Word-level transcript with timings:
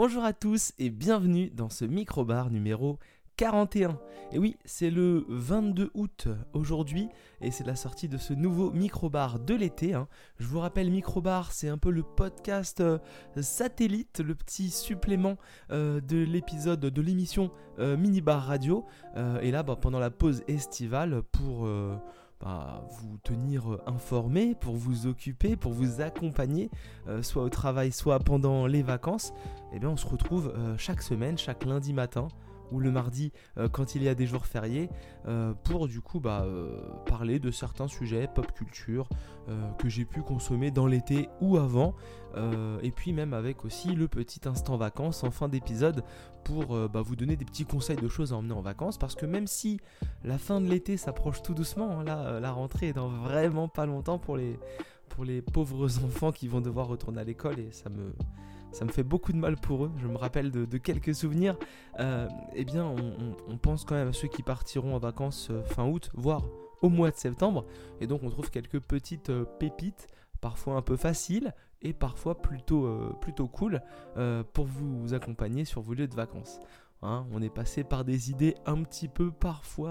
Bonjour 0.00 0.22
à 0.22 0.32
tous 0.32 0.74
et 0.78 0.90
bienvenue 0.90 1.50
dans 1.50 1.70
ce 1.70 1.84
microbar 1.84 2.50
numéro 2.50 3.00
41. 3.36 3.98
Et 4.30 4.38
oui, 4.38 4.56
c'est 4.64 4.90
le 4.90 5.24
22 5.28 5.90
août 5.92 6.28
aujourd'hui 6.52 7.08
et 7.40 7.50
c'est 7.50 7.66
la 7.66 7.74
sortie 7.74 8.06
de 8.06 8.16
ce 8.16 8.32
nouveau 8.32 8.70
microbar 8.70 9.40
de 9.40 9.56
l'été. 9.56 9.94
hein. 9.94 10.06
Je 10.38 10.46
vous 10.46 10.60
rappelle, 10.60 10.88
microbar, 10.92 11.50
c'est 11.50 11.68
un 11.68 11.78
peu 11.78 11.90
le 11.90 12.04
podcast 12.04 12.80
euh, 12.80 12.98
satellite, 13.40 14.20
le 14.20 14.36
petit 14.36 14.70
supplément 14.70 15.36
euh, 15.72 16.00
de 16.00 16.18
l'épisode 16.18 16.78
de 16.78 17.02
l'émission 17.02 17.50
euh, 17.80 17.96
Minibar 17.96 18.46
Radio. 18.46 18.86
Et 19.42 19.50
là, 19.50 19.64
bah, 19.64 19.74
pendant 19.74 19.98
la 19.98 20.10
pause 20.10 20.44
estivale, 20.46 21.24
pour 21.32 21.68
vous 22.42 23.18
tenir 23.24 23.72
euh, 23.72 23.82
informé, 23.86 24.54
pour 24.54 24.76
vous 24.76 25.06
occuper, 25.06 25.56
pour 25.56 25.72
vous 25.72 26.00
accompagner, 26.00 26.70
euh, 27.08 27.22
soit 27.22 27.42
au 27.42 27.48
travail, 27.48 27.92
soit 27.92 28.18
pendant 28.20 28.66
les 28.66 28.82
vacances, 28.82 29.32
eh 29.72 29.78
bien, 29.78 29.90
on 29.90 29.96
se 29.96 30.06
retrouve 30.06 30.52
euh, 30.56 30.76
chaque 30.78 31.02
semaine, 31.02 31.36
chaque 31.36 31.64
lundi 31.64 31.92
matin 31.92 32.28
ou 32.72 32.80
le 32.80 32.90
mardi 32.90 33.32
euh, 33.56 33.68
quand 33.68 33.94
il 33.94 34.02
y 34.02 34.08
a 34.08 34.14
des 34.14 34.26
jours 34.26 34.46
fériés 34.46 34.88
euh, 35.26 35.52
pour 35.64 35.88
du 35.88 36.00
coup 36.00 36.20
bah, 36.20 36.42
euh, 36.44 36.80
parler 37.06 37.38
de 37.38 37.50
certains 37.50 37.88
sujets 37.88 38.28
pop 38.32 38.52
culture 38.52 39.08
que 39.78 39.88
j'ai 39.88 40.04
pu 40.04 40.20
consommer 40.20 40.70
dans 40.70 40.86
l'été 40.86 41.30
ou 41.40 41.56
avant 41.56 41.94
et 42.82 42.90
puis 42.90 43.14
même 43.14 43.32
avec 43.32 43.64
aussi 43.64 43.94
le 43.94 44.06
petit 44.06 44.46
instant 44.46 44.76
vacances 44.76 45.24
en 45.24 45.30
fin 45.30 45.48
d'épisode 45.48 46.04
pour 46.44 46.76
bah, 46.90 47.00
vous 47.00 47.16
donner 47.16 47.34
des 47.36 47.46
petits 47.46 47.64
conseils 47.64 47.96
de 47.96 48.08
choses 48.08 48.34
à 48.34 48.36
emmener 48.36 48.52
en 48.52 48.60
vacances 48.60 48.98
parce 48.98 49.14
que 49.14 49.24
même 49.24 49.46
si 49.46 49.80
la 50.22 50.36
fin 50.36 50.60
de 50.60 50.68
l'été 50.68 50.98
s'approche 50.98 51.40
tout 51.40 51.54
doucement 51.54 52.00
hein, 52.00 52.04
la 52.04 52.52
rentrée 52.52 52.88
est 52.88 52.92
dans 52.92 53.08
vraiment 53.08 53.68
pas 53.68 53.86
longtemps 53.86 54.18
pour 54.18 54.36
les 54.36 54.58
pour 55.08 55.24
les 55.24 55.40
pauvres 55.40 55.98
enfants 56.04 56.30
qui 56.30 56.46
vont 56.46 56.60
devoir 56.60 56.86
retourner 56.86 57.20
à 57.20 57.24
l'école 57.24 57.58
et 57.58 57.72
ça 57.72 57.88
me 57.88 58.12
ça 58.72 58.84
me 58.84 58.90
fait 58.90 59.02
beaucoup 59.02 59.32
de 59.32 59.38
mal 59.38 59.56
pour 59.56 59.86
eux. 59.86 59.92
Je 59.98 60.06
me 60.06 60.16
rappelle 60.16 60.50
de, 60.50 60.78
quelques 60.78 61.14
souvenirs. 61.14 61.56
Euh, 61.98 62.28
eh 62.54 62.64
bien, 62.64 62.84
on, 63.48 63.56
pense 63.58 63.84
quand 63.84 63.94
même 63.94 64.08
à 64.08 64.12
ceux 64.12 64.28
qui 64.28 64.42
partiront 64.42 64.94
en 64.94 64.98
vacances 64.98 65.48
euh, 65.50 65.62
fin 65.64 65.86
août, 65.86 66.10
voire 66.14 66.44
au 66.82 66.88
mois 66.88 67.10
de 67.10 67.16
septembre. 67.16 67.64
Et 68.00 68.06
donc, 68.06 68.22
on 68.22 68.30
trouve 68.30 68.50
quelques 68.50 68.80
petites 68.80 69.30
euh, 69.30 69.44
pépites, 69.44 70.06
parfois 70.40 70.74
un 70.74 70.82
peu 70.82 70.96
faciles 70.96 71.54
et 71.82 71.92
parfois 71.92 72.40
plutôt, 72.40 72.88
plutôt 73.20 73.46
cool, 73.46 73.80
pour 74.52 74.66
vous 74.66 75.14
accompagner 75.14 75.64
sur 75.64 75.80
vos 75.80 75.94
lieux 75.94 76.08
de 76.08 76.14
vacances. 76.14 76.58
Hein, 77.02 77.24
on 77.32 77.40
est 77.40 77.54
passé 77.54 77.84
par 77.84 78.04
des 78.04 78.30
idées 78.30 78.56
un 78.66 78.82
petit 78.82 79.06
peu 79.06 79.30
parfois 79.30 79.90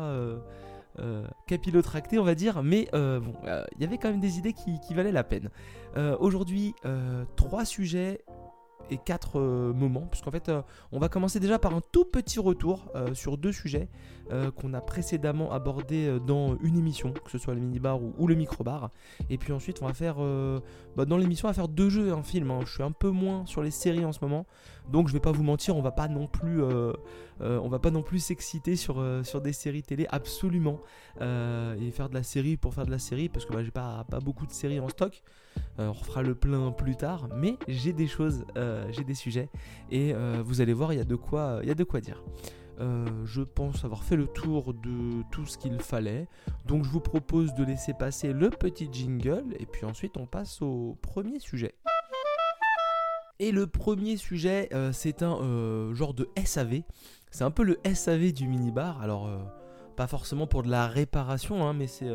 euh, 1.00 1.25
capillotractées, 1.47 2.19
on 2.19 2.25
va 2.25 2.36
dire, 2.36 2.62
mais 2.62 2.89
bon, 2.91 3.34
il 3.78 3.81
y 3.81 3.86
avait 3.86 3.97
quand 3.97 4.09
même 4.09 4.19
des 4.19 4.38
idées 4.38 4.52
qui, 4.52 4.94
valaient 4.94 5.14
la 5.14 5.23
peine. 5.23 5.50
Aujourd'hui, 6.19 6.75
trois 7.38 7.64
sujets 7.64 8.25
et 8.90 8.98
quatre 8.98 9.40
euh, 9.40 9.74
moments, 9.74 10.08
puisqu'en 10.10 10.32
fait, 10.32 10.50
euh, 10.50 10.62
on 10.92 11.00
va 11.00 11.10
commencer 11.10 11.40
déjà 11.40 11.60
par 11.60 11.74
un 11.74 11.82
tout 11.92 12.06
petit 12.06 12.40
retour 12.40 12.92
euh, 12.96 13.14
sur 13.14 13.38
deux 13.38 13.52
sujets 13.52 13.90
euh, 14.31 14.52
qu'on 14.52 14.73
a 14.73 14.81
précédemment 14.81 15.52
abordés 15.52 16.08
euh, 16.08 16.20
dans 16.20 16.58
une 16.61 16.78
émission, 16.78 17.11
que 17.11 17.31
ce 17.31 17.38
soit 17.38 17.53
le 17.53 17.61
minibar 17.61 18.02
ou, 18.02 18.14
ou 18.17 18.28
le 18.28 18.36
microbar. 18.36 18.92
Et 19.30 19.38
puis 19.38 19.53
ensuite, 19.53 19.81
on 19.81 19.88
va 19.88 19.94
faire, 19.94 20.16
euh, 20.19 20.59
bah, 20.95 21.06
dans 21.06 21.17
l'émission, 21.17 21.47
on 21.47 21.52
va 21.52 21.53
faire 21.53 21.67
deux 21.67 21.89
jeux 21.89 22.08
et 22.08 22.11
un 22.11 22.23
film. 22.23 22.52
hein. 22.52 22.59
Je 22.66 22.73
suis 22.73 22.84
un 22.84 22.92
peu 22.92 23.09
moins 23.09 23.45
sur 23.45 23.61
les 23.64 23.72
séries 23.72 24.06
en 24.06 24.11
ce 24.11 24.19
moment, 24.22 24.45
donc 24.92 25.08
je 25.08 25.14
vais 25.14 25.19
pas 25.19 25.31
vous 25.31 25.44
mentir, 25.44 25.75
on 25.75 25.81
va 25.81 25.92
pas 25.92 26.08
non 26.08 26.28
plus, 26.28 26.61
on 27.39 27.67
va 27.67 27.80
pas 27.80 27.92
non 27.92 28.02
plus 28.02 28.19
s'exciter 28.19 28.75
sur, 28.75 29.03
sur 29.23 29.42
des 29.42 29.53
séries 29.53 29.84
télé 29.84 30.08
absolument 30.09 30.80
et 31.19 31.91
faire 31.91 32.09
de 32.09 32.14
la 32.14 32.23
série 32.23 32.58
pour 32.58 32.73
faire 32.73 32.86
de 32.86 32.91
la 32.91 33.00
série, 33.00 33.30
parce 33.30 33.45
que 33.45 33.53
bah, 33.53 33.64
j'ai 33.64 33.72
pas, 33.72 34.06
pas 34.09 34.19
beaucoup 34.19 34.45
de 34.45 34.52
séries 34.52 34.80
en 34.80 34.88
stock. 34.89 35.22
On 35.78 35.91
refera 35.91 36.22
le 36.22 36.35
plein 36.35 36.72
plus 36.72 36.96
tard, 36.96 37.28
mais 37.35 37.57
j'ai 37.68 37.94
des 37.94 38.07
choses, 38.07 38.46
j'ai 38.91 39.03
des 39.03 39.16
sujets, 39.16 39.50
et 39.91 40.13
vous 40.44 40.62
allez 40.62 40.73
voir, 40.73 40.94
il 40.94 40.97
y 40.97 41.02
a 41.02 41.06
de 41.06 41.16
quoi, 41.16 41.59
il 41.63 41.68
y 41.68 41.72
a 41.72 41.75
de 41.75 41.84
quoi 41.84 42.00
dire. 42.02 42.23
Euh, 42.80 43.06
je 43.26 43.42
pense 43.42 43.84
avoir 43.86 44.04
fait 44.04 44.16
le 44.16 44.28
tour 44.28 44.74
de 44.74 45.24
tout 45.32 45.46
ce 45.48 45.58
qu'il 45.58 45.80
fallait, 45.80 46.28
donc 46.68 46.84
je 46.84 46.90
vous 46.90 47.00
propose 47.00 47.56
de 47.56 47.64
laisser 47.64 47.94
passer 47.94 48.34
le 48.34 48.52
petit 48.52 48.88
jingle, 48.92 49.56
et 49.60 49.66
puis 49.66 49.86
ensuite 49.86 50.16
on 50.18 50.28
passe 50.28 50.62
au 50.62 50.96
premier 51.02 51.40
sujet. 51.40 51.74
Et 53.40 53.52
le 53.52 53.68
premier 53.68 54.18
sujet, 54.18 54.70
euh, 54.74 54.92
c'est 54.92 55.24
un 55.24 55.40
euh, 55.42 55.94
genre 55.96 56.14
de 56.14 56.30
SAV. 56.44 56.82
C'est 57.32 57.44
un 57.44 57.52
peu 57.52 57.64
le 57.64 57.80
SAV 57.92 58.32
du 58.32 58.48
minibar. 58.48 59.02
Alors, 59.02 59.30
pas 59.96 60.08
forcément 60.08 60.48
pour 60.48 60.64
de 60.64 60.70
la 60.70 60.88
réparation, 60.88 61.68
hein, 61.68 61.74
mais 61.74 61.88
c'est 61.88 62.09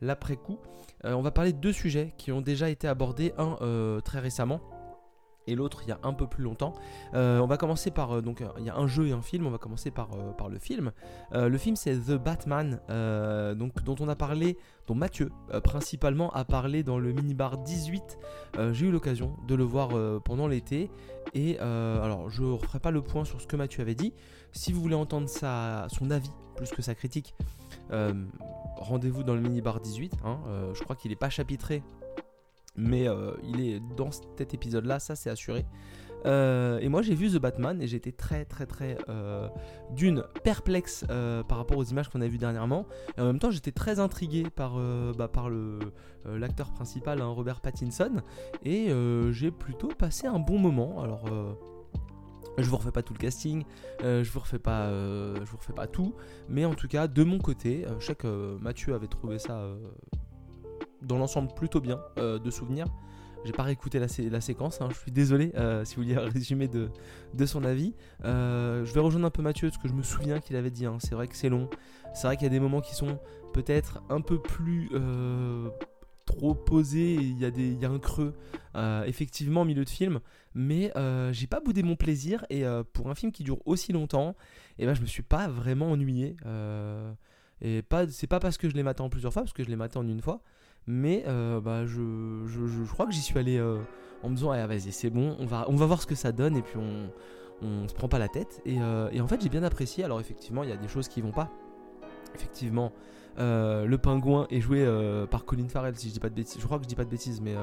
l'après-coup. 0.00 0.58
On 1.04 1.20
va 1.20 1.30
parler 1.30 1.52
de 1.52 1.58
deux 1.58 1.72
sujets 1.72 2.14
qui 2.16 2.32
ont 2.32 2.40
déjà 2.40 2.70
été 2.70 2.88
abordés. 2.88 3.32
Un 3.38 4.00
très 4.02 4.18
récemment. 4.18 4.60
Et 5.46 5.54
l'autre 5.54 5.82
il 5.84 5.88
y 5.88 5.92
a 5.92 5.98
un 6.02 6.12
peu 6.12 6.26
plus 6.26 6.42
longtemps. 6.42 6.72
Euh, 7.14 7.38
on 7.38 7.46
va 7.46 7.56
commencer 7.56 7.90
par 7.90 8.16
euh, 8.16 8.20
donc 8.22 8.42
il 8.58 8.64
y 8.64 8.70
a 8.70 8.76
un 8.76 8.86
jeu 8.86 9.06
et 9.08 9.12
un 9.12 9.22
film. 9.22 9.46
On 9.46 9.50
va 9.50 9.58
commencer 9.58 9.90
par, 9.90 10.08
euh, 10.14 10.32
par 10.32 10.48
le 10.48 10.58
film. 10.58 10.92
Le 11.32 11.58
film 11.58 11.76
c'est 11.76 11.94
The 11.96 12.12
Batman, 12.12 12.80
donc 13.56 13.82
dont 13.84 13.96
on 14.00 14.08
a 14.08 14.16
parlé, 14.16 14.58
dont 14.86 14.94
Mathieu 14.94 15.30
principalement 15.64 16.30
a 16.30 16.44
parlé 16.44 16.82
dans 16.82 16.98
le 16.98 17.12
minibar 17.12 17.58
18. 17.58 18.18
Euh, 18.58 18.72
J'ai 18.72 18.86
eu 18.86 18.90
l'occasion 18.90 19.36
de 19.46 19.54
le 19.54 19.64
voir 19.64 19.90
pendant 20.22 20.46
l'été 20.48 20.90
et 21.34 21.58
alors 21.58 22.28
je 22.30 22.42
referai 22.42 22.80
pas 22.80 22.90
le 22.90 23.02
point 23.02 23.24
sur 23.24 23.40
ce 23.40 23.46
que 23.46 23.56
Mathieu 23.56 23.82
avait 23.82 23.94
dit. 23.94 24.12
Si 24.52 24.72
vous 24.72 24.80
voulez 24.80 24.94
entendre 24.94 25.28
sa, 25.28 25.86
son 25.90 26.10
avis 26.10 26.30
plus 26.56 26.70
que 26.70 26.82
sa 26.82 26.94
critique, 26.94 27.34
rendez-vous 28.76 29.22
dans 29.22 29.34
le 29.34 29.40
minibar 29.40 29.80
18. 29.80 30.14
hein. 30.24 30.38
Je 30.74 30.82
crois 30.82 30.96
qu'il 30.96 31.10
n'est 31.10 31.16
pas 31.16 31.30
chapitré, 31.30 31.82
mais 32.76 33.08
euh, 33.08 33.32
il 33.42 33.60
est 33.60 33.80
dans 33.96 34.10
cet 34.10 34.54
épisode-là, 34.54 34.98
ça 34.98 35.16
c'est 35.16 35.30
assuré. 35.30 35.64
Euh, 36.24 36.78
et 36.80 36.88
moi 36.88 37.02
j'ai 37.02 37.14
vu 37.14 37.30
The 37.30 37.36
Batman 37.36 37.80
et 37.80 37.86
j'étais 37.86 38.10
très 38.10 38.44
très 38.44 38.66
très 38.66 38.98
euh, 39.08 39.48
d'une 39.94 40.24
perplexe 40.42 41.04
par 41.06 41.58
rapport 41.58 41.76
aux 41.76 41.84
images 41.84 42.08
qu'on 42.08 42.20
a 42.20 42.26
vues 42.26 42.38
dernièrement. 42.38 42.86
Et 43.16 43.20
en 43.20 43.26
même 43.26 43.38
temps 43.38 43.50
j'étais 43.50 43.72
très 43.72 44.00
intrigué 44.00 44.44
par, 44.50 44.78
bah, 45.16 45.28
par 45.28 45.50
l'acteur 46.24 46.72
principal, 46.72 47.20
hein, 47.20 47.26
Robert 47.26 47.60
Pattinson. 47.60 48.22
Et 48.64 48.92
j'ai 49.30 49.50
plutôt 49.50 49.88
passé 49.88 50.26
un 50.26 50.38
bon 50.38 50.58
moment. 50.58 51.02
Alors 51.02 51.24
je 52.58 52.64
vous 52.64 52.76
refais 52.76 52.92
pas 52.92 53.02
tout 53.02 53.12
le 53.12 53.18
casting, 53.18 53.64
je 54.00 54.30
vous 54.30 54.40
refais 54.40 54.58
pas, 54.58 54.90
je 54.90 55.44
vous 55.44 55.58
refais 55.58 55.74
pas 55.74 55.86
tout, 55.86 56.14
mais 56.48 56.64
en 56.64 56.74
tout 56.74 56.88
cas 56.88 57.06
de 57.06 57.22
mon 57.22 57.38
côté, 57.38 57.84
je 58.00 58.06
sais 58.06 58.14
que 58.14 58.56
Mathieu 58.60 58.94
avait 58.94 59.08
trouvé 59.08 59.38
ça 59.38 59.68
dans 61.02 61.18
l'ensemble 61.18 61.52
plutôt 61.54 61.80
bien 61.80 62.00
euh, 62.18 62.38
de 62.38 62.50
souvenirs. 62.50 62.86
J'ai 63.44 63.52
pas 63.52 63.62
réécouté 63.62 63.98
la, 64.00 64.08
sé- 64.08 64.28
la 64.28 64.40
séquence, 64.40 64.80
hein, 64.80 64.88
je 64.90 64.96
suis 64.98 65.12
désolé 65.12 65.52
euh, 65.56 65.84
si 65.84 65.96
vous 65.96 66.02
vouliez 66.02 66.16
un 66.20 66.28
résumé 66.28 66.66
de, 66.68 66.90
de 67.34 67.46
son 67.46 67.64
avis. 67.64 67.94
Euh, 68.24 68.84
je 68.84 68.92
vais 68.92 69.00
rejoindre 69.00 69.26
un 69.26 69.30
peu 69.30 69.42
Mathieu 69.42 69.68
parce 69.68 69.80
que 69.80 69.88
je 69.88 69.92
me 69.94 70.02
souviens 70.02 70.40
qu'il 70.40 70.56
avait 70.56 70.70
dit. 70.70 70.86
hein, 70.86 70.96
c'est 71.00 71.14
vrai 71.14 71.28
que 71.28 71.36
c'est 71.36 71.48
long, 71.48 71.68
c'est 72.14 72.26
vrai 72.26 72.36
qu'il 72.36 72.44
y 72.44 72.50
a 72.50 72.50
des 72.50 72.60
moments 72.60 72.80
qui 72.80 72.94
sont 72.94 73.18
peut-être 73.52 74.02
un 74.08 74.20
peu 74.20 74.40
plus 74.42 74.90
trop 76.24 76.54
posés. 76.54 77.14
Il 77.14 77.38
y, 77.38 77.44
a 77.44 77.48
y 77.50 77.84
a 77.84 77.90
un 77.90 77.98
creux 77.98 78.34
effectivement 79.06 79.62
au 79.62 79.64
milieu 79.64 79.84
de 79.84 79.90
film, 79.90 80.20
mais 80.54 80.92
j'ai 81.32 81.46
pas 81.46 81.60
boudé 81.60 81.82
mon 81.84 81.94
plaisir 81.96 82.44
et 82.50 82.64
pour 82.92 83.10
un 83.10 83.14
film 83.14 83.30
qui 83.32 83.44
dure 83.44 83.58
aussi 83.64 83.92
longtemps, 83.92 84.34
et 84.78 84.86
ben 84.86 84.94
je 84.94 85.00
me 85.02 85.06
suis 85.06 85.22
pas 85.22 85.46
vraiment 85.48 85.90
ennuyé. 85.92 86.36
et 87.60 87.82
pas, 87.82 88.08
c'est 88.08 88.26
pas 88.26 88.40
parce 88.40 88.58
que 88.58 88.68
je 88.68 88.74
l'ai 88.74 88.82
maté 88.82 89.02
en 89.02 89.08
plusieurs 89.08 89.32
fois, 89.32 89.42
parce 89.42 89.52
que 89.52 89.62
je 89.62 89.68
l'ai 89.68 89.76
maté 89.76 89.98
en 89.98 90.06
une 90.08 90.20
fois, 90.20 90.42
mais 90.86 91.24
euh, 91.26 91.60
bah, 91.60 91.84
je, 91.86 92.00
je, 92.46 92.66
je- 92.66 92.90
crois 92.92 93.06
que 93.06 93.12
j'y 93.12 93.20
suis 93.20 93.38
allé 93.38 93.58
euh, 93.58 93.78
en 94.22 94.28
me 94.30 94.34
disant 94.36 94.50
ah, 94.52 94.66
vas-y 94.66 94.92
c'est 94.92 95.10
bon, 95.10 95.36
on 95.38 95.46
va, 95.46 95.64
on 95.68 95.76
va 95.76 95.86
voir 95.86 96.00
ce 96.00 96.06
que 96.06 96.14
ça 96.14 96.32
donne 96.32 96.56
et 96.56 96.62
puis 96.62 96.76
on, 96.78 97.10
on 97.66 97.88
se 97.88 97.94
prend 97.94 98.08
pas 98.08 98.18
la 98.18 98.28
tête. 98.28 98.60
Et, 98.64 98.80
euh, 98.80 99.08
et 99.12 99.20
en 99.20 99.26
fait 99.26 99.40
j'ai 99.42 99.48
bien 99.48 99.62
apprécié. 99.62 100.04
Alors 100.04 100.20
effectivement 100.20 100.62
il 100.62 100.70
y 100.70 100.72
a 100.72 100.76
des 100.76 100.88
choses 100.88 101.08
qui 101.08 101.20
vont 101.20 101.32
pas. 101.32 101.50
Effectivement 102.34 102.92
le 103.38 103.96
pingouin 103.96 104.46
est 104.50 104.60
joué 104.60 104.86
par 105.30 105.44
Colin 105.44 105.68
Farrell 105.68 105.94
si 105.96 106.08
je 106.08 106.14
dis 106.14 106.20
pas 106.20 106.30
de 106.30 106.34
bêtises. 106.34 106.58
Je 106.60 106.64
crois 106.66 106.78
que 106.78 106.84
je 106.84 106.88
dis 106.88 106.94
pas 106.94 107.04
de 107.04 107.10
bêtises 107.10 107.40
mais 107.40 107.54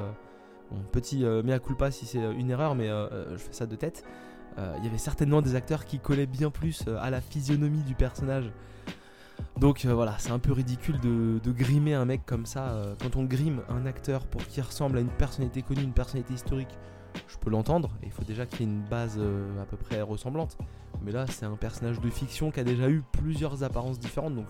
petit 0.92 1.24
mea 1.24 1.60
culpa 1.60 1.92
si 1.92 2.06
c'est 2.06 2.20
une 2.34 2.50
erreur 2.52 2.76
mais 2.76 2.88
je 2.90 3.38
fais 3.38 3.54
ça 3.54 3.66
de 3.66 3.76
tête. 3.76 4.04
Il 4.58 4.84
y 4.84 4.88
avait 4.88 5.00
certainement 5.00 5.42
des 5.42 5.56
acteurs 5.56 5.86
qui 5.86 5.98
collaient 6.00 6.28
bien 6.28 6.52
plus 6.52 6.84
à 7.00 7.10
la 7.10 7.22
physionomie 7.22 7.82
du 7.84 7.96
personnage 7.96 8.52
donc 9.64 9.86
euh, 9.86 9.94
voilà, 9.94 10.16
c'est 10.18 10.32
un 10.32 10.40
peu 10.40 10.52
ridicule 10.52 11.00
de, 11.00 11.52
grimer 11.52 11.94
un 11.94 12.06
mec 12.06 12.26
comme 12.26 12.46
ça. 12.46 12.72
euh, 12.72 12.96
quand 13.02 13.16
on 13.16 13.24
grime 13.24 13.62
un 13.70 13.86
acteur 13.86 14.26
pour 14.26 14.46
qu'il 14.46 14.64
ressemble 14.64 14.98
à 14.98 15.02
une 15.02 15.08
personnalité 15.08 15.62
connue, 15.62 15.84
une 15.84 15.94
personnalité 15.94 16.34
historique, 16.34 16.78
je 17.28 17.38
peux 17.38 17.50
l'entendre. 17.50 17.92
Il 18.04 18.12
faut 18.12 18.24
déjà 18.24 18.46
qu'il 18.46 18.62
y 18.62 18.64
ait 18.64 18.74
une 18.74 18.84
base 18.84 19.16
euh, 19.18 19.62
à 19.62 19.66
peu 19.66 19.78
près 19.78 20.02
ressemblante. 20.02 20.58
Mais 21.02 21.12
là, 21.12 21.26
c'est 21.28 21.46
un 21.46 21.56
personnage 21.56 22.00
de 22.02 22.10
fiction 22.10 22.52
qui 22.52 22.60
a 22.60 22.64
déjà 22.64 22.90
eu 22.90 23.04
plusieurs 23.14 23.64
apparences 23.64 24.00
différentes. 24.00 24.36
Donc 24.36 24.48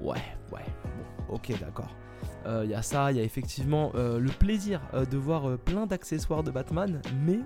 ouais, 0.00 0.22
ouais, 0.52 0.66
bon, 0.84 1.34
ok, 1.34 1.58
d'accord. 1.60 1.94
Il 2.62 2.70
y 2.70 2.74
a 2.74 2.82
ça, 2.82 3.10
il 3.10 3.18
y 3.18 3.20
a 3.20 3.24
effectivement 3.24 3.90
le 3.94 4.30
plaisir 4.38 4.80
de 4.94 5.16
voir 5.16 5.58
plein 5.58 5.84
d'accessoires 5.84 6.44
de 6.44 6.52
Batman, 6.52 7.02
mais 7.24 7.40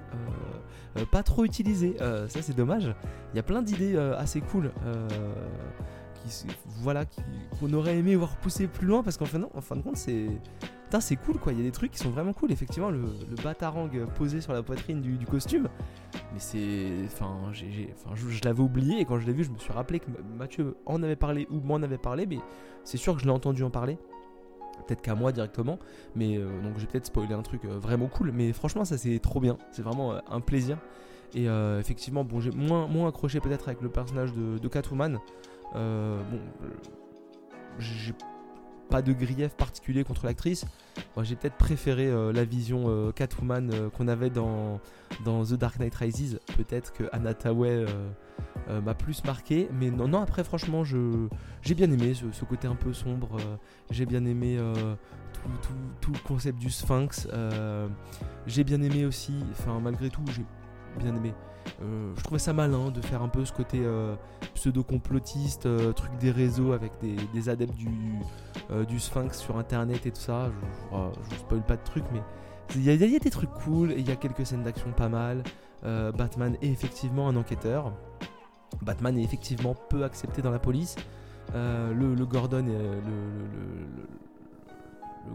pas 1.11 1.23
trop 1.23 1.47
utilisés. 1.47 1.97
Ça, 1.99 2.43
c'est 2.43 2.55
dommage. 2.55 2.95
Il 3.33 3.37
y 3.37 3.41
a 3.41 3.43
plein 3.43 3.63
d'idées 3.63 3.97
assez 3.97 4.43
cool 4.43 4.71
voilà, 6.81 7.05
qu'on 7.59 7.73
aurait 7.73 7.97
aimé 7.97 8.17
voir 8.17 8.37
pousser 8.37 8.67
plus 8.67 8.87
loin 8.87 9.03
parce 9.03 9.17
qu'en 9.17 9.27
fin, 9.27 9.39
de 9.39 9.83
compte, 9.83 9.97
c'est 9.97 10.29
c'est 10.99 11.15
cool 11.15 11.39
quoi. 11.39 11.53
Il 11.53 11.59
y 11.59 11.61
a 11.61 11.65
des 11.65 11.71
trucs 11.71 11.93
qui 11.93 11.99
sont 11.99 12.11
vraiment 12.11 12.33
cool. 12.33 12.51
Effectivement, 12.51 12.91
le, 12.91 13.05
batarang 13.45 13.91
posé 14.17 14.41
sur 14.41 14.53
la 14.53 14.63
poitrine 14.63 15.01
du, 15.01 15.25
costume. 15.27 15.69
Mais 16.33 16.41
c'est. 16.41 16.89
Enfin, 17.07 17.53
j'ai, 17.53 17.95
enfin 17.95 18.17
je, 18.17 18.41
l'avais 18.45 18.63
oublié 18.63 19.01
et 19.01 19.05
quand 19.05 19.21
je 19.21 19.27
l'ai 19.27 19.33
vu, 19.33 19.45
je 19.45 19.51
me 19.51 19.59
suis 19.59 19.73
rappelé 19.73 20.01
que 20.01 20.07
Mathieu 20.37 20.77
en 20.87 21.03
avait 21.05 21.17
parlé 21.17 21.47
ou 21.51 21.61
m'en 21.61 21.77
avait 21.77 21.99
parlé. 21.99 22.27
Mais 22.27 22.39
c'est 22.83 22.97
sûr 22.97 23.15
que 23.15 23.21
je 23.21 23.27
l'ai 23.27 23.31
entendu 23.31 23.63
en 23.63 23.71
parler. 23.71 23.99
Peut-être 24.87 25.03
qu'à 25.03 25.15
moi 25.15 25.33
directement. 25.33 25.79
Mais 26.15 26.37
euh, 26.37 26.61
donc 26.63 26.79
j'ai 26.79 26.87
peut-être 26.87 27.07
spoilé 27.07 27.35
un 27.35 27.43
truc 27.43 27.65
euh, 27.65 27.79
vraiment 27.79 28.09
cool. 28.09 28.33
Mais 28.33 28.53
franchement, 28.53 28.85
ça 28.85 28.99
c'est 28.99 29.19
trop 29.19 29.41
bien. 29.41 29.59
C'est 29.73 29.83
vraiment 29.83 30.13
euh, 30.13 30.19
un 30.29 30.41
plaisir. 30.41 30.79
Et 31.33 31.45
effectivement, 31.79 32.25
bon, 32.25 32.41
j'ai 32.41 32.51
moins, 32.51 32.89
moins 32.89 33.09
accroché 33.09 33.39
peut-être 33.39 33.69
avec 33.69 33.83
le 33.83 33.89
personnage 33.89 34.33
de, 34.33 34.59
de 34.59 34.69
Catwoman. 34.69 35.21
Bon, 35.75 36.41
j'ai 37.79 38.15
pas 38.91 39.01
de 39.03 39.13
grief 39.13 39.55
particulier 39.55 40.05
contre 40.05 40.27
l'actrice. 40.27 40.67
Moi, 41.17 41.25
j'ai 41.25 41.37
peut-être 41.37 41.57
préféré 41.57 42.09
euh, 42.09 42.33
la 42.33 42.45
vision 42.45 42.87
euh, 42.89 43.13
Catwoman 43.13 43.71
euh, 43.73 43.89
qu'on 43.89 44.09
avait 44.09 44.31
dans, 44.31 44.81
dans 45.25 45.45
The 45.45 45.55
Dark 45.55 45.79
Knight 45.79 45.95
Rises. 45.95 46.41
Peut-être 46.57 46.93
que 46.93 47.05
Anna 47.13 47.33
m'a 48.83 48.95
plus 48.95 49.25
marqué. 49.25 49.69
Mais 49.73 49.91
non, 49.91 50.09
non 50.09 50.21
après, 50.21 50.45
franchement, 50.45 50.83
j'ai 50.85 51.75
bien 51.75 51.91
aimé 51.91 52.13
ce, 52.15 52.45
côté 52.45 52.67
un 52.67 52.75
peu 52.75 52.93
sombre. 52.93 53.39
j'ai 53.91 54.07
bien 54.07 54.25
aimé 54.25 54.59
tout, 55.33 55.73
tout, 56.01 56.13
le 56.13 56.19
concept 56.27 56.59
du 56.59 56.71
Sphinx. 56.71 57.29
j'ai 58.47 58.65
bien 58.65 58.83
aimé 58.83 59.07
aussi, 59.07 59.35
enfin, 59.53 59.81
malgré 59.81 60.11
tout, 60.11 60.25
j'ai 60.29 60.45
bien 60.99 61.15
aimé 61.15 61.33
euh, 61.83 62.13
je 62.17 62.23
trouvais 62.23 62.39
ça 62.39 62.53
malin 62.53 62.91
de 62.91 63.01
faire 63.01 63.23
un 63.23 63.29
peu 63.29 63.45
ce 63.45 63.53
côté 63.53 63.81
euh, 63.83 64.15
pseudo-complotiste, 64.55 65.67
euh, 65.67 65.93
truc 65.93 66.15
des 66.19 66.31
réseaux 66.31 66.73
avec 66.73 66.93
des, 67.01 67.49
adeptes 67.49 67.75
du, 67.75 68.99
Sphinx 68.99 69.39
sur 69.39 69.57
internet 69.57 70.05
et 70.07 70.11
tout 70.11 70.21
ça. 70.21 70.51
Je, 70.93 70.97
je, 71.31 71.37
spoil 71.37 71.63
pas 71.63 71.77
de 71.77 71.85
trucs, 71.85 72.05
mais 72.13 72.21
il 72.77 72.83
y, 72.83 72.91
a 72.91 73.19
des 73.19 73.31
trucs 73.31 73.51
cool 73.65 73.93
et 73.93 73.99
il 73.99 74.09
y 74.09 74.13
a 74.13 74.17
quelques 74.17 74.47
scènes 74.47 74.63
d'action 74.63 74.93
pas 74.93 75.09
mal. 75.09 75.43
Batman 75.83 76.57
est 76.61 76.69
effectivement 76.69 77.29
un 77.29 77.37
enquêteur. 77.37 77.93
Batman 78.83 79.19
est 79.19 79.23
effectivement 79.25 79.75
peu 79.89 80.05
accepté 80.05 80.43
dans 80.43 80.51
la 80.51 80.59
police. 80.59 80.97
le, 81.55 82.25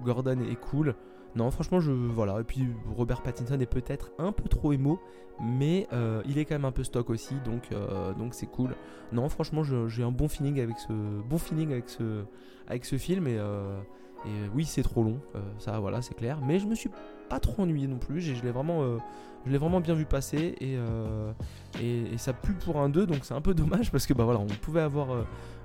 Gordon 0.04 0.40
est 0.40 0.56
cool. 0.56 0.96
Non, 1.36 1.52
franchement, 1.52 1.80
je 1.80 1.92
voilà. 1.92 2.40
Et 2.40 2.44
puis 2.44 2.68
Robert 2.96 3.22
Pattinson 3.22 3.60
est 3.60 3.66
peut-être 3.66 4.12
un 4.18 4.32
peu 4.32 4.48
trop 4.48 4.72
émo, 4.72 5.00
mais 5.42 5.88
euh, 5.92 6.22
il 6.26 6.38
est 6.38 6.46
quand 6.46 6.56
même 6.56 6.66
un 6.66 6.72
peu 6.72 6.84
stock 6.84 7.10
aussi, 7.10 7.36
donc 7.44 7.72
euh, 7.72 8.14
donc 8.14 8.34
c'est 8.34 8.46
cool. 8.46 8.76
Non, 9.12 9.28
franchement, 9.28 9.64
j'ai 9.64 10.04
un 10.04 10.12
bon 10.12 10.28
feeling 10.28 10.60
avec 10.62 10.80
ce 10.80 10.94
bon 10.94 11.38
feeling 11.38 11.72
avec 11.72 11.90
ce 11.90 12.24
avec 12.68 12.86
ce 12.86 12.98
film 12.98 13.28
et, 13.28 13.38
euh, 13.38 13.80
oui, 14.56 14.66
c'est 14.66 14.82
trop 14.82 15.04
long, 15.04 15.20
ça 15.60 15.80
voilà, 15.80 16.02
c'est 16.02 16.16
clair. 16.16 16.40
Mais 16.42 16.58
je 16.58 16.66
me 16.66 16.74
suis 16.74 16.90
pas 17.30 17.40
trop 17.40 17.62
ennuyé 17.62 17.88
non 17.88 18.00
plus. 18.00 18.22
Je 18.22 18.42
l'ai 18.42 18.52
vraiment 18.52 19.82
bien 19.82 19.94
vu 19.94 20.06
passer 20.06 20.56
et, 20.60 20.78
et, 21.84 22.18
ça 22.18 22.34
pue 22.34 22.54
pour 22.54 22.78
un 22.78 22.90
2 22.90 23.06
donc 23.06 23.20
c'est 23.24 23.36
un 23.36 23.42
peu 23.42 23.54
dommage 23.54 23.92
parce 23.92 24.08
que 24.08 24.14
bah 24.14 24.24
voilà 24.24 24.40
on 24.40 24.48
pouvait 24.48 24.82
avoir 24.82 25.10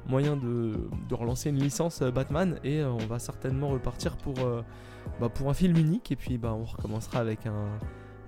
moyen 0.07 0.37
de, 0.37 0.75
relancer 1.13 1.49
une 1.49 1.61
licence 1.61 2.03
Batman 2.03 2.59
et 2.65 2.85
on 2.85 2.99
va 2.99 3.19
certainement 3.19 3.69
repartir 3.69 4.19
pour 4.19 4.35
bah, 5.21 5.29
pour 5.29 5.51
un 5.51 5.55
film 5.55 5.77
unique 5.77 6.11
et 6.13 6.17
puis 6.17 6.39
bah, 6.39 6.55
on 6.55 6.65
recommencera 6.65 7.19
avec 7.19 7.47
un, 7.47 7.69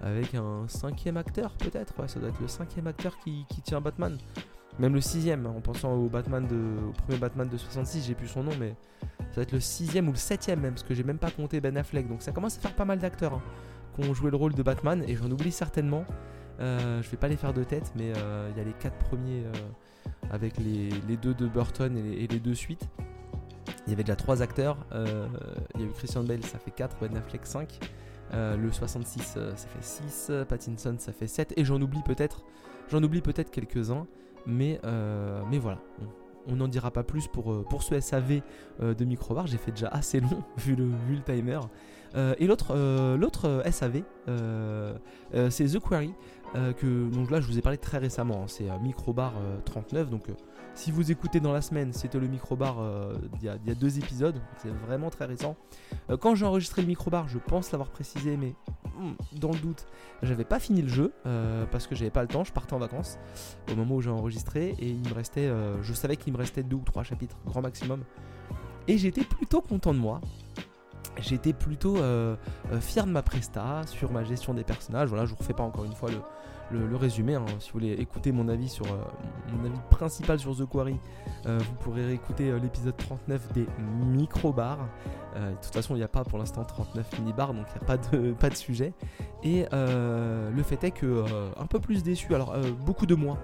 avec 0.03 0.35
un 0.35 0.67
cinquième 0.69 1.17
acteur 1.17 1.53
peut-être. 1.53 1.95
Ouais, 1.99 2.09
ça 2.09 2.21
doit 2.21 2.29
être 2.29 2.41
le 2.41 2.49
cinquième 2.49 2.87
acteur 2.87 3.17
qui, 3.19 3.47
qui, 3.49 3.63
tient 3.63 3.81
Batman. 3.81 4.17
Même 4.79 4.95
le 4.95 5.01
sixième, 5.01 5.47
en 5.47 5.61
pensant 5.61 5.95
au 5.95 6.09
Batman 6.09 6.47
de, 6.47 6.89
au 6.89 6.93
premier 6.93 7.19
Batman 7.19 7.49
de 7.49 7.57
66, 7.57 8.07
j'ai 8.07 8.15
plus 8.15 8.29
son 8.29 8.43
nom, 8.43 8.53
mais 8.59 8.75
ça 9.19 9.37
doit 9.37 9.43
être 9.43 9.53
le 9.53 9.61
sixième 9.61 10.09
ou 10.09 10.13
le 10.13 10.17
septième 10.17 10.61
même, 10.61 10.73
parce 10.73 10.83
que 10.83 10.95
j'ai 10.95 11.05
même 11.05 11.19
pas 11.19 11.31
compté 11.31 11.61
Ben 11.61 11.77
Affleck. 11.77 12.09
Donc 12.09 12.23
ça 12.23 12.33
commence 12.33 12.57
à 12.57 12.61
faire 12.61 12.75
pas 12.75 12.87
mal 12.87 12.99
d'acteurs 12.99 13.35
hein, 13.35 13.43
qui 13.95 14.09
ont 14.09 14.15
joué 14.15 14.31
le 14.31 14.37
rôle 14.37 14.55
de 14.55 14.63
Batman, 14.63 15.05
et 15.07 15.15
j'en 15.15 15.31
oublie 15.31 15.53
certainement. 15.53 16.05
Euh, 16.61 17.03
je 17.03 17.11
vais 17.11 17.17
pas 17.17 17.29
les 17.29 17.37
faire 17.37 17.53
de 17.53 17.65
tête, 17.65 17.93
mais 17.97 18.13
euh, 18.17 18.51
il 18.53 18.59
y 18.59 18.61
a 18.61 18.65
les 18.65 18.73
quatre 18.73 18.97
premiers 18.97 19.45
euh, 19.45 19.53
avec 20.31 20.57
les, 20.59 20.91
les, 21.09 21.17
deux 21.17 21.35
de 21.35 21.47
Burton 21.47 21.97
et 21.97 22.03
les, 22.03 22.25
et 22.25 22.27
les 22.27 22.41
deux 22.41 22.55
suites. 22.55 22.89
Il 23.87 23.91
y 23.91 23.93
avait 23.93 24.03
déjà 24.03 24.17
3 24.17 24.43
acteurs. 24.43 24.77
Euh, 24.93 25.27
il 25.75 25.81
y 25.81 25.85
a 25.85 25.87
eu 25.87 25.91
Christian 25.91 26.23
Bale, 26.23 26.45
ça 26.45 26.59
fait 26.59 26.71
4, 26.71 26.97
Ben 27.01 27.17
Affleck 27.17 27.47
5. 27.47 27.79
Euh, 28.35 28.57
le 28.57 28.73
66, 28.73 29.35
euh, 29.37 29.53
ça 29.57 29.69
fait 29.69 29.83
6. 29.83 30.33
Pattinson, 30.49 30.97
ça 30.99 31.13
fait 31.13 31.27
7. 31.27 31.55
Et 31.57 31.65
j'en 31.65 31.81
oublie 31.81 32.03
peut-être. 32.05 32.45
J'en 32.91 33.03
oublie 33.03 33.21
peut-être 33.21 33.51
quelques-uns. 33.51 34.07
Mais, 34.47 34.81
mais 35.51 35.59
voilà. 35.59 35.79
On 36.49 36.57
n'en 36.57 36.67
dira 36.67 36.91
pas 36.91 37.05
plus 37.05 37.29
pour, 37.29 37.65
pour 37.69 37.85
ce 37.85 38.01
SAV 38.01 38.41
de 38.81 39.05
Microbar. 39.05 39.47
J'ai 39.47 39.59
fait 39.59 39.71
déjà 39.71 39.87
assez 39.89 40.21
long 40.21 40.43
vu 40.57 40.75
le, 40.75 40.87
vu 41.07 41.15
le 41.15 41.23
timer. 41.23 41.61
et 42.39 42.47
l'autre 42.47 43.63
SAV, 43.71 44.03
c'est 45.51 45.67
The 45.67 45.79
Que, 46.53 47.09
donc 47.09 47.31
là, 47.31 47.41
je 47.41 47.47
vous 47.47 47.59
ai 47.59 47.63
parlé 47.63 47.79
très 47.79 47.99
récemment. 47.99 48.43
Hein. 48.43 48.47
c'est 48.47 48.69
Microbar 48.83 49.33
39. 49.65 50.11
Donc 50.11 50.29
si 50.75 50.91
vous 50.91 51.11
écoutez 51.11 51.39
dans 51.39 51.53
la 51.53 51.61
semaine, 51.61 51.93
c'était 51.93 52.19
le 52.19 52.27
microbar 52.27 52.81
euh, 52.81 53.15
il, 53.41 53.45
y 53.45 53.49
a, 53.49 53.75
deux 53.75 53.99
épisodes, 53.99 54.41
c'est 54.57 54.71
vraiment 54.71 55.11
très 55.11 55.27
récent. 55.27 55.55
Euh, 56.09 56.17
quand 56.17 56.35
j'ai 56.35 56.47
enregistré 56.47 56.81
le 56.81 56.89
microbar, 56.89 57.29
je 57.29 57.39
pense 57.39 57.73
l'avoir 57.73 57.91
précisé, 57.91 58.39
mais 58.39 58.55
hmm, 58.99 59.13
dans 59.39 59.51
le 59.51 59.59
doute, 59.59 59.87
j'avais 60.23 60.45
pas 60.45 60.59
fini 60.59 60.81
le 60.81 60.89
jeu 60.89 61.13
euh, 61.27 61.67
parce 61.71 61.87
que 61.87 61.95
j'avais 61.95 62.11
pas 62.11 62.23
le 62.23 62.29
temps, 62.29 62.43
je 62.43 62.53
partais 62.53 62.73
en 62.73 62.79
vacances 62.79 63.19
au 63.71 63.77
moment 63.77 63.97
où 63.97 64.01
j'ai 64.01 64.11
enregistré 64.11 64.75
et 64.79 64.89
il 64.89 65.09
me 65.09 65.15
restait, 65.15 65.51
je 65.83 65.93
savais 65.93 66.17
qu'il 66.17 66.33
me 66.33 66.39
restait 66.39 66.63
deux 66.63 66.77
ou 66.77 66.85
trois 66.85 67.03
chapitres, 67.03 67.37
grand 67.45 67.61
maximum. 67.61 68.03
Et 68.89 68.99
j'étais 68.99 69.25
plutôt 69.25 69.61
content 69.61 69.93
de 69.93 69.99
moi. 69.99 70.21
J'étais 71.21 71.53
plutôt 71.53 71.99
fier 72.81 73.07
de 73.07 73.13
ma 73.13 73.23
presta 73.23 73.83
sur 73.87 74.11
ma 74.11 74.25
gestion 74.25 74.55
des 74.55 74.65
personnages. 74.65 75.09
Voilà, 75.09 75.27
je 75.27 75.31
vous 75.31 75.37
refais 75.37 75.53
pas 75.53 75.63
encore 75.63 75.85
une 75.85 75.95
fois 75.95 76.11
le, 76.11 76.19
le, 76.71 76.97
résumé. 76.97 77.35
Hein. 77.35 77.45
Si 77.59 77.71
vous 77.71 77.81
voulez 77.81 77.93
écouter 77.93 78.33
mon 78.33 78.49
avis 78.49 78.69
sur 78.69 78.87
euh, 78.87 78.99
mon 79.53 79.65
avis 79.65 79.81
principal 79.91 80.39
sur 80.39 80.57
The 80.57 80.67
Quarry, 80.67 80.99
euh, 81.47 81.59
vous 81.59 81.75
pourrez 81.77 82.07
réécouter 82.07 82.51
euh, 82.51 82.59
l'épisode 82.59 82.97
39 82.97 83.53
des 83.53 83.67
micro-bars. 84.07 84.89
de 85.35 85.55
toute 85.63 85.75
façon, 85.75 85.95
il 85.95 85.99
n'y 85.99 86.05
a 86.05 86.09
pas 86.09 86.25
pour 86.25 86.39
l'instant 86.39 86.65
39 86.65 87.19
mini-bars, 87.19 87.55
donc 87.55 87.67
il 87.69 87.79
n'y 87.79 87.83
a 87.83 87.85
pas 87.85 87.97
de, 87.97 88.33
pas 88.41 88.51
de 88.51 88.55
sujet. 88.55 88.93
Et 89.43 89.67
le 89.73 90.63
fait 90.63 90.85
est 90.85 90.91
que 90.91 91.25
un 91.59 91.67
peu 91.67 91.81
plus 91.81 92.03
déçu, 92.03 92.35
alors 92.35 92.55
beaucoup 92.85 93.07
de 93.07 93.15
moins, 93.15 93.39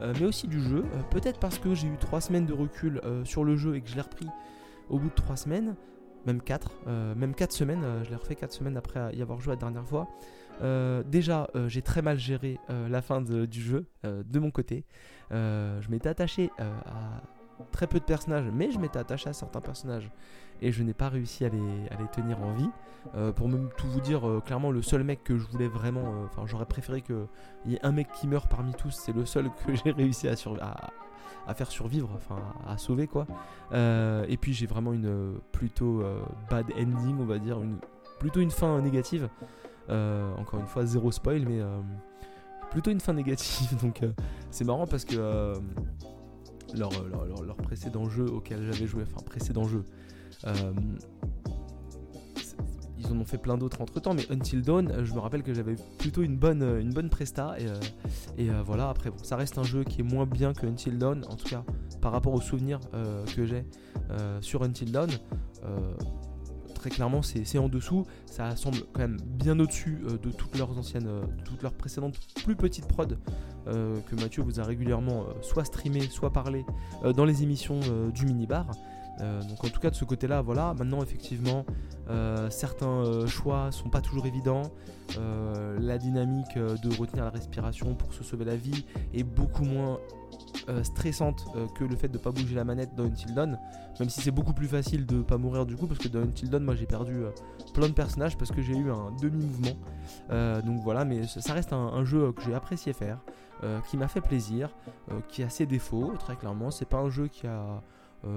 mais 0.00 0.24
aussi 0.24 0.48
du 0.48 0.60
jeu. 0.60 0.84
Peut-être 1.10 1.38
parce 1.38 1.58
que 1.58 1.74
j'ai 1.74 1.86
eu 1.86 1.96
3 1.98 2.20
semaines 2.20 2.46
de 2.46 2.52
recul 2.52 3.00
sur 3.24 3.44
le 3.44 3.56
jeu 3.56 3.76
et 3.76 3.80
que 3.80 3.88
je 3.88 3.94
l'ai 3.94 4.00
repris 4.00 4.26
au 4.88 4.98
bout 4.98 5.08
de 5.08 5.14
3 5.14 5.36
semaines 5.36 5.74
même 6.26 6.40
4, 6.40 6.86
même 7.16 7.34
4 7.34 7.52
semaines, 7.52 7.84
je 8.02 8.08
l'ai 8.08 8.16
refait 8.16 8.34
4 8.34 8.50
semaines 8.50 8.78
après 8.78 9.14
y 9.14 9.20
avoir 9.20 9.40
joué 9.40 9.52
la 9.52 9.56
dernière 9.56 9.84
fois. 9.84 10.08
Euh, 10.62 11.02
déjà, 11.04 11.48
euh, 11.54 11.68
j'ai 11.68 11.82
très 11.82 12.02
mal 12.02 12.18
géré 12.18 12.58
euh, 12.70 12.88
la 12.88 13.02
fin 13.02 13.20
du 13.20 13.60
jeu 13.60 13.86
de 14.04 14.38
mon 14.38 14.50
côté. 14.50 14.84
je 15.30 15.90
m'étais 15.90 16.08
attaché 16.08 16.50
à 16.58 17.22
très 17.72 17.86
peu 17.86 17.98
de 17.98 18.04
personnages, 18.04 18.46
mais 18.52 18.70
je 18.70 18.78
m'étais 18.78 18.98
attaché 18.98 19.30
à 19.30 19.32
certains 19.32 19.60
personnages 19.60 20.10
et 20.60 20.72
je 20.72 20.82
n'ai 20.82 20.94
pas 20.94 21.08
réussi 21.08 21.44
à 21.44 21.48
les, 21.48 22.08
tenir 22.12 22.40
en 22.42 22.52
vie. 22.52 22.68
pour 23.34 23.48
tout 23.76 23.86
vous 23.88 24.00
dire, 24.00 24.22
clairement, 24.44 24.70
le 24.70 24.82
seul 24.82 25.04
mec 25.04 25.24
que 25.24 25.36
je 25.38 25.46
voulais 25.46 25.68
vraiment, 25.68 26.24
enfin, 26.24 26.42
j'aurais 26.46 26.66
préféré 26.66 27.00
qu'il 27.00 27.26
y 27.66 27.74
ait 27.74 27.84
un 27.84 27.92
mec 27.92 28.08
qui 28.12 28.28
meurt 28.28 28.50
parmi 28.50 28.72
tous, 28.74 28.90
c'est 28.90 29.12
le 29.14 29.24
seul 29.24 29.50
que 29.50 29.74
j'ai 29.84 29.92
réussi 29.92 30.28
à, 30.28 30.34
à, 31.46 31.54
faire 31.54 31.70
survivre, 31.70 32.10
enfin, 32.14 32.42
à 32.66 32.76
sauver 32.76 33.06
quoi. 33.06 33.26
et 33.72 34.36
puis 34.36 34.52
j'ai 34.52 34.66
vraiment 34.66 34.92
une 34.92 35.38
plutôt 35.52 36.04
bad 36.50 36.66
ending, 36.76 37.16
on 37.20 37.26
va 37.26 37.38
dire, 37.38 37.62
une, 37.62 37.78
plutôt 38.18 38.40
une 38.40 38.50
fin 38.50 38.80
négative. 38.80 39.28
Euh, 39.90 40.34
encore 40.36 40.60
une 40.60 40.66
fois, 40.66 40.86
zéro 40.86 41.12
spoil, 41.12 41.44
mais 41.46 41.60
euh, 41.60 41.80
plutôt 42.70 42.90
une 42.90 43.00
fin 43.00 43.12
négative. 43.12 43.76
Donc 43.82 44.02
euh, 44.02 44.12
c'est 44.50 44.64
marrant 44.64 44.86
parce 44.86 45.04
que 45.04 45.54
leur, 46.74 46.90
précédent 47.62 48.08
jeu 48.08 48.26
auquel 48.26 48.62
j'avais 48.64 48.86
joué, 48.86 49.02
enfin 49.02 49.22
précédent 49.24 49.64
jeu, 49.64 49.84
ils 52.98 53.12
en 53.12 53.18
ont 53.20 53.24
fait 53.24 53.38
plein 53.38 53.58
d'autres 53.58 53.82
entre 53.82 54.00
temps, 54.00 54.14
mais 54.14 54.26
Until 54.30 54.62
Dawn, 54.62 55.04
je 55.04 55.12
me 55.12 55.18
rappelle 55.18 55.42
que 55.42 55.52
j'avais 55.52 55.76
plutôt 55.98 56.22
une 56.22 56.36
bonne, 56.36 56.62
une 56.80 56.92
bonne 56.92 57.10
presta. 57.10 57.56
Et, 58.38 58.48
voilà, 58.64 58.88
après, 58.88 59.10
bon, 59.10 59.18
ça 59.22 59.36
reste 59.36 59.58
un 59.58 59.62
jeu 59.62 59.84
qui 59.84 60.00
est 60.00 60.04
moins 60.04 60.26
bien 60.26 60.52
que 60.52 60.66
Until 60.66 60.98
Dawn, 60.98 61.24
en 61.28 61.36
tout 61.36 61.48
cas 61.48 61.64
par 62.00 62.12
rapport 62.12 62.34
aux 62.34 62.40
souvenirs 62.40 62.80
que 63.36 63.46
j'ai 63.46 63.64
sur 64.40 64.62
Until 64.62 64.90
Dawn 64.90 65.10
très 66.84 66.90
clairement 66.90 67.22
c'est 67.22 67.56
en 67.56 67.70
dessous. 67.70 68.04
Ça 68.26 68.54
semble 68.56 68.76
quand 68.92 69.00
même 69.00 69.16
bien 69.24 69.58
au-dessus 69.58 70.02
euh, 70.04 70.18
de 70.18 70.30
toutes 70.30 70.58
leurs 70.58 70.76
anciennes, 70.76 71.06
euh, 71.06 71.22
toutes 71.46 71.62
leurs 71.62 71.72
précédentes 71.72 72.16
plus 72.44 72.56
petites 72.56 72.86
prods 72.86 73.06
euh, 73.68 73.96
que 74.06 74.14
Mathieu 74.16 74.42
vous 74.42 74.60
a 74.60 74.64
régulièrement 74.64 75.24
soit 75.40 75.64
streamé, 75.64 76.02
soit 76.02 76.30
parlé 76.30 76.66
dans 77.16 77.24
les 77.24 77.42
émissions 77.42 77.80
du 78.12 78.26
minibar. 78.26 78.66
Donc 79.20 79.64
en 79.64 79.68
tout 79.68 79.80
cas 79.80 79.90
de 79.90 79.94
ce 79.94 80.04
côté-là, 80.04 80.42
voilà. 80.42 80.74
Maintenant 80.74 81.02
effectivement, 81.02 81.64
certains 82.50 83.26
choix 83.26 83.70
sont 83.72 83.90
pas 83.90 84.00
toujours 84.00 84.26
évidents. 84.26 84.62
la 85.78 85.98
dynamique 85.98 86.56
de 86.56 86.98
retenir 86.98 87.24
la 87.24 87.30
respiration 87.30 87.94
pour 87.94 88.12
se 88.12 88.24
sauver 88.24 88.44
la 88.44 88.56
vie 88.56 88.84
est 89.12 89.24
beaucoup 89.24 89.64
moins 89.64 89.98
stressante 90.82 91.44
que 91.74 91.84
le 91.84 91.96
fait 91.96 92.08
de 92.08 92.18
pas 92.18 92.30
bouger 92.30 92.54
la 92.54 92.64
manette 92.64 92.94
dans 92.94 93.04
Until 93.04 93.34
Dawn, 93.34 93.58
même 94.00 94.08
si 94.08 94.20
c'est 94.20 94.30
beaucoup 94.30 94.52
plus 94.52 94.66
facile 94.66 95.06
de 95.06 95.22
pas 95.22 95.36
mourir 95.36 95.66
du 95.66 95.76
coup, 95.76 95.86
parce 95.86 96.00
que 96.00 96.08
dans 96.08 96.20
Until 96.20 96.50
Dawn, 96.50 96.64
moi 96.64 96.74
j'ai 96.74 96.86
perdu 96.86 97.22
plein 97.72 97.88
de 97.88 97.92
personnages 97.92 98.36
parce 98.36 98.50
que 98.50 98.62
j'ai 98.62 98.76
eu 98.76 98.90
un 98.90 99.12
demi-mouvement. 99.20 99.76
donc 100.64 100.80
voilà, 100.82 101.04
mais 101.04 101.26
ça 101.26 101.52
reste 101.52 101.72
un, 101.72 102.04
jeu 102.04 102.32
que 102.32 102.42
j'ai 102.42 102.54
apprécié 102.54 102.92
faire, 102.92 103.18
qui 103.88 103.96
m'a 103.96 104.08
fait 104.08 104.20
plaisir, 104.20 104.70
qui 105.28 105.42
a 105.42 105.48
ses 105.48 105.66
défauts, 105.66 106.12
très 106.18 106.36
clairement. 106.36 106.70
C'est 106.70 106.88
pas 106.88 106.98
un 106.98 107.10
jeu 107.10 107.28
qui 107.28 107.46
a 107.46 107.82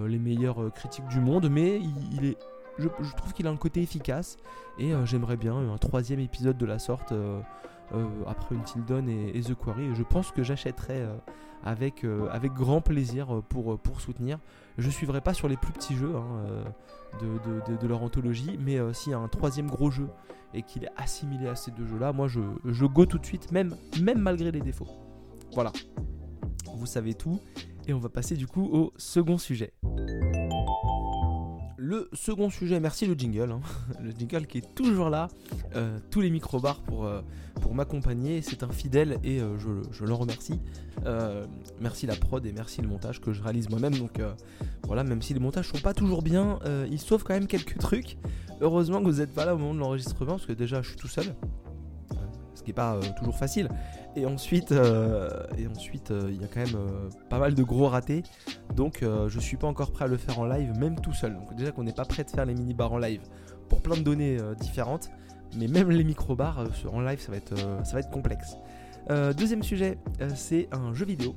les 0.07 0.19
meilleures 0.19 0.71
critiques 0.73 1.07
du 1.07 1.19
monde, 1.19 1.49
mais 1.49 1.79
il 2.11 2.25
est 2.25 2.37
je, 2.79 3.15
trouve 3.15 3.33
qu'il 3.33 3.47
a 3.47 3.49
un 3.49 3.57
côté 3.57 3.81
efficace 3.81 4.37
et 4.77 4.93
euh, 4.93 5.05
j'aimerais 5.05 5.37
bien 5.37 5.55
un 5.55 5.77
troisième 5.77 6.19
épisode 6.19 6.57
de 6.57 6.65
la 6.65 6.79
sorte 6.79 7.11
euh, 7.11 7.39
euh, 7.93 8.05
après 8.27 8.55
Until 8.55 8.83
Dawn 8.85 9.09
et, 9.09 9.41
The 9.41 9.55
Quarry. 9.55 9.95
Je 9.95 10.03
pense 10.03 10.31
que 10.31 10.43
j'achèterai 10.43 11.05
avec, 11.63 12.05
avec 12.31 12.53
grand 12.53 12.81
plaisir 12.81 13.41
pour, 13.49 13.79
pour 13.79 14.01
soutenir. 14.01 14.39
Je 14.77 14.89
suivrai 14.89 15.21
pas 15.21 15.33
sur 15.33 15.47
les 15.47 15.57
plus 15.57 15.71
petits 15.71 15.95
jeux 15.95 16.15
hein, 16.15 16.63
de, 17.21 17.77
de, 17.77 17.87
leur 17.87 18.03
anthologie, 18.03 18.59
mais 18.59 18.77
s'il 18.93 19.11
y 19.11 19.15
a 19.15 19.19
un 19.19 19.27
troisième 19.27 19.67
gros 19.67 19.89
jeu 19.89 20.07
et 20.53 20.63
qu'il 20.63 20.83
est 20.83 20.91
assimilé 20.97 21.47
à 21.47 21.55
ces 21.55 21.71
deux 21.71 21.85
jeux-là, 21.85 22.13
moi 22.13 22.27
je, 22.27 22.41
je 22.65 22.85
go 22.85 23.05
tout 23.05 23.17
de 23.17 23.25
suite, 23.25 23.51
même, 23.51 23.75
même 24.01 24.19
malgré 24.19 24.51
les 24.51 24.61
défauts. 24.61 24.87
Voilà, 25.53 25.71
vous 26.75 26.85
savez 26.85 27.13
tout. 27.13 27.39
Et 27.87 27.93
on 27.93 27.99
va 27.99 28.09
passer 28.09 28.35
du 28.35 28.47
coup 28.47 28.65
au 28.65 28.93
second 28.97 29.37
sujet. 29.37 29.73
Le 31.79 32.09
second 32.11 32.49
sujet, 32.49 32.81
merci 32.81 33.05
le 33.05 33.13
jingle, 33.13 33.49
hein. 33.51 33.61
le 34.03 34.11
jingle 34.11 34.45
qui 34.45 34.57
est 34.57 34.75
toujours 34.75 35.09
là, 35.09 35.29
euh, 35.75 35.99
tous 36.11 36.19
les 36.19 36.29
micro-bars 36.29 36.81
pour, 36.81 37.05
euh, 37.05 37.21
pour 37.61 37.73
m'accompagner, 37.73 38.41
c'est 38.41 38.63
un 38.63 38.71
fidèle 38.73 39.19
et 39.23 39.39
euh, 39.39 39.57
je, 39.57 39.69
je 39.91 40.03
l'en 40.03 40.17
remercie. 40.17 40.59
merci 41.79 42.05
la 42.05 42.17
prod 42.17 42.45
et 42.45 42.51
merci 42.51 42.81
le 42.81 42.89
montage 42.89 43.21
que 43.21 43.31
je 43.31 43.41
réalise 43.41 43.69
moi-même, 43.69 43.95
donc 43.95 44.19
voilà, 44.83 45.05
même 45.05 45.21
si 45.21 45.33
les 45.33 45.39
montages 45.39 45.69
sont 45.69 45.79
pas 45.79 45.93
toujours 45.93 46.21
bien, 46.21 46.59
il 46.91 46.99
sauve 46.99 47.23
quand 47.23 47.35
même 47.35 47.47
quelques 47.47 47.77
trucs. 47.77 48.17
Heureusement 48.59 48.99
que 48.99 49.05
vous 49.05 49.19
n'êtes 49.19 49.33
pas 49.33 49.45
là 49.45 49.55
au 49.55 49.57
moment 49.57 49.75
de 49.75 49.79
l'enregistrement, 49.79 50.31
parce 50.31 50.45
que 50.45 50.51
déjà 50.51 50.81
je 50.81 50.89
suis 50.89 50.97
tout 50.97 51.07
seul, 51.07 51.33
n'est 52.67 52.73
pas 52.73 52.99
toujours 53.17 53.35
facile. 53.35 53.69
Et 54.17 54.25
ensuite, 54.25 54.71
euh, 54.71 55.29
et 55.59 55.67
ensuite, 55.67 56.09
euh, 56.09 56.31
il 56.31 56.41
y 56.41 56.43
a 56.43 56.47
quand 56.47 56.59
même 56.59 56.75
euh, 56.75 57.09
pas 57.29 57.37
mal 57.37 57.53
de 57.53 57.61
gros 57.61 57.87
ratés. 57.87 58.23
Donc, 58.75 59.03
je 59.27 59.39
suis 59.39 59.57
pas 59.57 59.67
encore 59.67 59.91
prêt 59.91 60.05
à 60.05 60.07
le 60.07 60.17
faire 60.17 60.39
en 60.39 60.45
live, 60.45 60.77
même 60.77 60.99
tout 60.99 61.13
seul. 61.13 61.33
Donc, 61.33 61.55
déjà 61.55 61.71
qu'on 61.71 61.83
n'est 61.83 61.93
pas 61.93 62.05
prêt 62.05 62.23
de 62.23 62.29
faire 62.29 62.45
les 62.45 62.53
mini 62.53 62.73
bars 62.73 62.93
en 62.93 62.97
live 62.97 63.21
pour 63.69 63.81
plein 63.81 63.95
de 63.95 64.01
données 64.01 64.37
différentes. 64.59 65.09
Mais 65.55 65.67
même 65.67 65.89
les 65.89 66.03
micro 66.03 66.35
bars 66.35 66.65
en 66.91 67.01
live, 67.01 67.19
ça 67.19 67.31
va 67.31 67.37
être, 67.37 67.55
ça 67.83 67.93
va 67.93 67.99
être 67.99 68.09
complexe. 68.09 68.57
deuxième 69.37 69.63
sujet, 69.63 69.97
c'est 70.35 70.67
un 70.71 70.93
jeu 70.93 71.05
vidéo. 71.05 71.35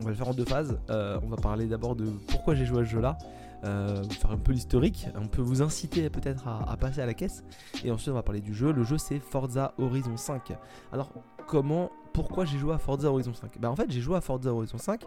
On 0.00 0.04
va 0.04 0.10
le 0.10 0.16
faire 0.16 0.28
en 0.28 0.34
deux 0.34 0.44
phases. 0.44 0.78
on 0.88 1.28
va 1.28 1.36
parler 1.36 1.66
d'abord 1.66 1.96
de 1.96 2.04
pourquoi 2.28 2.54
j'ai 2.54 2.66
joué 2.66 2.82
à 2.82 2.84
ce 2.84 2.90
jeu-là. 2.90 3.18
Euh, 3.64 4.02
faire 4.04 4.32
un 4.32 4.38
peu 4.38 4.52
l'historique, 4.52 5.06
on 5.14 5.28
peut 5.28 5.42
vous 5.42 5.62
inciter 5.62 6.10
peut-être 6.10 6.48
à, 6.48 6.76
passer 6.76 7.00
à 7.00 7.06
la 7.06 7.14
caisse. 7.14 7.44
Et 7.84 7.90
ensuite, 7.90 8.08
on 8.08 8.14
va 8.14 8.22
parler 8.22 8.40
du 8.40 8.54
jeu. 8.54 8.72
Le 8.72 8.82
jeu, 8.82 8.98
c'est 8.98 9.20
Forza 9.20 9.72
Horizon 9.78 10.16
5. 10.16 10.56
Alors, 10.92 11.10
comment, 11.46 11.90
pourquoi 12.12 12.44
j'ai 12.44 12.58
joué 12.58 12.74
à 12.74 12.78
Forza 12.78 13.08
Horizon 13.08 13.34
5 13.34 13.58
Bah, 13.60 13.70
en 13.70 13.76
fait, 13.76 13.90
j'ai 13.90 14.00
joué 14.00 14.16
à 14.16 14.20
Forza 14.20 14.52
Horizon 14.52 14.78
5 14.78 15.04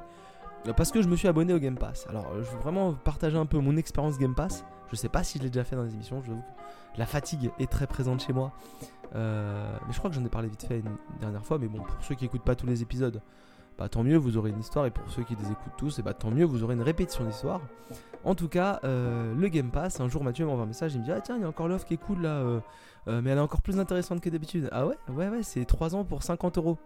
euh, 0.68 0.74
parce 0.74 0.92
que 0.92 1.02
je 1.02 1.10
me 1.10 1.16
suis 1.16 1.28
abonné 1.28 1.54
au 1.54 1.60
Game 1.60 1.78
Pass. 1.78 2.08
Alors, 2.10 2.28
je 2.36 2.50
veux 2.50 2.60
vraiment 2.60 2.94
partager 2.94 3.38
un 3.38 3.46
peu 3.46 3.60
mon 3.60 3.76
expérience 3.76 4.18
Game 4.18 4.36
Pass. 4.36 4.64
Je 4.90 4.96
sais 4.96 5.10
pas 5.10 5.24
si 5.24 5.38
je 5.38 5.44
l'ai 5.44 5.50
déjà 5.50 5.66
fait 5.66 5.76
dans 5.76 5.84
les 5.84 5.94
émissions. 5.94 6.22
Je 6.22 6.32
que 6.32 7.00
la 7.00 7.06
fatigue 7.06 7.52
est 7.60 7.70
très 7.70 7.88
présente 7.88 8.24
chez 8.24 8.32
moi. 8.34 8.54
Euh, 9.16 9.78
mais 9.86 9.94
je 9.94 9.98
crois 9.98 10.10
que 10.10 10.16
j'en 10.16 10.26
ai 10.26 10.30
parlé 10.30 10.48
vite 10.48 10.64
fait 10.64 10.80
une 10.80 10.96
dernière 11.20 11.46
fois. 11.46 11.58
Mais 11.58 11.68
bon, 11.68 11.80
pour 11.80 11.96
ceux 12.02 12.16
qui 12.16 12.26
écoutent 12.26 12.44
pas 12.44 12.56
tous 12.56 12.68
les 12.68 12.82
épisodes, 12.82 13.22
bah 13.78 13.90
tant 13.90 14.04
mieux, 14.04 14.18
vous 14.18 14.38
aurez 14.38 14.52
une 14.52 14.60
histoire. 14.60 14.86
Et 14.86 14.92
pour 14.92 15.10
ceux 15.10 15.24
qui 15.24 15.36
les 15.36 15.52
écoutent 15.52 15.78
tous, 15.78 16.00
et 16.00 16.02
bah 16.02 16.14
tant 16.14 16.32
mieux, 16.32 16.46
vous 16.46 16.64
aurez 16.64 16.76
une 16.76 16.82
répétition 16.82 17.26
d'histoire. 17.26 17.62
En 18.24 18.34
tout 18.34 18.48
cas, 18.48 18.80
euh, 18.84 19.36
le 19.36 19.48
Game 19.50 19.70
Pass, 19.70 20.00
un 20.00 20.10
jour 20.10 20.24
Mathieu 20.24 20.46
m'envoie 20.46 20.64
un 20.64 20.68
message, 20.68 20.96
il 20.96 21.02
me 21.02 21.06
dit 21.06 21.12
Ah 21.12 21.22
tiens, 21.22 21.36
il 21.36 21.42
y 21.42 21.46
a 21.46 21.48
encore 21.48 21.68
l'offre 21.68 21.86
qui 21.86 21.94
est 21.94 21.98
cool 21.98 22.22
là, 22.22 22.38
euh, 22.38 22.60
euh, 23.08 23.22
mais 23.22 23.30
elle 23.30 23.38
est 23.38 23.42
encore 23.42 23.62
plus 23.62 23.80
intéressante 23.80 24.20
que 24.22 24.30
d'habitude. 24.30 24.68
Ah 24.72 24.88
ouais 24.88 24.98
Ouais, 25.10 25.30
ouais, 25.30 25.44
c'est 25.44 25.64
3 25.66 25.96
ans 25.96 26.06
pour 26.06 26.24
50 26.24 26.58
euros. 26.58 26.78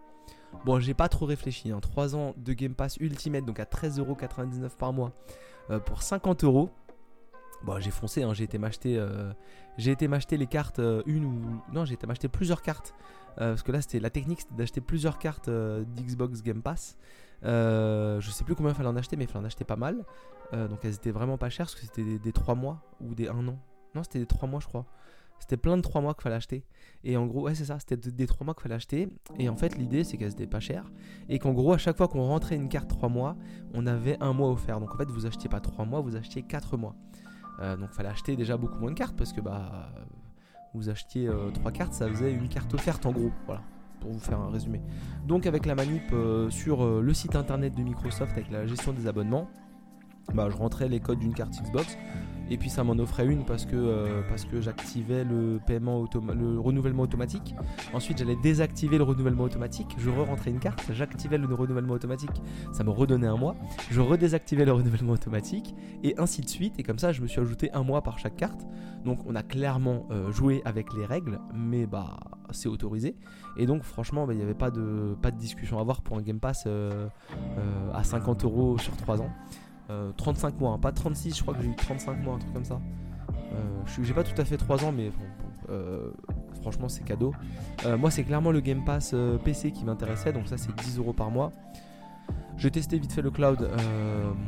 Bon, 0.66 0.80
j'ai 0.80 0.94
pas 0.94 1.08
trop 1.08 1.26
réfléchi, 1.26 1.72
hein. 1.72 1.80
3 1.80 2.16
ans 2.16 2.34
de 2.36 2.54
Game 2.54 2.74
Pass 2.74 2.98
Ultimate, 2.98 3.46
donc 3.46 3.60
à 3.60 3.64
13,99€ 3.64 4.76
par 4.78 4.92
mois, 4.92 5.14
pour 5.86 6.02
50 6.02 6.44
euros. 6.44 6.70
Bon, 7.64 7.80
j'ai 7.80 7.92
foncé, 7.92 8.24
hein. 8.24 8.34
j'ai 8.34 8.46
été 8.46 8.58
m'acheter 8.58 9.02
j'ai 9.78 9.96
m'acheter 10.08 10.36
les 10.36 10.48
cartes, 10.48 10.82
une 11.06 11.24
ou. 11.24 11.62
Non, 11.72 11.86
j'ai 11.86 11.94
été 11.94 12.06
m'acheter 12.06 12.28
plusieurs 12.28 12.62
cartes. 12.62 12.94
Parce 13.40 13.64
que 13.64 13.72
là, 13.72 13.82
c'était 13.82 14.00
la 14.00 14.10
technique, 14.10 14.42
c'était 14.42 14.56
d'acheter 14.56 14.82
plusieurs 14.82 15.18
cartes 15.18 15.50
d'Xbox 15.50 16.44
Game 16.44 16.62
Pass. 16.62 16.98
je 17.44 18.30
sais 18.32 18.44
plus 18.44 18.56
combien 18.56 18.72
il 18.72 18.76
fallait 18.76 18.90
en 18.90 18.96
acheter, 18.98 19.16
mais 19.16 19.24
il 19.24 19.28
fallait 19.28 19.44
en 19.44 19.48
acheter 19.48 19.64
pas 19.64 19.78
mal. 19.78 20.06
Euh, 20.54 20.68
donc 20.68 20.80
elles 20.84 20.96
étaient 20.96 21.12
vraiment 21.12 21.38
pas 21.38 21.50
chères 21.50 21.68
parce 21.68 21.76
que 21.76 21.82
c'était 21.82 22.18
des, 22.18 22.32
3 22.32 22.56
mois 22.56 22.82
ou 23.02 23.14
des 23.14 23.28
1 23.28 23.48
an. 23.48 23.60
Non, 23.96 24.04
c'était 24.04 24.20
des 24.20 24.26
3 24.26 24.48
mois, 24.48 24.60
je 24.60 24.68
crois. 24.68 24.86
C'était 25.40 25.58
plein 25.58 25.78
de 25.78 25.82
3 25.82 26.02
mois 26.02 26.14
qu'il 26.14 26.24
fallait 26.24 26.36
acheter. 26.36 26.66
Et 27.04 27.16
en 27.16 27.26
gros, 27.26 27.44
ouais, 27.44 27.56
c'est 27.56 27.66
ça, 27.66 27.80
c'était 27.80 28.12
des 28.12 28.28
3 28.28 28.46
mois 28.46 28.54
qu'il 28.54 28.64
fallait 28.64 28.76
acheter. 28.76 29.10
Et 29.38 29.48
en 29.48 29.56
fait, 29.56 29.78
l'idée, 29.78 30.04
c'est 30.04 30.18
qu'elles 30.18 30.32
étaient 30.32 30.48
pas 30.48 30.60
chères. 30.60 30.92
Et 31.30 31.40
qu'en 31.40 31.54
gros, 31.54 31.74
à 31.74 31.78
chaque 31.78 31.98
fois 31.98 32.08
qu'on 32.08 32.24
rentrait 32.24 32.56
une 32.56 32.68
carte 32.68 32.90
3 32.90 33.10
mois, 33.10 33.38
on 33.74 33.88
avait 33.88 34.18
un 34.22 34.34
mois 34.34 34.50
offert. 34.50 34.80
Donc 34.80 34.94
en 34.94 34.98
fait, 34.98 35.10
vous 35.10 35.26
achetiez 35.26 35.50
pas 35.50 35.62
3 35.62 35.86
mois, 35.86 36.02
vous 36.02 36.16
achetiez 36.16 36.44
4 36.44 36.78
mois. 36.78 36.96
Euh, 37.62 37.76
donc 37.76 37.92
fallait 37.92 38.10
acheter 38.10 38.36
déjà 38.36 38.58
beaucoup 38.58 38.80
moins 38.80 38.92
de 38.92 38.98
cartes 38.98 39.18
parce 39.18 39.34
que 39.34 39.42
bah 39.42 39.92
vous 40.74 40.90
achetiez 40.90 41.30
3 41.54 41.72
euh, 41.72 41.74
cartes, 41.74 41.94
ça 41.94 42.08
faisait 42.10 42.32
une 42.32 42.48
carte 42.50 42.74
offerte 42.74 43.06
en 43.06 43.12
gros. 43.12 43.32
Voilà 43.46 43.62
pour 44.00 44.14
vous 44.14 44.20
faire 44.20 44.40
un 44.40 44.50
résumé. 44.50 44.82
Donc 45.28 45.46
avec 45.46 45.66
la 45.66 45.76
manip 45.76 46.04
sur 46.50 47.02
le 47.02 47.14
site 47.14 47.36
internet 47.36 47.76
de 47.76 47.84
Microsoft 47.84 48.32
avec 48.32 48.50
la 48.50 48.66
gestion 48.66 48.94
des 48.94 49.08
abonnements, 49.08 49.50
bah, 50.34 50.48
je 50.50 50.56
rentrais 50.56 50.88
les 50.88 51.02
codes 51.02 51.20
d'une 51.20 51.34
carte 51.34 51.54
Xbox 51.62 51.98
et 52.50 52.58
puis 52.58 52.70
ça 52.70 52.84
m'en 52.84 52.94
offrait 52.94 53.26
une 53.26 53.46
parce 53.46 53.66
que, 53.66 53.76
euh, 53.76 54.22
que 54.52 54.62
j'activais 54.62 55.24
le 55.24 55.60
paiement 55.66 56.06
le 56.34 56.60
renouvellement 56.60 57.04
automatique. 57.04 57.56
Ensuite 57.94 58.20
j'allais 58.20 58.38
désactiver 58.42 58.98
le 58.98 59.04
renouvellement 59.04 59.44
automatique, 59.44 59.96
je 59.98 60.10
re-rentrais 60.10 60.52
une 60.52 60.60
carte, 60.60 60.84
j'activais 60.92 61.38
le 61.38 61.54
renouvellement 61.54 61.94
automatique, 61.94 62.42
ça 62.72 62.84
me 62.84 62.90
redonnait 62.90 63.28
un 63.28 63.38
mois, 63.38 63.56
je 63.92 64.02
redésactivais 64.02 64.66
le 64.66 64.72
renouvellement 64.72 65.14
automatique 65.14 65.76
et 66.04 66.16
ainsi 66.18 66.42
de 66.42 66.50
suite 66.50 66.80
et 66.80 66.84
comme 66.84 67.00
ça 67.00 67.12
je 67.12 67.22
me 67.22 67.28
suis 67.28 67.40
ajouté 67.40 67.72
un 67.74 67.84
mois 67.84 68.02
par 68.02 68.20
chaque 68.20 68.36
carte. 68.36 68.66
Donc 69.06 69.20
on 69.26 69.36
a 69.36 69.44
clairement 69.44 70.08
euh, 70.12 70.32
joué 70.32 70.62
avec 70.66 70.94
les 70.94 71.06
règles 71.06 71.40
mais 71.54 71.86
bah 71.86 72.18
c'est 72.52 72.68
autorisé 72.68 73.16
et 73.58 73.66
donc 73.66 73.84
franchement 73.84 74.26
bah, 74.26 74.34
il 74.34 74.38
n'y 74.38 74.44
avait 74.44 74.54
pas 74.54 74.72
de, 74.72 75.16
pas 75.22 75.32
de 75.32 75.38
discussion 75.38 75.78
à 75.78 75.82
avoir 75.82 76.02
pour 76.02 76.18
un 76.18 76.22
Game 76.22 76.40
Pass 76.40 76.64
euh, 76.68 77.08
à 77.94 78.04
50 78.04 78.44
euros 78.44 78.78
sur 78.78 78.96
3 78.98 79.22
ans. 79.22 79.30
35 80.18 80.54
euh, 80.54 80.60
mois, 80.60 80.72
hein, 80.74 80.80
pas 80.80 80.92
36, 80.92 81.38
je 81.38 81.42
crois 81.42 81.54
que 81.54 81.62
j'ai 81.62 81.70
eu 81.70 81.76
35 81.76 82.24
mois, 82.24 82.36
un 82.36 82.40
truc 82.40 82.54
comme 82.54 82.66
ça. 82.66 82.80
Euh, 83.54 84.04
j'ai 84.04 84.14
pas 84.14 84.24
tout 84.24 84.40
à 84.40 84.46
fait 84.46 84.58
3 84.58 84.86
ans, 84.86 84.92
mais 84.92 85.12
euh, 85.70 86.12
franchement, 86.62 86.90
c'est 86.90 87.04
cadeau. 87.04 87.34
moi, 87.98 88.12
c'est 88.12 88.24
clairement 88.24 88.52
le 88.52 88.60
Game 88.60 88.84
Pass 88.84 89.16
PC 89.44 89.72
qui 89.72 89.86
m'intéressait, 89.86 90.34
donc 90.34 90.48
ça, 90.48 90.58
c'est 90.58 90.76
10 90.76 91.00
euros 91.00 91.14
par 91.14 91.32
mois. 91.32 91.52
J'ai 92.58 92.72
testé 92.72 93.00
vite 93.00 93.14
fait 93.14 93.22
le 93.22 93.32
cloud. 93.32 93.70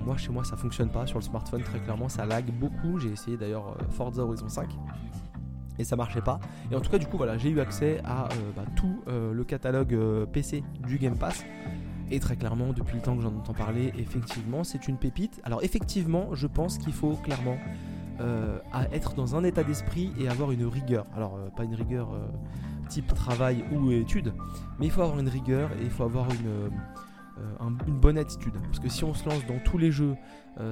moi, 0.05 0.17
chez 0.17 0.31
moi, 0.31 0.43
ça 0.43 0.57
fonctionne 0.57 0.89
pas 0.89 1.07
sur 1.07 1.17
le 1.17 1.24
smartphone, 1.24 1.63
très 1.63 1.79
clairement, 1.79 2.10
ça 2.10 2.25
lag 2.25 2.45
beaucoup. 2.51 3.00
J'ai 3.00 3.10
essayé 3.10 3.38
d'ailleurs 3.38 3.77
Forza 3.89 4.24
Horizon 4.24 4.50
5 4.50 4.69
et 5.79 5.83
ça 5.83 5.95
marchait 5.95 6.21
pas. 6.21 6.39
Et 6.69 6.75
en 6.75 6.81
tout 6.81 6.91
cas, 6.91 6.98
du 6.98 7.07
coup, 7.07 7.17
voilà, 7.17 7.38
j'ai 7.38 7.50
eu 7.50 7.60
accès 7.62 8.01
à 8.03 8.27
bah, 8.55 8.63
tout 8.75 9.01
le 9.07 9.43
catalogue 9.43 9.98
PC 10.31 10.63
du 10.81 10.98
Game 10.98 11.17
Pass. 11.17 11.45
Et 12.12 12.20
très 12.20 12.36
clairement, 12.36 12.74
depuis 12.74 12.98
le 12.98 13.01
temps 13.01 13.15
que 13.15 13.22
j'en 13.22 13.34
entends 13.34 13.53
parler, 13.53 13.94
effectivement, 13.98 14.65
c'est 14.65 14.89
une 14.89 14.98
pépite. 14.98 15.39
Alors 15.46 15.63
effectivement, 15.63 16.36
je 16.36 16.46
pense 16.46 16.77
qu'il 16.77 16.91
faut 16.91 17.13
clairement 17.13 17.58
euh, 18.20 18.60
être 18.91 19.15
dans 19.15 19.38
un 19.38 19.46
état 19.46 19.63
d'esprit 19.63 20.12
et 20.20 20.27
avoir 20.27 20.51
une 20.51 20.65
rigueur. 20.65 21.06
Alors 21.15 21.38
euh, 21.38 21.50
pas 21.50 21.63
une 21.63 21.74
rigueur 21.74 22.13
euh, 22.13 22.27
type 22.89 23.13
travail 23.15 23.63
ou 23.72 23.91
études, 23.91 24.34
mais 24.77 24.88
il 24.88 24.91
faut 24.91 25.01
avoir 25.01 25.20
une 25.20 25.30
rigueur 25.30 25.72
et 25.80 25.86
il 25.86 25.89
faut 25.89 26.03
avoir 26.03 26.27
une 27.88 28.00
bonne 28.00 28.18
attitude. 28.18 28.53
Parce 28.62 28.80
que 28.80 28.89
si 28.89 29.06
on 29.06 29.13
se 29.13 29.27
lance 29.27 29.46
dans 29.48 29.60
tous 29.60 29.77
les 29.77 29.91
jeux, 29.91 30.15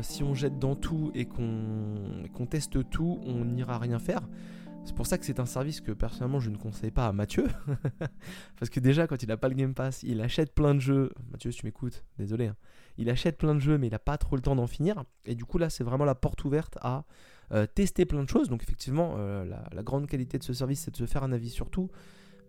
si 0.01 0.23
on 0.23 0.33
jette 0.33 0.59
dans 0.59 0.75
tout 0.75 1.11
et 1.15 1.25
qu'on 1.25 2.45
teste 2.49 2.89
tout, 2.89 3.19
on 3.25 3.45
n'ira 3.45 3.77
rien 3.77 3.97
faire. 3.97 4.21
C'est 4.89 4.95
pour 4.95 5.05
ça 5.05 5.19
que 5.19 5.25
c'est 5.25 5.39
un 5.39 5.45
service 5.45 5.81
que 5.81 5.91
personnellement 5.91 6.39
je 6.39 6.49
ne 6.49 6.57
conseille 6.57 6.89
pas 6.89 7.05
à 7.05 7.11
Mathieu. 7.11 7.45
Parce 8.59 8.71
que 8.71 8.79
déjà, 8.79 9.05
quand 9.05 9.21
il 9.21 9.29
n'a 9.29 9.37
pas 9.37 9.47
le 9.47 9.53
Game 9.53 9.75
Pass, 9.75 10.01
il 10.01 10.19
achète 10.19 10.51
plein 10.55 10.73
de 10.73 10.79
jeux. 10.79 11.11
Mathieu, 11.31 11.51
si 11.51 11.59
tu 11.59 11.67
m'écoutes, 11.67 12.03
désolé. 12.17 12.47
Hein. 12.47 12.55
Il 12.97 13.07
achète 13.11 13.37
plein 13.37 13.53
de 13.53 13.59
jeux, 13.59 13.77
mais 13.77 13.85
il 13.85 13.91
n'a 13.91 13.99
pas 13.99 14.17
trop 14.17 14.35
le 14.35 14.41
temps 14.41 14.55
d'en 14.55 14.65
finir. 14.65 15.03
Et 15.25 15.35
du 15.35 15.45
coup, 15.45 15.59
là, 15.59 15.69
c'est 15.69 15.83
vraiment 15.83 16.05
la 16.05 16.15
porte 16.15 16.43
ouverte 16.43 16.79
à 16.81 17.05
euh, 17.51 17.67
tester 17.67 18.07
plein 18.07 18.23
de 18.23 18.29
choses. 18.29 18.49
Donc, 18.49 18.63
effectivement, 18.63 19.13
euh, 19.19 19.45
la, 19.45 19.83
grande 19.83 20.07
qualité 20.07 20.39
de 20.39 20.43
ce 20.43 20.53
service, 20.53 20.79
c'est 20.79 20.91
de 20.91 20.97
se 20.97 21.05
faire 21.05 21.21
un 21.21 21.33
avis 21.33 21.51
sur 21.51 21.69
tout. 21.69 21.91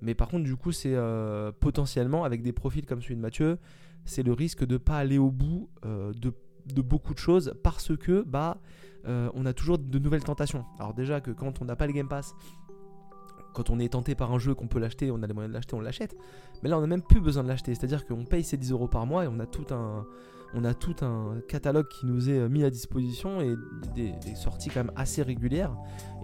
Mais 0.01 0.15
par 0.15 0.29
contre, 0.29 0.45
du 0.45 0.57
coup, 0.57 0.73
c'est 0.73 0.95
euh, 0.95 1.53
potentiellement, 1.53 2.25
avec 2.25 2.41
des 2.41 2.53
profils 2.53 2.87
comme 2.87 3.03
celui 3.03 3.17
de 3.17 3.21
Mathieu, 3.21 3.59
c'est 4.07 4.23
le 4.23 4.33
risque 4.33 4.65
de 4.65 4.73
ne 4.73 4.79
pas 4.79 4.97
aller 4.97 5.19
au 5.19 5.31
bout 5.31 5.69
de, 5.83 6.33
de, 6.67 6.83
beaucoup 6.83 7.15
de 7.15 7.19
choses 7.19 7.55
parce 7.63 7.97
que, 7.97 8.23
bah. 8.23 8.59
Euh, 9.07 9.31
on 9.35 9.47
a 9.47 9.53
toujours 9.53 9.79
de 9.79 9.99
nouvelles 9.99 10.25
tentations. 10.25 10.65
Alors 10.79 10.95
déjà 10.95 11.21
que 11.21 11.31
quand 11.31 11.63
on 11.63 11.65
n'a 11.65 11.77
pas 11.77 11.87
le 11.87 11.93
Game 11.93 12.09
Pass, 12.09 12.35
quand 13.55 13.71
on 13.71 13.79
est 13.79 13.93
tenté 13.93 14.15
par 14.15 14.33
un 14.33 14.39
jeu 14.39 14.55
qu'on 14.55 14.69
peut 14.69 14.79
l'acheter, 14.79 15.11
on 15.11 15.23
a 15.23 15.27
les 15.27 15.33
moyens 15.33 15.51
de 15.51 15.55
l'acheter, 15.55 15.75
on 15.75 15.81
l'achète. 15.81 16.17
Mais 16.63 16.69
là, 16.69 16.79
on 16.79 16.81
n'a 16.81 16.87
même 16.87 17.03
plus 17.03 17.21
besoin 17.21 17.43
de 17.43 17.49
l'acheter. 17.49 17.75
C'est-à-dire 17.75 18.07
qu'on 18.07 18.25
paye 18.25 18.45
ses 18.45 18.57
10 18.57 18.73
euros 18.73 18.89
par 18.89 19.07
mois 19.07 19.25
et 19.25 19.29
on 19.29 19.41
a 19.41 19.47
tout 19.47 19.73
un, 19.75 20.07
on 20.55 20.65
a 20.65 20.75
tout 20.75 20.97
un 21.03 21.41
catalogue 21.49 21.89
qui 21.89 22.07
nous 22.07 22.29
est 22.29 22.49
mis 22.49 22.63
à 22.63 22.71
disposition 22.71 23.41
et 23.41 23.57
des, 23.95 24.15
sorties 24.35 24.69
quand 24.69 24.85
même 24.85 24.93
assez 24.97 25.23
régulières. 25.23 25.75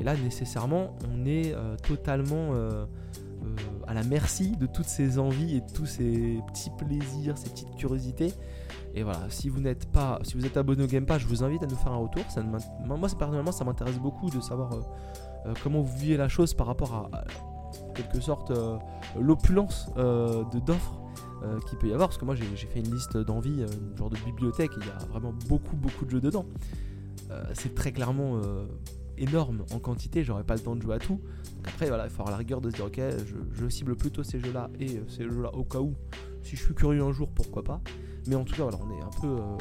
Et 0.00 0.04
là, 0.04 0.14
nécessairement, 0.14 0.96
on 1.10 1.24
est 1.24 1.54
totalement 1.82 2.52
à 3.86 3.94
la 3.94 4.02
merci 4.02 4.56
de 4.56 4.66
toutes 4.66 4.86
ces 4.86 5.18
envies 5.18 5.56
et 5.56 5.60
de 5.60 5.70
tous 5.72 5.86
ces 5.86 6.40
petits 6.48 6.70
plaisirs, 6.78 7.38
ces 7.38 7.50
petites 7.50 7.74
curiosités. 7.76 8.32
Et 8.96 9.02
voilà, 9.02 9.20
si 9.28 9.50
vous 9.50 9.60
n'êtes 9.60 9.86
pas, 9.92 10.18
si 10.22 10.34
vous 10.38 10.46
êtes 10.46 10.56
abonné 10.56 10.82
au 10.82 10.86
Game 10.86 11.04
Pass, 11.04 11.20
je 11.20 11.26
vous 11.26 11.44
invite 11.44 11.62
à 11.62 11.66
nous 11.66 11.76
faire 11.76 11.92
un 11.92 11.98
retour. 11.98 12.22
Moi, 12.86 13.08
personnellement, 13.18 13.52
ça 13.52 13.62
m'intéresse 13.62 13.98
beaucoup 13.98 14.30
de 14.30 14.40
savoir 14.40 14.72
euh, 14.72 14.80
euh, 15.46 15.54
comment 15.62 15.82
vous 15.82 15.98
vivez 15.98 16.16
la 16.16 16.28
chose 16.28 16.54
par 16.54 16.66
rapport 16.66 17.10
à, 17.12 17.24
quelque 17.94 18.20
sorte 18.20 18.50
euh, 18.50 18.78
l'opulence 19.20 19.90
d'offres 19.96 20.98
qu'il 21.68 21.78
peut 21.78 21.88
y 21.88 21.92
avoir. 21.92 22.08
Parce 22.08 22.18
que 22.18 22.24
moi, 22.24 22.34
j'ai 22.34 22.66
fait 22.66 22.80
une 22.80 22.90
liste 22.90 23.18
d'envies, 23.18 23.64
genre 23.96 24.08
de 24.08 24.16
bibliothèque. 24.24 24.70
Et 24.72 24.80
il 24.80 24.86
y 24.86 24.90
a 24.90 25.06
vraiment 25.10 25.34
beaucoup, 25.46 25.76
beaucoup 25.76 26.06
de 26.06 26.10
jeux 26.10 26.20
dedans. 26.20 26.46
C'est 27.52 27.74
très 27.74 27.92
clairement 27.92 28.40
énorme 29.18 29.64
en 29.72 29.78
quantité, 29.78 30.24
j'aurais 30.24 30.44
pas 30.44 30.54
le 30.54 30.60
temps 30.60 30.76
de 30.76 30.82
jouer 30.82 30.96
à 30.96 30.98
tout. 30.98 31.20
Donc 31.56 31.68
après, 31.68 31.88
voilà, 31.88 32.04
il 32.04 32.10
faut 32.10 32.22
avoir 32.22 32.32
la 32.32 32.38
rigueur 32.38 32.60
de 32.60 32.70
se 32.70 32.76
dire, 32.76 32.86
ok, 32.86 33.00
je, 33.52 33.68
cible 33.68 33.96
plutôt 33.96 34.22
ces 34.22 34.38
jeux-là 34.40 34.70
et 34.78 34.96
euh, 34.96 35.08
ces 35.08 35.24
jeux-là 35.24 35.54
au 35.54 35.64
cas 35.64 35.80
où, 35.80 35.94
si 36.42 36.56
je 36.56 36.62
suis 36.62 36.74
curieux 36.74 37.02
un 37.02 37.12
jour, 37.12 37.30
pourquoi 37.34 37.62
pas. 37.62 37.80
Mais 38.26 38.34
en 38.34 38.44
tout 38.44 38.54
cas, 38.54 38.62
voilà, 38.62 38.78
on 38.84 38.90
est 38.90 39.02
un 39.02 39.20
peu, 39.20 39.40
euh, 39.40 39.56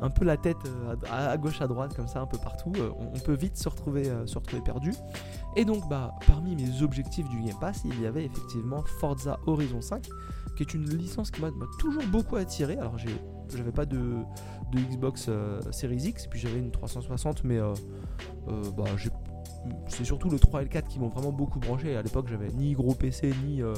un 0.00 0.10
peu 0.10 0.24
la 0.24 0.36
tête 0.36 0.56
euh, 0.66 0.96
à, 1.10 1.36
gauche, 1.36 1.60
à 1.60 1.66
droite, 1.66 1.94
comme 1.94 2.08
ça, 2.08 2.20
un 2.20 2.26
peu 2.26 2.38
partout. 2.38 2.72
on, 2.98 3.18
peut 3.18 3.34
vite 3.34 3.56
se 3.56 3.68
retrouver, 3.68 4.04
se 4.26 4.38
retrouver 4.38 4.62
perdu. 4.62 4.92
Et 5.56 5.64
donc, 5.64 5.88
bah, 5.88 6.14
parmi 6.26 6.56
mes 6.56 6.82
objectifs 6.82 7.28
du 7.28 7.40
Game 7.40 7.58
Pass, 7.60 7.82
il 7.84 8.00
y 8.00 8.06
avait 8.06 8.24
effectivement 8.24 8.82
Forza 8.98 9.38
Horizon 9.46 9.80
5, 9.80 10.08
qui 10.56 10.62
est 10.62 10.74
une 10.74 10.88
licence 10.88 11.30
qui 11.30 11.40
m'a 11.40 11.50
toujours 11.78 12.04
beaucoup 12.10 12.36
attiré. 12.36 12.76
Alors, 12.76 12.96
j'avais 13.48 13.72
pas 13.72 13.86
de, 13.86 14.24
de 14.72 14.78
Xbox 14.78 15.30
Series 15.70 16.08
X, 16.08 16.26
puis 16.26 16.40
j'avais 16.40 16.58
une 16.58 16.70
360, 16.70 17.44
mais 17.44 17.60
euh, 18.48 18.62
bah, 18.76 18.84
c'est 19.88 20.04
surtout 20.04 20.28
le 20.28 20.38
3 20.38 20.62
et 20.62 20.64
le 20.64 20.70
4 20.70 20.88
qui 20.88 20.98
m'ont 20.98 21.08
vraiment 21.08 21.32
beaucoup 21.32 21.60
branché. 21.60 21.96
À 21.96 22.02
l'époque, 22.02 22.26
j'avais 22.28 22.48
ni 22.48 22.72
gros 22.72 22.94
PC 22.94 23.32
ni, 23.44 23.62
euh, 23.62 23.74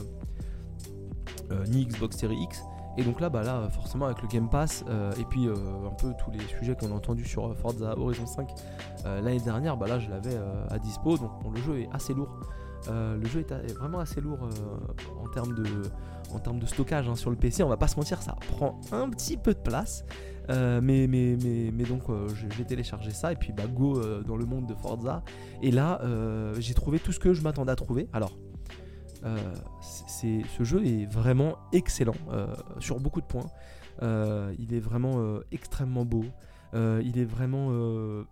euh, 1.51 1.65
Xbox 1.67 2.17
Series 2.17 2.43
X. 2.43 2.63
Et 2.97 3.03
donc 3.03 3.21
là, 3.21 3.29
bah 3.29 3.43
là, 3.43 3.69
forcément 3.71 4.07
avec 4.07 4.23
le 4.23 4.29
Game 4.29 4.49
Pass 4.49 4.85
et 5.19 5.25
puis 5.25 5.49
un 5.49 5.91
peu 5.99 6.15
tous 6.17 6.31
les 6.31 6.39
sujets 6.47 6.77
qu'on 6.77 6.93
a 6.93 6.95
entendus 6.95 7.25
sur 7.25 7.53
Forza 7.57 7.99
Horizon 7.99 8.25
5 8.25 8.55
l'année 9.05 9.41
dernière, 9.41 9.77
bah 9.77 9.89
là 9.89 9.99
je 9.99 10.09
l'avais 10.09 10.39
à 10.71 10.79
dispo. 10.79 11.19
Donc 11.19 11.33
le 11.53 11.61
jeu 11.61 11.81
est 11.81 11.89
assez 11.93 12.15
lourd. 12.15 12.29
le 12.89 13.25
jeu 13.25 13.41
est, 13.41 13.73
vraiment 13.77 13.99
assez 13.99 14.21
lourd 14.21 14.49
en 15.21 15.29
termes 15.31 15.57
de, 15.57 15.65
en 16.35 16.39
termes 16.39 16.59
de 16.59 16.67
stockage 16.67 17.09
hein, 17.09 17.17
sur 17.17 17.31
le 17.31 17.37
PC. 17.37 17.63
On 17.63 17.69
va 17.69 17.77
pas 17.77 17.89
se 17.89 17.97
mentir, 17.97 18.23
ça 18.23 18.37
prend 18.49 18.81
un 18.93 19.09
petit 19.11 19.37
peu 19.37 19.55
de 19.55 19.59
place. 19.61 20.05
Euh, 20.51 20.81
mais, 20.83 21.07
donc 21.87 22.03
euh, 22.09 22.29
j'ai 22.51 22.65
téléchargé 22.65 23.11
ça 23.11 23.33
et 23.33 23.37
puis 23.37 23.53
bah 23.53 23.67
go 23.67 23.99
euh, 23.99 24.23
dans 24.23 24.37
le 24.37 24.45
monde 24.45 24.67
de 24.67 24.75
Forza. 24.75 25.23
Et 25.63 25.71
là 25.71 26.01
j'ai 26.59 26.75
trouvé 26.75 26.99
tout 26.99 27.13
ce 27.13 27.21
que 27.21 27.33
je 27.33 27.43
m'attendais 27.43 27.73
à 27.73 27.77
trouver. 27.77 28.09
Alors 28.13 28.37
c'est 29.81 30.43
ce 30.57 30.65
jeu 30.65 30.85
est 30.85 31.07
vraiment 31.07 31.57
excellent 31.73 32.15
sur 32.79 33.01
beaucoup 33.01 33.21
de 33.21 33.27
points. 33.27 33.47
il 34.03 34.75
est 34.75 34.81
vraiment 34.81 35.41
extrêmement 35.53 36.05
beau. 36.05 36.25
il 36.75 37.19
est 37.19 37.25
vraiment 37.25 37.71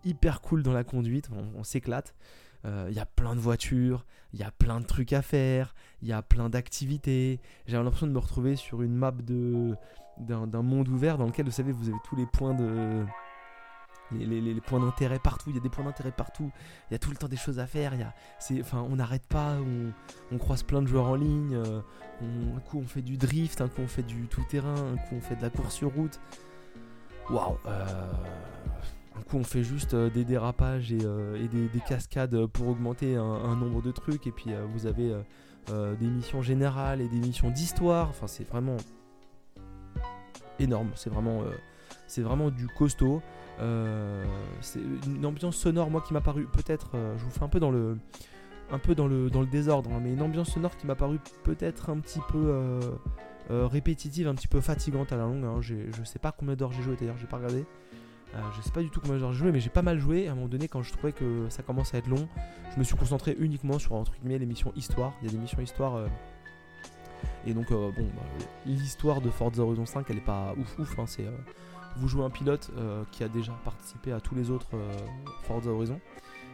hyper 0.03 0.41
cool 0.41 0.63
dans 0.63 0.73
la 0.73 0.83
conduite. 0.83 1.29
on 1.55 1.63
s'éclate. 1.63 2.13
Il 2.65 2.93
y 2.93 2.99
a 2.99 3.05
plein 3.05 3.35
de 3.35 3.41
voitures, 3.41 4.05
il 4.33 4.39
y 4.39 4.43
a 4.43 4.51
plein 4.51 4.79
de 4.79 4.85
trucs 4.85 5.13
à 5.13 5.21
faire, 5.21 5.75
il 6.01 6.07
y 6.07 6.13
a 6.13 6.21
plein 6.21 6.49
d'activités. 6.49 7.41
J'ai 7.65 7.77
l'impression 7.77 8.07
de 8.07 8.11
me 8.11 8.19
retrouver 8.19 8.55
sur 8.55 8.81
une 8.81 8.95
map 8.95 9.11
de 9.11 9.75
d'un 10.17 10.61
monde 10.61 10.87
ouvert 10.89 11.17
dans 11.17 11.25
lequel, 11.25 11.45
vous 11.45 11.51
savez, 11.51 11.71
vous 11.71 11.89
avez 11.89 11.97
tous 12.03 12.15
les 12.15 12.25
points 12.25 12.53
de. 12.53 13.05
Les, 14.11 14.61
points 14.61 14.79
d'intérêt 14.79 15.17
partout, 15.17 15.49
il 15.49 15.55
y 15.55 15.59
a 15.59 15.61
des 15.61 15.69
points 15.69 15.85
d'intérêt 15.85 16.11
partout, 16.11 16.51
il 16.89 16.93
y 16.93 16.95
a 16.95 16.99
tout 16.99 17.09
le 17.09 17.15
temps 17.15 17.27
des 17.27 17.37
choses 17.37 17.57
à 17.57 17.65
faire, 17.65 17.95
y 17.95 18.03
a, 18.03 18.13
enfin, 18.59 18.85
on 18.87 18.97
n'arrête 18.97 19.25
pas, 19.25 19.57
on, 20.31 20.37
croise 20.37 20.61
plein 20.61 20.83
de 20.83 20.87
joueurs 20.87 21.07
en 21.07 21.15
ligne, 21.15 21.55
euh, 21.55 21.81
un 22.21 22.59
coup 22.59 22.77
on 22.77 22.85
fait 22.85 23.01
du 23.01 23.17
drift, 23.17 23.59
un 23.59 23.69
coup 23.69 23.81
on 23.81 23.87
fait 23.87 24.03
du 24.03 24.27
tout-terrain, 24.27 24.75
un 24.75 24.97
coup 24.97 25.15
on 25.15 25.21
fait 25.21 25.35
de 25.35 25.41
la 25.41 25.49
course 25.49 25.73
sur 25.73 25.91
route. 25.91 26.19
Waouh 27.31 27.57
euh, 29.15 29.19
Un 29.19 29.21
coup 29.23 29.37
on 29.37 29.43
fait 29.43 29.63
juste 29.63 29.93
euh, 29.93 30.09
des 30.09 30.25
dérapages 30.25 30.91
et, 30.91 30.97
des, 30.97 31.79
cascades 31.87 32.45
pour 32.47 32.67
augmenter 32.67 33.15
un, 33.15 33.55
nombre 33.55 33.81
de 33.81 33.91
trucs, 33.91 34.27
et 34.27 34.31
puis 34.31 34.51
vous 34.73 34.85
avez 34.85 35.13
des 35.67 36.07
missions 36.07 36.41
générales 36.41 37.01
et 37.01 37.07
des 37.07 37.19
missions 37.19 37.49
d'histoire, 37.49 38.09
enfin 38.09 38.27
c'est 38.27 38.47
vraiment 38.47 38.77
énorme. 40.59 40.91
C'est 40.95 41.09
vraiment, 41.09 41.43
euh, 41.43 42.23
vraiment 42.23 42.49
du 42.49 42.67
costaud. 42.67 43.21
Euh, 43.59 44.23
c'est 44.61 44.79
une 45.05 45.25
ambiance 45.25 45.55
sonore, 45.55 45.89
moi, 45.89 46.01
qui 46.01 46.13
m'a 46.13 46.21
paru 46.21 46.47
peut-être. 46.51 46.91
Euh, 46.95 47.17
je 47.17 47.23
vous 47.23 47.31
fais 47.31 47.43
un 47.43 47.49
peu 47.49 47.59
dans 47.59 47.71
le, 47.71 47.97
un 48.71 48.79
peu 48.79 48.95
dans 48.95 49.07
le, 49.07 49.29
dans 49.29 49.41
le 49.41 49.47
désordre, 49.47 49.91
hein, 49.91 49.99
mais 50.01 50.13
une 50.13 50.21
ambiance 50.21 50.51
sonore 50.51 50.75
qui 50.77 50.87
m'a 50.87 50.95
paru 50.95 51.19
peut-être 51.43 51.89
un 51.89 51.99
petit 51.99 52.19
peu 52.29 52.79
répétitive, 53.49 54.27
un 54.27 54.35
petit 54.35 54.47
peu 54.47 54.61
fatigante 54.61 55.11
à 55.11 55.17
la 55.17 55.23
longue. 55.23 55.45
Hein. 55.45 55.61
Je 55.61 56.03
sais 56.03 56.19
pas 56.19 56.31
combien 56.31 56.55
d'heures 56.55 56.71
j'ai 56.71 56.81
joué 56.81 56.95
d'ailleurs, 56.95 57.17
j'ai 57.17 57.27
pas 57.27 57.37
regardé. 57.37 57.65
Je 58.55 58.61
sais 58.61 58.71
pas 58.71 58.81
du 58.81 58.89
tout 58.89 58.99
d'heures 59.01 59.33
j'ai 59.33 59.39
joué, 59.39 59.51
mais 59.51 59.59
j'ai 59.59 59.69
pas 59.69 59.81
mal 59.81 59.99
joué. 59.99 60.27
À 60.27 60.31
un 60.31 60.35
moment 60.35 60.47
donné, 60.47 60.67
quand 60.67 60.81
je 60.81 60.91
trouvais 60.91 61.11
que 61.11 61.47
ça 61.49 61.63
commence 61.63 61.93
à 61.93 61.97
être 61.97 62.07
long, 62.07 62.27
je 62.73 62.79
me 62.79 62.83
suis 62.83 62.95
concentré 62.95 63.35
uniquement 63.39 63.79
sur 63.79 63.93
entre 63.93 64.13
guillemets 64.13 64.39
les 64.39 64.45
missions 64.45 64.71
histoire. 64.75 65.13
Il 65.21 65.27
y 65.27 65.29
a 65.29 65.33
des 65.33 65.39
missions 65.39 65.61
histoire 65.61 66.07
et 67.45 67.53
donc, 67.53 67.71
euh, 67.71 67.91
bon, 67.91 68.03
bah, 68.15 68.45
l'histoire 68.65 69.21
de 69.21 69.29
Forza 69.29 69.63
Horizon 69.63 69.85
5, 69.85 70.05
elle 70.09 70.17
est 70.17 70.21
pas 70.21 70.53
ouf 70.57 70.79
ouf. 70.79 70.97
Hein, 70.99 71.05
c'est, 71.07 71.25
euh, 71.25 71.31
vous 71.97 72.07
jouez 72.07 72.23
un 72.23 72.29
pilote 72.29 72.71
euh, 72.77 73.03
qui 73.11 73.23
a 73.23 73.27
déjà 73.27 73.51
participé 73.65 74.11
à 74.11 74.19
tous 74.19 74.35
les 74.35 74.49
autres 74.49 74.77
Forza 75.43 75.69
Horizon. 75.69 75.99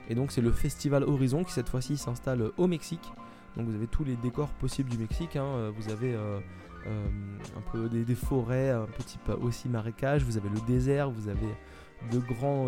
Et 0.09 0.15
donc, 0.15 0.31
c'est 0.31 0.41
le 0.41 0.51
Festival 0.51 1.03
Horizon 1.03 1.43
qui, 1.43 1.51
cette 1.51 1.69
fois-ci, 1.69 1.97
s'installe 1.97 2.51
au 2.57 2.67
Mexique. 2.67 3.11
Donc, 3.55 3.67
vous 3.67 3.75
avez 3.75 3.87
tous 3.87 4.03
les 4.03 4.15
décors 4.15 4.49
possibles 4.49 4.89
du 4.89 4.97
Mexique. 4.97 5.35
Hein. 5.35 5.71
Vous 5.77 5.91
avez 5.91 6.17
un 6.85 7.61
peu 7.71 7.89
des, 7.89 8.15
forêts, 8.15 8.69
un 8.71 8.85
petit 8.85 9.17
peu 9.17 9.33
aussi 9.33 9.69
marécage. 9.69 10.23
Vous 10.23 10.37
avez 10.37 10.49
le 10.49 10.59
désert, 10.67 11.09
vous 11.09 11.27
avez 11.27 11.55
de 12.11 12.19
grands 12.19 12.67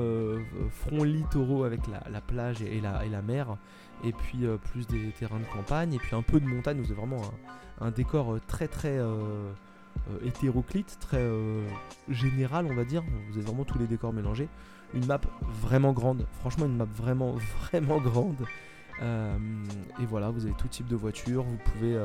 fronts 0.70 1.04
littoraux 1.04 1.64
avec 1.64 1.82
la, 1.88 2.22
plage 2.22 2.62
et, 2.62 2.82
la, 2.82 3.22
mer, 3.22 3.58
et 4.04 4.12
puis 4.12 4.46
plus 4.72 4.88
des 4.88 5.12
terrains 5.12 5.40
de 5.40 5.46
campagne, 5.46 5.94
et 5.94 5.98
puis 5.98 6.16
un 6.16 6.22
peu 6.22 6.40
de 6.40 6.46
montagne. 6.46 6.80
Vous 6.80 6.92
avez 6.92 7.00
vraiment 7.00 7.22
un, 7.80 7.92
décor 7.92 8.34
euh, 8.34 8.42
très 8.48 8.68
très 8.68 8.98
euh, 8.98 9.52
euh, 10.10 10.20
hétéroclite, 10.26 10.98
très 11.00 11.26
général 12.10 12.66
on 12.70 12.76
va 12.76 12.84
dire. 12.84 13.04
Vous 13.30 13.38
avez 13.38 13.46
vraiment 13.46 13.66
tous 13.66 13.80
les 13.80 13.88
décors 13.88 14.14
mélangés. 14.14 14.50
Une 14.94 15.06
map 15.06 15.22
vraiment 15.62 15.94
grande, 15.94 16.26
franchement 16.40 16.66
une 16.66 16.76
map 16.76 16.88
vraiment 16.96 17.36
vraiment 17.62 18.00
grande. 18.00 18.46
et 19.02 20.06
voilà, 20.06 20.30
vous 20.30 20.46
avez 20.46 20.56
tout 20.56 20.68
type 20.68 20.88
de 20.88 20.96
voitures, 20.96 21.44
vous 21.44 21.58
pouvez 21.58 21.98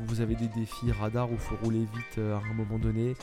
vous 0.00 0.20
avez 0.20 0.34
des 0.34 0.48
défis 0.48 0.92
radar 0.92 1.30
où 1.30 1.34
il 1.34 1.38
faut 1.38 1.56
rouler 1.62 1.80
vite 1.80 2.18
à 2.18 2.38
un 2.38 2.54
moment 2.54 2.78
donné. 2.78 3.14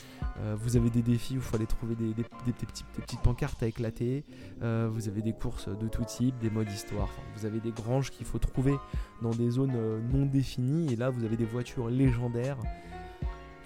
vous 0.58 0.78
avez 0.78 0.90
des 0.90 1.02
défis 1.02 1.34
où 1.34 1.38
il 1.38 1.42
faut 1.42 1.56
aller 1.56 1.66
trouver 1.66 1.96
des, 1.96 2.14
petites 2.14 3.22
pancartes 3.22 3.62
à 3.64 3.68
éclater. 3.68 4.24
vous 4.60 5.08
avez 5.08 5.22
des 5.22 5.34
courses 5.34 5.70
de 5.70 5.88
tout 5.88 6.04
type, 6.04 6.38
des 6.40 6.50
modes 6.50 6.72
histoire. 6.72 7.10
vous 7.36 7.46
avez 7.46 7.60
des 7.60 7.72
granges 7.72 8.12
qu'il 8.12 8.26
faut 8.26 8.40
trouver 8.40 8.76
dans 9.22 9.32
des 9.32 9.50
zones 9.50 9.76
euh, 9.76 10.00
non 10.14 10.26
définies. 10.26 10.92
Et 10.92 10.96
là, 10.96 11.10
vous 11.10 11.24
avez 11.24 11.38
des 11.38 11.46
voitures 11.46 11.90
légendaires. 11.90 12.58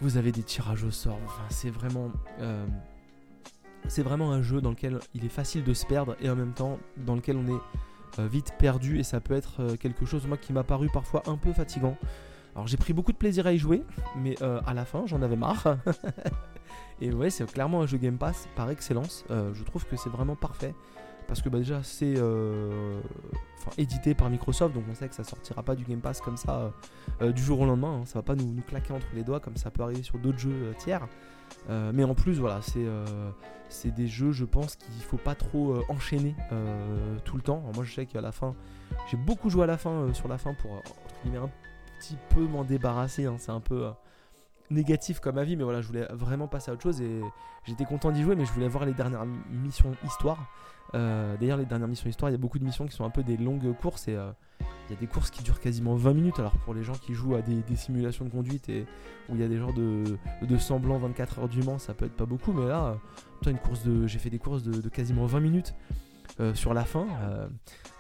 Vous 0.02 0.18
avez 0.18 0.32
des 0.32 0.44
tirages 0.44 0.84
au 0.84 0.92
sort. 0.92 1.20
Enfin, 1.26 1.44
c'est 1.50 1.70
vraiment. 1.70 2.12
Euh, 2.40 2.66
c'est 3.88 4.04
vraiment 4.04 4.32
un 4.32 4.42
jeu 4.42 4.62
dans 4.62 4.72
lequel 4.72 5.00
il 5.16 5.26
est 5.26 5.30
facile 5.30 5.64
de 5.64 5.74
se 5.74 5.86
perdre 5.86 6.16
et 6.22 6.30
en 6.30 6.36
même 6.36 6.52
temps 6.52 6.80
dans 6.98 7.16
lequel 7.16 7.38
on 7.38 7.48
est 7.48 8.20
euh, 8.20 8.28
vite 8.28 8.54
perdu 8.60 9.00
et 9.00 9.04
ça 9.04 9.22
peut 9.22 9.34
être 9.34 9.78
quelque 9.78 10.06
chose 10.06 10.28
moi 10.28 10.36
qui 10.36 10.52
m'a 10.52 10.64
paru 10.64 10.90
parfois 10.92 11.24
un 11.28 11.38
peu 11.38 11.54
fatigant. 11.54 11.98
Alors 12.56 12.68
j'ai 12.68 12.78
pris 12.78 12.94
beaucoup 12.94 13.12
de 13.12 13.18
plaisir 13.18 13.48
à 13.48 13.54
y 13.54 13.58
jouer, 13.58 13.84
mais 14.18 14.36
à 14.42 14.74
la 14.74 14.86
fin 14.86 15.06
j'en 15.06 15.22
avais 15.22 15.36
marre. 15.36 15.78
et 17.02 17.12
ouais, 17.12 17.30
c'est 17.30 17.50
clairement 17.52 17.82
un 17.82 17.88
jeu 17.88 17.98
Game 17.98 18.18
Pass 18.18 18.48
par 18.56 18.70
excellence. 18.70 19.26
je 19.30 19.64
trouve 19.64 19.86
que 19.86 19.96
c'est 19.96 20.10
vraiment 20.10 20.36
parfait 20.36 20.74
parce 21.30 21.44
que 21.44 21.48
bah, 21.48 21.60
déjà 21.60 21.82
c'est 21.84 22.16
euh, 22.18 23.00
édité 23.78 24.16
par 24.16 24.30
Microsoft, 24.32 24.74
donc 24.74 24.84
on 24.90 24.96
sait 24.96 25.08
que 25.08 25.16
ça 25.16 25.24
sortira 25.24 25.62
pas 25.62 25.76
du 25.76 25.84
Game 25.84 26.02
Pass 26.02 26.20
comme 26.20 26.38
ça 26.38 26.58
euh, 26.58 26.70
euh, 27.22 27.32
du 27.32 27.42
jour 27.42 27.62
au 27.62 27.66
lendemain. 27.66 28.00
Hein. 28.02 28.06
ça 28.06 28.18
va 28.20 28.24
pas 28.24 28.36
nous, 28.36 28.62
claquer 28.68 28.94
entre 28.94 29.06
les 29.14 29.24
doigts 29.24 29.40
comme 29.40 29.56
ça 29.56 29.70
peut 29.70 29.84
arriver 29.84 30.02
sur 30.02 30.18
d'autres 30.18 30.40
jeux 30.40 30.74
tiers. 30.80 31.08
mais 31.70 32.04
en 32.04 32.16
plus, 32.16 32.40
voilà, 32.40 32.62
c'est 33.70 33.92
des 33.92 34.08
jeux, 34.08 34.32
je 34.32 34.44
pense, 34.44 34.76
qu'il 34.76 35.04
faut 35.04 35.18
pas 35.18 35.36
trop 35.36 35.76
enchaîner 35.88 36.36
tout 37.24 37.38
le 37.38 37.44
temps. 37.44 37.64
moi, 37.76 37.84
je 37.84 37.94
sais 37.94 38.06
qu'à 38.08 38.22
la 38.22 38.32
fin, 38.32 38.56
j'ai 39.12 39.18
beaucoup 39.18 39.50
joué 39.52 39.64
à 39.64 39.68
la 39.68 39.78
fin 39.78 40.12
sur 40.14 40.28
la 40.28 40.40
fin 40.40 40.56
pour 40.56 40.74
un 40.74 40.82
petit 42.00 42.18
peu 42.30 42.42
m'en 42.42 42.64
débarrasser. 42.64 43.26
Hein. 43.26 43.36
c'est 43.38 43.52
un 43.52 43.60
peu 43.60 43.90
négatif 44.72 45.20
comme 45.20 45.38
avis, 45.38 45.56
mais 45.56 45.64
voilà, 45.64 45.82
je 45.82 45.88
voulais 45.88 46.08
vraiment 46.12 46.48
passer 46.48 46.72
à 46.72 46.74
autre 46.74 46.84
chose 46.84 47.02
et 47.02 47.22
j'étais 47.66 47.86
content 47.86 48.12
d'y 48.12 48.24
jouer, 48.24 48.36
mais 48.36 48.46
je 48.46 48.52
voulais 48.52 48.68
voir 48.68 48.86
les 48.86 48.94
dernières 48.94 49.26
missions 49.50 49.92
histoire. 50.06 50.50
Euh, 50.96 51.38
d'ailleurs, 51.38 51.58
les 51.58 51.66
dernières 51.66 51.88
missions 51.88 52.10
histoire, 52.10 52.30
il 52.30 52.34
y 52.34 52.36
a 52.36 52.40
beaucoup 52.40 52.60
de 52.60 52.66
missions 52.66 52.86
qui 52.86 52.96
sont 52.96 53.06
un 53.06 53.10
peu 53.10 53.24
des 53.24 53.38
longues 53.38 53.76
courses 53.76 54.08
et 54.08 54.16
euh, 54.16 54.32
il 54.88 54.94
y 54.94 54.98
a 54.98 55.00
des 55.00 55.08
courses 55.08 55.30
qui 55.30 55.44
durent 55.44 55.60
quasiment 55.60 55.96
20 55.96 56.14
minutes. 56.14 56.40
Alors, 56.40 56.54
pour 56.66 56.74
les 56.74 56.84
gens 56.84 56.94
qui 56.94 57.14
jouent 57.14 57.36
à 57.36 57.42
des, 57.42 57.76
simulations 57.76 58.26
de 58.26 58.30
conduite 58.30 58.70
et 58.70 58.86
où 59.30 59.36
il 59.36 59.42
y 59.42 59.44
a 59.44 59.48
des 59.48 59.58
genres 59.58 59.74
de, 59.74 60.18
de 60.42 60.58
semblants 60.58 60.98
24 60.98 61.40
heures 61.40 61.50
du 61.50 61.62
Mans, 61.62 61.78
ça 61.78 61.94
peut 61.94 62.06
être 62.06 62.16
pas 62.16 62.26
beaucoup, 62.26 62.54
mais 62.54 62.68
là, 62.68 62.98
une 63.46 63.60
course 63.60 63.84
de, 63.84 64.08
j'ai 64.08 64.20
fait 64.20 64.30
des 64.30 64.40
courses 64.40 64.64
de, 64.64 64.90
quasiment 64.90 65.26
20 65.26 65.40
minutes. 65.40 65.76
sur 66.54 66.74
la 66.74 66.86
fin 66.86 67.06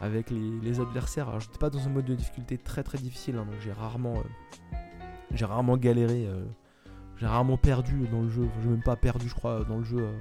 avec 0.01 0.29
les, 0.29 0.79
adversaires. 0.79 1.27
Alors 1.27 1.39
j'étais 1.39 1.57
pas 1.57 1.69
dans 1.69 1.85
un 1.85 1.89
mode 1.89 2.05
de 2.05 2.15
difficulté 2.15 2.57
très 2.57 2.83
très 2.83 2.97
difficile, 2.97 3.35
hein, 3.35 3.45
donc 3.45 3.59
j'ai 3.61 3.71
rarement, 3.71 4.15
j'ai 5.33 5.45
rarement 5.45 5.77
galéré 5.77 6.27
j'ai 7.19 7.27
rarement 7.27 7.57
perdu 7.57 8.07
dans 8.07 8.21
le 8.21 8.29
jeu. 8.29 8.45
Enfin, 8.45 8.59
j'ai 8.63 8.69
même 8.69 8.83
pas 8.83 8.95
perdu, 8.95 9.27
je 9.27 9.35
crois, 9.35 9.63
dans 9.65 9.77
le 9.77 9.83
jeu. 9.83 9.99
Euh, 9.99 10.11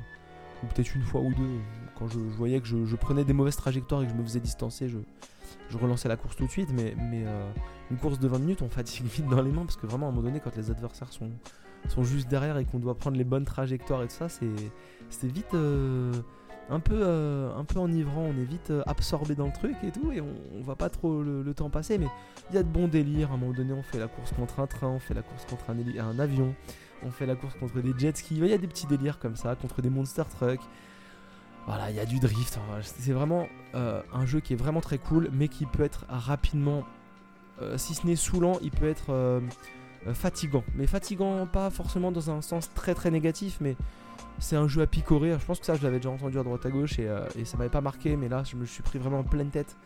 ou 0.63 0.67
peut-être 0.67 0.95
une 0.95 1.03
fois 1.03 1.21
ou 1.21 1.33
deux. 1.33 1.61
Quand 1.97 2.09
je, 2.09 2.19
voyais 2.19 2.61
que 2.61 2.67
je, 2.67 2.97
prenais 2.97 3.25
des 3.25 3.33
mauvaises 3.33 3.57
trajectoires 3.57 4.03
et 4.03 4.07
que 4.07 4.13
je 4.13 4.17
me 4.17 4.23
faisais 4.25 4.41
distancer, 4.41 4.89
je, 4.89 4.99
relançais 5.79 6.09
la 6.09 6.17
course 6.17 6.37
tout 6.37 6.47
de 6.47 6.51
suite. 6.51 6.71
Mais, 6.73 6.95
euh, 6.99 7.51
une 7.91 7.97
course 7.97 8.19
de 8.19 8.27
20 8.27 8.39
minutes, 8.41 8.63
on 8.63 8.69
fatigue 8.69 9.07
vite 9.15 9.29
dans 9.29 9.43
les 9.43 9.53
mains. 9.53 9.65
Parce 9.65 9.77
que 9.77 9.87
vraiment, 9.87 10.07
à 10.07 10.09
un 10.09 10.13
moment 10.13 10.27
donné, 10.27 10.41
quand 10.41 10.57
les 10.57 10.71
adversaires 10.71 11.13
sont, 11.13 11.31
sont 11.89 12.03
juste 12.03 12.29
derrière 12.29 12.59
et 12.59 12.65
qu'on 12.65 12.81
doit 12.81 12.97
prendre 12.97 13.17
les 13.17 13.25
bonnes 13.25 13.45
trajectoires 13.45 14.03
et 14.03 14.09
tout 14.09 14.17
ça, 14.17 14.29
c'est 14.29 14.49
vite. 15.29 15.55
Euh, 15.55 16.13
un 16.71 16.81
peu, 16.81 16.99
euh, 17.01 17.55
un 17.57 17.65
peu 17.65 17.79
enivrant, 17.79 18.23
on 18.23 18.39
est 18.39 18.45
vite 18.45 18.71
euh, 18.71 18.83
absorbé 18.87 19.35
dans 19.35 19.47
le 19.47 19.53
truc 19.53 19.77
et 19.83 19.91
tout, 19.91 20.13
et 20.13 20.21
on, 20.21 20.61
voit 20.61 20.77
pas 20.77 20.91
trop 20.91 21.23
le, 21.23 21.55
temps 21.55 21.71
passer, 21.71 21.99
mais 21.99 22.09
il 22.51 22.57
y 22.57 22.59
a 22.59 22.63
de 22.63 22.69
bons 22.69 22.89
délires. 22.89 23.31
À 23.31 23.35
un 23.35 23.37
moment 23.39 23.53
donné, 23.53 23.73
on 23.73 23.83
fait 23.83 23.99
la 23.99 24.09
course 24.09 24.33
contre 24.33 24.61
un 24.61 24.67
train, 24.67 24.89
on 24.89 24.99
fait 24.99 25.15
la 25.15 25.23
course 25.23 25.47
contre 25.47 25.71
un, 25.71 26.19
avion, 26.19 26.55
on 27.03 27.11
fait 27.11 27.27
la 27.27 27.37
course 27.37 27.55
contre 27.55 27.81
des 27.81 27.95
jet 27.99 28.17
skis. 28.17 28.37
Il 28.37 28.47
y 28.47 28.53
a 28.53 28.59
des 28.59 28.67
petits 28.67 28.87
délires 28.87 29.19
comme 29.19 29.37
ça, 29.37 29.55
contre 29.57 29.81
des 29.81 29.91
monster 29.91 30.25
trucks. 30.29 30.61
Voilà, 31.67 31.91
il 31.91 31.97
y 31.97 32.01
a 32.01 32.07
du 32.07 32.19
drift. 32.19 32.59
C'est 32.83 33.13
vraiment 33.13 33.47
euh, 33.75 34.03
un 34.13 34.27
jeu 34.27 34.41
qui 34.41 34.55
est 34.55 34.57
vraiment 34.57 34.81
très 34.81 34.99
cool, 34.99 35.31
mais 35.33 35.49
qui 35.49 35.67
peut 35.67 35.83
être 35.83 36.05
rapidement, 36.09 36.85
si 37.77 37.95
ce 37.95 38.07
n'est 38.07 38.17
saoulant, 38.17 38.59
il 38.63 38.71
peut 38.71 38.89
être 38.89 39.41
fatigant. 40.13 40.65
Mais 40.75 40.87
fatigant, 40.87 41.47
pas 41.47 41.71
forcément 41.71 42.13
dans 42.13 42.31
un 42.31 42.41
sens 42.41 42.73
très 42.75 42.95
très 42.95 43.11
négatif, 43.11 43.59
mais 43.61 43.77
c'est 44.39 44.57
un 44.57 44.69
jeu 44.69 44.83
à 44.83 44.87
picorer. 44.87 45.37
Je 45.39 45.45
pense 45.45 45.59
que 45.59 45.67
ça, 45.67 45.75
je 45.75 45.83
l'avais 45.83 45.97
déjà 45.97 46.11
entendu 46.11 46.39
à 46.39 46.43
droite 46.43 46.65
à 46.65 46.71
gauche 46.71 46.99
et, 46.99 47.09
euh, 47.09 47.27
ça 47.45 47.57
m'avait 47.57 47.71
pas 47.71 47.81
marqué. 47.81 48.17
Mais 48.17 48.29
là, 48.29 48.43
je 48.45 48.57
me 48.57 48.65
suis 48.65 48.83
pris 48.83 48.99
vraiment 48.99 49.21
en 49.21 49.25
pleine 49.25 49.51
tête 49.51 49.77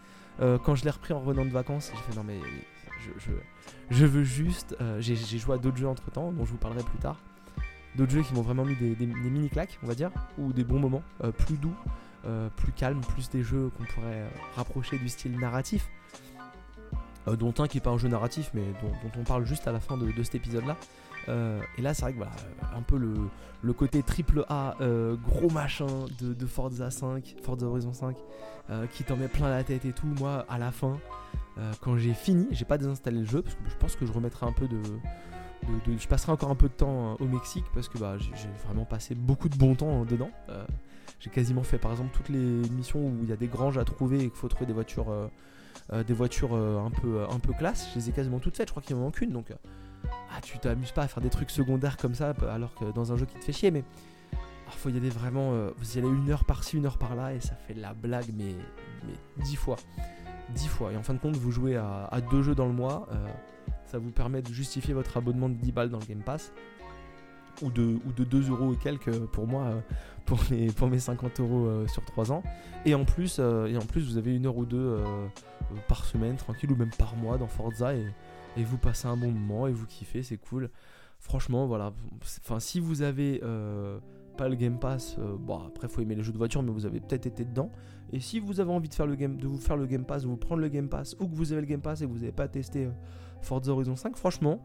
euh, 0.40 0.58
quand 0.58 0.74
je 0.74 0.84
l'ai 0.84 0.90
repris 0.90 1.12
en 1.12 1.20
revenant 1.20 1.44
de 1.44 1.50
vacances. 1.50 1.90
J'ai 1.94 2.12
fait 2.12 2.16
non, 2.16 2.24
mais 2.24 2.38
je, 3.90 4.06
veux 4.06 4.24
juste. 4.24 4.76
Euh, 4.80 5.00
j'ai 5.00 5.16
joué 5.38 5.54
à 5.54 5.58
d'autres 5.58 5.76
jeux 5.76 5.88
entre 5.88 6.10
temps, 6.10 6.32
dont 6.32 6.44
je 6.44 6.50
vous 6.50 6.58
parlerai 6.58 6.82
plus 6.82 6.98
tard. 6.98 7.16
D'autres 7.96 8.12
jeux 8.12 8.22
qui 8.22 8.32
m'ont 8.32 8.42
vraiment 8.42 8.64
mis 8.64 8.76
des, 8.76 9.06
mini 9.06 9.50
claques, 9.50 9.78
on 9.82 9.86
va 9.86 9.94
dire, 9.94 10.10
ou 10.38 10.54
des 10.54 10.64
bons 10.64 10.78
moments, 10.78 11.02
plus 11.36 11.58
doux, 11.58 11.74
plus 12.56 12.72
calmes, 12.72 13.02
plus 13.02 13.28
des 13.28 13.42
jeux 13.42 13.70
qu'on 13.76 13.84
pourrait 13.84 14.24
rapprocher 14.56 14.96
du 14.96 15.10
style 15.10 15.38
narratif. 15.38 15.90
dont 17.26 17.52
un 17.58 17.68
qui 17.68 17.76
n'est 17.76 17.82
pas 17.82 17.90
un 17.90 17.98
jeu 17.98 18.08
narratif, 18.08 18.50
mais 18.54 18.64
dont, 18.80 19.20
on 19.20 19.24
parle 19.24 19.44
juste 19.44 19.68
à 19.68 19.72
la 19.72 19.80
fin 19.80 19.98
de 19.98 20.10
cet 20.22 20.36
épisode-là. 20.36 20.78
Euh, 21.28 21.60
et 21.78 21.82
là, 21.82 21.94
c'est 21.94 22.02
vrai 22.02 22.12
que 22.12 22.18
voilà, 22.18 22.32
euh, 22.32 22.76
un 22.76 22.82
peu 22.82 22.96
le, 22.96 23.72
côté 23.72 24.02
triple 24.02 24.44
A, 24.48 24.76
euh, 24.80 25.16
gros 25.16 25.50
machin 25.50 25.86
de, 26.20 26.46
Forza 26.46 26.90
5, 26.90 27.36
Forza 27.42 27.66
Horizon 27.66 27.92
5, 27.92 28.16
qui 28.90 29.04
t'en 29.04 29.16
met 29.16 29.28
plein 29.28 29.48
la 29.48 29.64
tête 29.64 29.84
et 29.84 29.92
tout. 29.92 30.06
Moi, 30.18 30.44
à 30.48 30.58
la 30.58 30.72
fin, 30.72 30.98
quand 31.80 31.96
j'ai 31.96 32.14
fini, 32.14 32.48
j'ai 32.50 32.64
pas 32.64 32.78
désinstallé 32.78 33.20
le 33.20 33.26
jeu 33.26 33.42
parce 33.42 33.54
que 33.54 33.60
je 33.68 33.76
pense 33.76 33.96
que 33.96 34.06
je 34.06 34.12
remettrai 34.12 34.46
un 34.46 34.52
peu 34.52 34.66
de, 34.66 34.78
je 35.98 36.08
passerai 36.08 36.32
encore 36.32 36.50
un 36.50 36.54
peu 36.54 36.68
de 36.68 36.74
temps 36.74 37.16
au 37.20 37.26
Mexique 37.26 37.64
parce 37.74 37.88
que 37.88 37.98
bah, 37.98 38.16
j'ai 38.18 38.48
vraiment 38.66 38.84
passé 38.84 39.14
beaucoup 39.14 39.48
de 39.48 39.56
bon 39.56 39.74
temps 39.74 40.04
dedans. 40.04 40.30
j'ai 41.20 41.30
quasiment 41.30 41.62
fait 41.62 41.78
par 41.78 41.90
exemple 41.90 42.10
toutes 42.14 42.30
les 42.30 42.38
missions 42.70 43.00
où 43.00 43.18
il 43.22 43.28
y 43.28 43.32
a 43.32 43.36
des 43.36 43.48
granges 43.48 43.78
à 43.78 43.84
trouver 43.84 44.18
et 44.18 44.30
qu'il 44.30 44.38
faut 44.38 44.48
trouver 44.48 44.66
des 44.66 44.72
voitures, 44.72 45.12
des 45.92 46.14
voitures 46.14 46.54
un 46.54 46.90
peu, 46.90 47.24
un 47.28 47.38
peu 47.38 47.52
classe. 47.52 47.90
Je 47.92 47.98
les 47.98 48.08
ai 48.08 48.12
quasiment 48.12 48.38
toutes 48.38 48.56
faites. 48.56 48.68
Je 48.68 48.72
crois 48.72 48.82
qu'il 48.82 48.96
en 48.96 49.00
manque 49.00 49.20
une 49.20 49.32
donc 49.32 49.52
ah, 50.04 50.40
tu 50.42 50.58
t'amuses 50.58 50.92
pas 50.92 51.02
à 51.02 51.08
faire 51.08 51.22
des 51.22 51.30
trucs 51.30 51.50
secondaires 51.50 51.96
comme 51.96 52.14
ça, 52.14 52.34
alors 52.50 52.74
que 52.74 52.92
dans 52.92 53.12
un 53.12 53.16
jeu 53.16 53.26
qui 53.26 53.38
te 53.38 53.44
fait 53.44 53.52
chier, 53.52 53.70
mais 53.70 53.84
il 54.72 54.78
faut 54.78 54.88
y 54.88 54.96
aller 54.96 55.10
vraiment. 55.10 55.52
Euh, 55.52 55.70
vous 55.76 55.96
y 55.96 55.98
allez 55.98 56.08
une 56.08 56.30
heure 56.30 56.44
par-ci, 56.44 56.76
une 56.76 56.86
heure 56.86 56.98
par-là, 56.98 57.34
et 57.34 57.40
ça 57.40 57.54
fait 57.54 57.74
la 57.74 57.94
blague, 57.94 58.30
mais, 58.36 58.54
mais 59.06 59.44
10 59.44 59.56
fois. 59.56 59.76
10 60.54 60.68
fois. 60.68 60.92
Et 60.92 60.96
en 60.96 61.02
fin 61.02 61.14
de 61.14 61.18
compte, 61.18 61.36
vous 61.36 61.50
jouez 61.50 61.76
à, 61.76 62.20
deux 62.30 62.42
jeux 62.42 62.54
dans 62.54 62.66
le 62.66 62.72
mois. 62.72 63.08
Euh, 63.12 63.26
ça 63.86 63.98
vous 63.98 64.10
permet 64.10 64.42
de 64.42 64.52
justifier 64.52 64.94
votre 64.94 65.16
abonnement 65.16 65.48
de 65.48 65.54
10 65.54 65.72
balles 65.72 65.90
dans 65.90 65.98
le 65.98 66.06
Game 66.06 66.22
Pass. 66.22 66.52
Ou 67.60 67.70
de, 67.70 67.98
ou 68.06 68.12
de 68.16 68.24
2 68.24 68.50
euros 68.50 68.72
et 68.72 68.76
quelques 68.76 69.26
pour 69.26 69.46
moi, 69.46 69.64
euh, 69.64 69.80
pour, 70.24 70.40
pour 70.76 70.88
mes 70.88 70.98
50 70.98 71.40
euros 71.40 71.86
sur 71.86 72.04
3 72.04 72.32
ans. 72.32 72.42
Et 72.84 72.94
en, 72.94 73.04
plus, 73.04 73.38
et 73.38 73.76
en 73.76 73.86
plus, 73.86 74.10
vous 74.10 74.16
avez 74.16 74.34
une 74.34 74.46
heure 74.46 74.56
ou 74.56 74.64
deux 74.64 74.98
par 75.86 76.04
semaine, 76.04 76.36
tranquille, 76.36 76.72
ou 76.72 76.76
même 76.76 76.90
par 76.98 77.14
mois 77.16 77.38
dans 77.38 77.46
Forza. 77.46 77.94
Et, 77.94 78.06
et 78.56 78.64
vous 78.64 78.78
passez 78.78 79.06
un 79.08 79.16
bon 79.16 79.30
moment 79.30 79.66
et 79.66 79.72
vous 79.72 79.86
kiffez, 79.86 80.22
c'est 80.22 80.36
cool. 80.36 80.70
Franchement, 81.18 81.66
voilà. 81.66 81.92
Enfin, 82.40 82.60
si 82.60 82.80
vous 82.80 83.02
avez 83.02 83.40
euh, 83.42 83.98
pas 84.36 84.48
le 84.48 84.56
Game 84.56 84.78
Pass, 84.78 85.16
euh, 85.18 85.36
bon 85.38 85.60
après 85.60 85.88
faut 85.88 86.00
aimer 86.00 86.16
les 86.16 86.22
jeux 86.22 86.32
de 86.32 86.38
voiture, 86.38 86.62
mais 86.62 86.72
vous 86.72 86.84
avez 86.84 87.00
peut-être 87.00 87.26
été 87.26 87.44
dedans. 87.44 87.70
Et 88.12 88.20
si 88.20 88.40
vous 88.40 88.60
avez 88.60 88.72
envie 88.72 88.88
de 88.88 88.94
faire 88.94 89.06
le 89.06 89.14
game, 89.14 89.36
de 89.38 89.46
vous 89.46 89.56
faire 89.56 89.76
le 89.76 89.86
Game 89.86 90.04
Pass, 90.04 90.22
de 90.22 90.28
vous 90.28 90.36
prendre 90.36 90.60
le 90.60 90.68
Game 90.68 90.88
Pass, 90.88 91.16
ou 91.20 91.28
que 91.28 91.34
vous 91.34 91.52
avez 91.52 91.62
le 91.62 91.66
Game 91.66 91.80
Pass 91.80 92.02
et 92.02 92.06
que 92.06 92.10
vous 92.10 92.18
n'avez 92.18 92.32
pas 92.32 92.48
testé 92.48 92.86
euh, 92.86 92.90
Forza 93.40 93.72
Horizon 93.72 93.96
5, 93.96 94.16
franchement, 94.16 94.62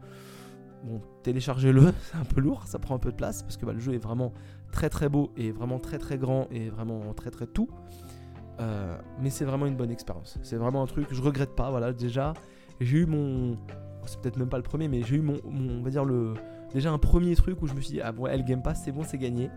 bon, 0.84 1.00
téléchargez-le, 1.22 1.94
c'est 2.02 2.18
un 2.18 2.24
peu 2.24 2.40
lourd, 2.40 2.66
ça 2.66 2.78
prend 2.78 2.96
un 2.96 2.98
peu 2.98 3.10
de 3.10 3.16
place 3.16 3.42
parce 3.42 3.56
que 3.56 3.64
bah, 3.64 3.72
le 3.72 3.80
jeu 3.80 3.94
est 3.94 4.02
vraiment 4.02 4.34
très 4.70 4.90
très 4.90 5.08
beau 5.08 5.30
et 5.36 5.50
vraiment 5.50 5.78
très 5.78 5.98
très 5.98 6.18
grand 6.18 6.46
et 6.50 6.68
vraiment 6.68 7.14
très 7.14 7.30
très 7.30 7.46
tout. 7.46 7.70
mais 9.22 9.30
c'est 9.30 9.46
vraiment 9.46 9.66
une 9.66 9.76
bonne 9.76 9.92
expérience. 9.92 10.38
C'est 10.42 10.56
vraiment 10.56 10.82
un 10.82 10.86
truc, 10.86 11.06
je 11.10 11.22
regrette 11.22 11.54
pas. 11.54 11.70
Voilà, 11.70 11.92
déjà, 11.92 12.34
j'ai 12.80 12.98
eu 12.98 13.06
mon. 13.06 13.56
C'est 14.06 14.20
peut-être 14.20 14.36
même 14.36 14.48
pas 14.48 14.56
le 14.56 14.62
premier, 14.62 14.88
mais 14.88 15.02
j'ai 15.02 15.16
eu 15.16 15.20
mon, 15.20 15.36
On 15.44 15.82
va 15.82 15.90
dire 15.90 16.04
le. 16.04 16.34
Déjà 16.72 16.90
un 16.90 16.98
premier 16.98 17.34
truc 17.34 17.62
où 17.62 17.66
je 17.66 17.74
me 17.74 17.80
suis 17.80 17.94
dit, 17.94 18.00
ah 18.02 18.12
bon, 18.12 18.26
elle 18.26 18.44
Game 18.44 18.62
Pass, 18.62 18.82
c'est 18.84 18.92
bon, 18.92 19.02
c'est 19.02 19.18
gagné. 19.18 19.50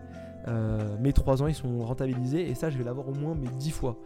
Euh, 0.48 0.96
mes 0.98 1.12
3 1.12 1.42
ans, 1.42 1.46
ils 1.46 1.54
sont 1.54 1.80
rentabilisés 1.80 2.48
et 2.48 2.54
ça, 2.54 2.70
je 2.70 2.78
vais 2.78 2.84
l'avoir 2.84 3.08
au 3.08 3.14
moins 3.14 3.34
mes 3.34 3.48
10 3.48 3.70
fois. 3.70 3.96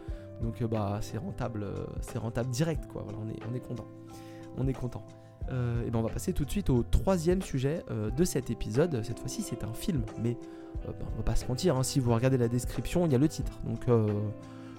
Donc, 0.41 0.61
euh, 0.61 0.67
bah, 0.67 0.99
c'est 1.01 1.17
rentable, 1.17 1.63
euh, 1.63 1.85
c'est 2.01 2.17
rentable 2.17 2.49
direct, 2.49 2.85
quoi. 2.87 3.05
On 3.19 3.29
est, 3.29 3.39
on 3.49 3.55
est 3.55 3.59
content. 3.59 3.87
On 4.57 4.67
est 4.67 4.73
content. 4.73 5.05
et 5.49 5.89
ben 5.89 5.99
on 5.99 6.01
va 6.01 6.09
passer 6.09 6.33
tout 6.33 6.43
de 6.43 6.49
suite 6.49 6.69
au 6.69 6.83
troisième 6.83 7.41
sujet 7.41 7.83
de 7.89 8.23
cet 8.23 8.49
épisode. 8.49 9.01
Cette 9.03 9.19
fois-ci, 9.19 9.43
c'est 9.43 9.63
un 9.63 9.73
film, 9.73 10.01
mais 10.21 10.35
bah, 10.85 10.93
on 11.13 11.17
va 11.17 11.23
pas 11.23 11.35
se 11.35 11.47
mentir. 11.47 11.77
Hein, 11.77 11.83
si 11.83 11.99
vous 11.99 12.13
regardez 12.13 12.37
la 12.37 12.47
description, 12.47 13.05
il 13.05 13.11
y 13.11 13.15
a 13.15 13.19
le 13.19 13.27
titre. 13.27 13.53
Donc, 13.63 13.85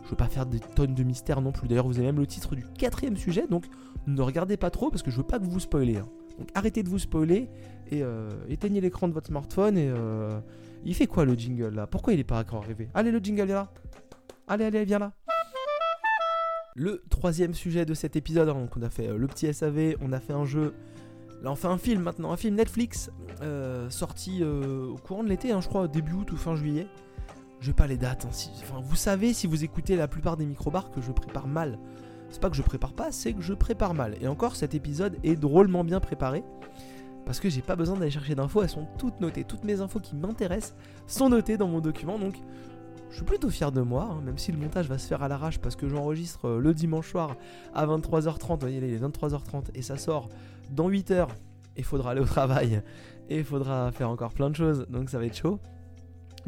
je 0.09 0.12
veux 0.12 0.16
pas 0.16 0.29
faire 0.29 0.47
des 0.47 0.59
tonnes 0.59 0.94
de 0.94 1.03
mystères 1.03 1.42
non 1.42 1.53
plus. 1.53 1.68
D'ailleurs, 1.68 1.87
vous 1.87 1.99
avez 1.99 2.07
même 2.07 2.18
le 2.18 2.27
titre 2.27 2.57
du 2.57 2.64
quatrième 2.64 3.18
sujet, 3.18 3.47
donc 3.47 3.66
ne 4.07 4.23
regardez 4.23 4.57
pas 4.57 4.71
trop 4.71 4.88
parce 4.88 5.03
que 5.03 5.11
je 5.11 5.18
veux 5.18 5.23
pas 5.23 5.38
que 5.38 5.44
vous 5.44 5.61
spoilez. 5.61 5.99
Hein. 5.99 6.09
Donc 6.38 6.49
arrêtez 6.55 6.83
de 6.83 6.88
vous 6.88 6.99
spoiler 6.99 7.51
et 7.90 8.03
euh, 8.03 8.31
éteignez 8.49 8.81
l'écran 8.81 9.07
de 9.07 9.12
votre 9.12 9.27
smartphone 9.27 9.77
et 9.77 9.90
euh, 9.90 10.40
il 10.83 10.94
fait 10.94 11.07
quoi 11.07 11.27
le 11.27 11.35
jingle 11.35 11.75
là? 11.75 11.87
Pourquoi 11.87 12.14
il 12.14 12.21
est 12.21 12.25
pas 12.25 12.40
encore 12.40 12.62
arrivé? 12.62 12.88
Allez 12.94 13.11
le 13.11 13.18
jingle 13.18 13.44
viens 13.44 13.55
là. 13.55 13.73
Allez 14.47 14.64
allez 14.64 14.87
viens 14.87 14.99
là. 14.99 15.12
Le 16.75 17.03
troisième 17.11 17.53
sujet 17.53 17.85
de 17.85 17.92
cet 17.92 18.16
épisode, 18.16 18.49
donc 18.49 18.75
on 18.79 18.83
a 18.83 18.88
fait 18.88 19.09
euh, 19.09 19.18
le 19.18 19.27
petit 19.27 19.53
SAV, 19.53 19.97
on 20.01 20.12
a 20.12 20.21
fait 20.21 20.33
un 20.33 20.47
jeu. 20.47 20.73
Là 21.42 21.53
on 21.53 21.55
fait 21.55 21.68
un 21.68 21.77
film 21.77 22.03
maintenant, 22.03 22.33
un 22.33 22.38
film 22.38 22.55
Netflix 22.55 23.11
sorti 23.90 24.42
au 24.42 24.97
courant 24.97 25.23
de 25.23 25.29
l'été, 25.29 25.53
hein, 25.53 25.61
je 25.61 25.68
crois 25.68 25.87
début 25.87 26.14
août 26.14 26.33
ou 26.33 26.37
fin 26.37 26.57
juillet. 26.57 26.88
Je 27.61 27.68
vais 27.68 27.75
pas 27.75 27.87
les 27.87 27.97
dates. 27.97 28.27
Hein. 28.27 28.81
vous 28.83 28.97
savez, 28.97 29.33
si 29.33 29.47
vous 29.47 29.64
écoutez 29.64 29.97
la 29.97 30.09
plupart 30.09 30.37
des 30.37 30.47
microbars, 30.47 30.90
que 30.90 31.01
je 31.01 31.11
prépare 31.12 31.49
mal. 31.49 31.79
C'est 32.31 32.40
pas 32.40 32.51
que 32.51 32.57
je 32.57 32.62
prépare 32.62 32.92
pas, 32.92 33.11
c'est 33.11 33.33
que 33.33 33.42
je 33.42 33.55
prépare 33.55 33.94
mal. 33.94 34.16
Et 34.21 34.29
encore, 34.29 34.55
cet 34.55 34.75
épisode 34.75 35.16
est 35.25 35.37
drôlement 35.37 35.83
bien 35.83 35.99
préparé. 35.99 36.44
Parce 37.25 37.40
que 37.40 37.51
j'ai 37.51 37.62
pas 37.62 37.77
besoin 37.77 37.97
d'aller 37.97 38.11
chercher 38.11 38.35
d'infos, 38.35 38.62
elles 38.62 38.71
sont 38.71 38.87
toutes 38.99 39.21
notées. 39.21 39.44
Toutes 39.44 39.64
mes 39.64 39.81
infos 39.81 40.01
qui 40.01 40.14
m'intéressent 40.16 40.75
sont 41.07 41.29
notées 41.29 41.57
dans 41.57 41.68
mon 41.68 41.81
document. 41.81 42.18
Donc, 42.18 42.37
je 43.11 43.16
suis 43.16 43.25
plutôt 43.25 43.51
fier 43.51 43.73
de 43.73 43.81
moi, 43.81 44.09
hein, 44.11 44.21
même 44.25 44.38
si 44.38 44.53
le 44.53 44.59
montage 44.59 44.88
va 44.88 44.99
se 44.99 45.07
faire 45.07 45.23
à 45.23 45.29
l'arrache 45.29 45.59
parce 45.59 45.77
que 45.77 45.88
j'enregistre 45.88 46.47
euh, 46.47 46.61
le 46.61 46.75
dimanche 46.75 47.11
soir 47.11 47.37
à 47.75 47.87
23h30. 47.87 48.53
Vous 48.53 48.61
voyez, 48.61 48.79
il 48.79 48.85
est 48.85 48.99
23h30 48.99 49.64
et 49.75 49.83
ça 49.83 49.97
sort 49.97 50.29
dans 50.71 50.88
8h. 50.88 51.27
Il 51.77 51.85
faudra 51.85 52.11
aller 52.11 52.21
au 52.21 52.27
travail 52.27 52.83
et 53.29 53.38
il 53.38 53.44
faudra 53.44 53.90
faire 53.92 54.11
encore 54.11 54.33
plein 54.33 54.51
de 54.51 54.57
choses. 54.57 54.87
Donc, 54.88 55.11
ça 55.11 55.18
va 55.18 55.27
être 55.27 55.37
chaud. 55.37 55.59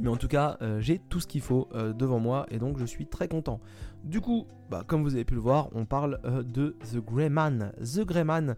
Mais 0.00 0.08
en 0.08 0.16
tout 0.16 0.28
cas, 0.28 0.56
euh, 0.62 0.80
j'ai 0.80 0.98
tout 0.98 1.20
ce 1.20 1.26
qu'il 1.26 1.42
faut 1.42 1.68
euh, 1.74 1.92
devant 1.92 2.18
moi 2.18 2.46
et 2.50 2.58
donc 2.58 2.78
je 2.78 2.86
suis 2.86 3.06
très 3.06 3.28
content. 3.28 3.60
Du 4.02 4.20
coup, 4.20 4.46
bah, 4.70 4.82
comme 4.86 5.02
vous 5.02 5.14
avez 5.14 5.26
pu 5.26 5.34
le 5.34 5.40
voir, 5.40 5.68
on 5.72 5.84
parle 5.84 6.20
euh, 6.24 6.42
de 6.42 6.76
The 6.90 6.96
Grey 6.96 7.28
Man. 7.28 7.72
The 7.80 8.00
Grey 8.00 8.24
Man, 8.24 8.56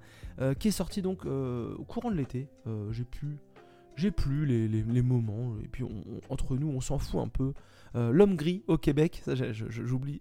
qui 0.59 0.69
est 0.69 0.73
sorti 0.73 1.03
donc 1.03 1.25
au 1.25 1.85
courant 1.87 2.11
de 2.11 2.17
l'été. 2.17 2.49
j'ai 2.91 3.05
plus, 3.05 3.39
j'ai 3.97 4.11
plus 4.11 4.47
les, 4.47 5.03
moments. 5.03 5.57
Et 5.63 5.69
puis 5.69 5.85
entre 6.29 6.57
nous, 6.57 6.69
on 6.69 6.81
s'en 6.81 6.99
fout 6.99 7.21
un 7.21 7.29
peu. 7.29 7.53
L'homme 7.95 8.37
gris 8.37 8.65
au 8.67 8.79
Québec, 8.79 9.23
j'oublie 9.27 10.21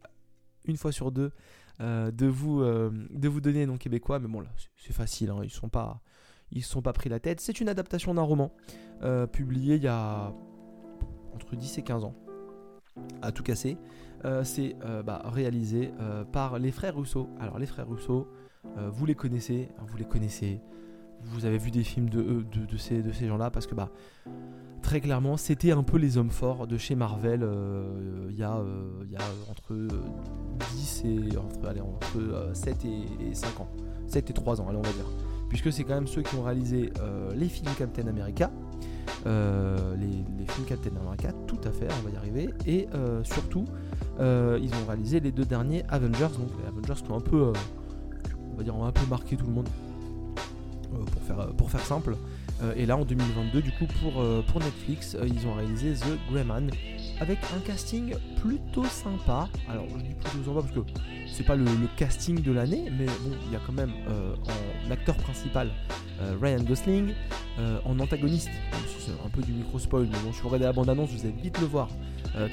une 0.65 0.77
fois 0.77 0.91
sur 0.91 1.11
deux 1.11 1.31
de 1.79 2.27
vous, 2.27 2.61
de 2.61 3.27
vous 3.27 3.41
donner 3.41 3.59
les 3.59 3.65
noms 3.65 3.77
québécois. 3.77 4.19
Mais 4.19 4.27
bon 4.27 4.41
là, 4.41 4.49
c'est 4.77 4.93
facile. 4.93 5.29
Hein, 5.29 5.39
ils 5.43 5.49
sont 5.49 5.69
pas 5.69 6.01
sont 6.61 6.81
pas 6.81 6.93
pris 6.93 7.09
la 7.09 7.19
tête. 7.19 7.39
C'est 7.41 7.61
une 7.61 7.69
adaptation 7.69 8.13
d'un 8.13 8.21
roman 8.21 8.53
publié 9.31 9.75
il 9.75 9.83
y 9.83 9.87
a 9.87 10.33
entre 11.35 11.55
10 11.55 11.77
et 11.77 11.81
15 11.81 12.03
ans, 12.03 12.15
à 13.21 13.31
tout 13.31 13.43
casser. 13.43 13.77
c'est 14.43 14.75
bah, 15.05 15.21
réalisé 15.25 15.91
par 16.31 16.59
les 16.59 16.71
frères 16.71 16.95
Rousseau. 16.95 17.29
Alors 17.39 17.59
les 17.59 17.65
frères 17.65 17.87
Rousseau, 17.87 18.27
vous 18.75 19.05
les 19.05 19.15
connaissez, 19.15 19.69
hein, 19.77 19.83
vous 19.87 19.97
les 19.97 20.05
connaissez. 20.05 20.61
Vous 21.23 21.45
avez 21.45 21.57
vu 21.57 21.69
des 21.69 21.83
films 21.83 22.09
de, 22.09 22.43
ces, 22.77 23.03
de 23.03 23.11
ces 23.11 23.27
gens-là 23.27 23.51
parce 23.51 23.67
que 23.67 23.75
bah 23.75 23.91
très 24.81 24.99
clairement, 24.99 25.37
c'était 25.37 25.71
un 25.71 25.83
peu 25.83 25.97
les 25.97 26.17
hommes 26.17 26.31
forts 26.31 26.67
de 26.67 26.77
chez 26.77 26.95
Marvel 26.95 27.41
euh, 27.43 28.27
il 28.29 28.37
y, 28.37 28.43
a, 28.43 28.57
euh, 28.57 29.05
y 29.09 29.15
a 29.15 29.21
entre 29.49 29.73
10 30.75 31.03
et 31.05 31.37
entre, 31.37 31.67
allez, 31.67 31.81
entre 31.81 32.51
7 32.53 32.85
et, 32.85 33.33
5 33.33 33.61
ans. 33.61 33.67
7 34.07 34.29
et 34.29 34.33
3 34.33 34.61
ans, 34.61 34.67
on 34.69 34.73
va 34.73 34.81
dire. 34.81 35.05
Puisque 35.49 35.71
c'est 35.71 35.83
quand 35.83 35.95
même 35.95 36.07
ceux 36.07 36.21
qui 36.21 36.35
ont 36.35 36.43
réalisé 36.43 36.91
euh, 36.99 37.33
les 37.35 37.47
films 37.47 37.71
Captain 37.77 38.07
America. 38.07 38.51
Les, 39.25 40.45
films 40.47 40.65
Captain 40.67 40.91
America, 40.99 41.31
tout 41.47 41.59
à 41.63 41.71
fait, 41.71 41.87
on 41.99 42.07
va 42.07 42.13
y 42.13 42.17
arriver. 42.17 42.49
Et 42.65 42.87
surtout, 43.23 43.65
ils 44.19 44.71
ont 44.73 44.87
réalisé 44.87 45.19
les 45.19 45.31
deux 45.31 45.45
derniers 45.45 45.83
Avengers, 45.89 46.29
donc 46.37 46.49
les 46.61 46.67
Avengers 46.67 47.01
qui 47.03 47.11
ont 47.11 47.17
un 47.17 47.21
peu, 47.21 47.53
on 48.53 48.57
va 48.57 48.63
dire, 48.63 48.75
ont 48.75 48.85
un 48.85 48.91
peu 48.91 49.05
marqué 49.09 49.37
tout 49.37 49.45
le 49.45 49.53
monde. 49.53 49.69
pour, 50.91 51.21
faire, 51.23 51.47
pour 51.53 51.71
faire 51.71 51.81
simple. 51.81 52.15
Euh, 52.63 52.73
et 52.75 52.85
là 52.85 52.97
en 52.97 53.05
2022 53.05 53.61
du 53.61 53.71
coup 53.71 53.85
pour, 54.01 54.21
euh, 54.21 54.43
pour 54.51 54.59
Netflix 54.59 55.15
euh, 55.15 55.27
ils 55.27 55.47
ont 55.47 55.53
réalisé 55.53 55.93
The 55.93 56.31
Greyman 56.31 56.69
avec 57.21 57.37
un 57.55 57.59
casting 57.59 58.13
plutôt 58.41 58.83
sympa. 58.83 59.47
Alors 59.69 59.85
je 59.89 60.03
dis 60.03 60.13
plutôt 60.15 60.43
sympa 60.43 60.61
parce 60.61 60.71
que 60.73 60.79
c'est 61.31 61.45
pas 61.45 61.55
le, 61.55 61.65
casting 61.95 62.41
de 62.41 62.51
l'année, 62.51 62.91
mais 62.91 63.05
bon 63.05 63.31
il 63.45 63.53
y 63.53 63.55
a 63.55 63.59
quand 63.65 63.73
même 63.73 63.91
en 64.87 64.91
acteur 64.91 65.15
principal 65.15 65.69
Ryan 66.41 66.61
Gosling, 66.63 67.13
en 67.85 67.99
antagoniste, 67.99 68.49
c'est 68.99 69.11
un 69.11 69.29
peu 69.29 69.41
du 69.41 69.53
micro 69.53 69.79
spoil, 69.79 70.07
mais 70.11 70.17
bon 70.23 70.33
si 70.33 70.41
vous 70.41 70.49
regardez 70.49 70.65
la 70.65 70.73
bande 70.73 70.89
annonce 70.89 71.11
vous 71.11 71.25
allez 71.25 71.33
vite 71.41 71.59
le 71.59 71.67
voir, 71.67 71.89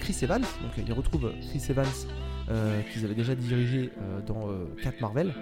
Chris 0.00 0.16
Evans, 0.22 0.40
donc 0.40 0.72
il 0.87 0.92
retrouve 0.92 1.33
Chris 1.50 1.62
Evans 1.70 1.87
qu'ils 2.92 3.04
avaient 3.04 3.14
déjà 3.14 3.35
dirigé 3.35 3.90
dans 4.26 4.48
4 4.83 5.00
Marvel. 5.00 5.35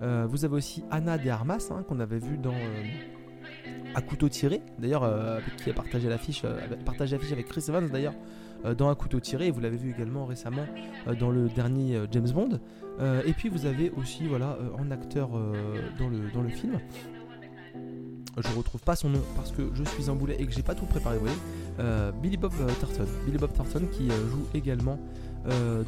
vous 0.00 0.44
avez 0.44 0.54
aussi 0.54 0.82
Anna 0.90 1.18
de 1.18 1.28
Armas 1.28 1.68
hein, 1.70 1.84
qu'on 1.86 2.00
avait 2.00 2.18
vu 2.18 2.38
dans 2.38 2.54
à 3.94 4.02
couteau 4.02 4.28
tiré, 4.28 4.62
d'ailleurs, 4.78 5.02
euh, 5.04 5.40
qui 5.62 5.70
a 5.70 5.72
partagé 5.72 6.08
l'affiche, 6.08 6.42
euh, 6.44 6.58
partagé 6.84 7.16
l'affiche 7.16 7.32
avec 7.32 7.46
Chris 7.46 7.64
Evans 7.68 7.88
d'ailleurs, 7.88 8.14
euh, 8.14 8.16
dans 8.76 8.88
un 8.88 8.94
couteau 8.94 9.20
tiré, 9.20 9.50
vous 9.50 9.60
l'avez 9.60 9.76
vu 9.76 9.90
également 9.90 10.26
récemment 10.26 10.66
dans 11.18 11.30
le 11.30 11.48
dernier 11.48 11.98
James 12.10 12.30
Bond. 12.30 12.60
et 13.24 13.32
puis 13.32 13.48
vous 13.48 13.66
avez 13.66 13.90
aussi, 13.90 14.26
voilà, 14.26 14.58
en 14.78 14.90
acteur 14.90 15.30
dans, 15.98 16.08
le, 16.08 16.30
dans 16.32 16.42
le 16.42 16.48
film, 16.48 16.78
je 18.36 18.56
retrouve 18.56 18.80
pas 18.80 18.96
son 18.96 19.10
nom 19.10 19.22
parce 19.36 19.52
que 19.52 19.70
je 19.74 19.84
suis 19.84 20.10
un 20.10 20.14
boulet 20.14 20.36
et 20.38 20.46
que 20.46 20.52
j'ai 20.52 20.62
pas 20.62 20.74
tout 20.74 20.86
préparé, 20.86 21.18
vous 21.18 21.26
voyez, 21.26 22.12
Billy 22.22 22.36
Bob 22.36 22.52
Thornton. 22.80 23.06
Billy 23.26 23.38
Bob 23.38 23.52
Thornton 23.52 23.86
qui 23.92 24.08
joue 24.08 24.46
également 24.54 24.98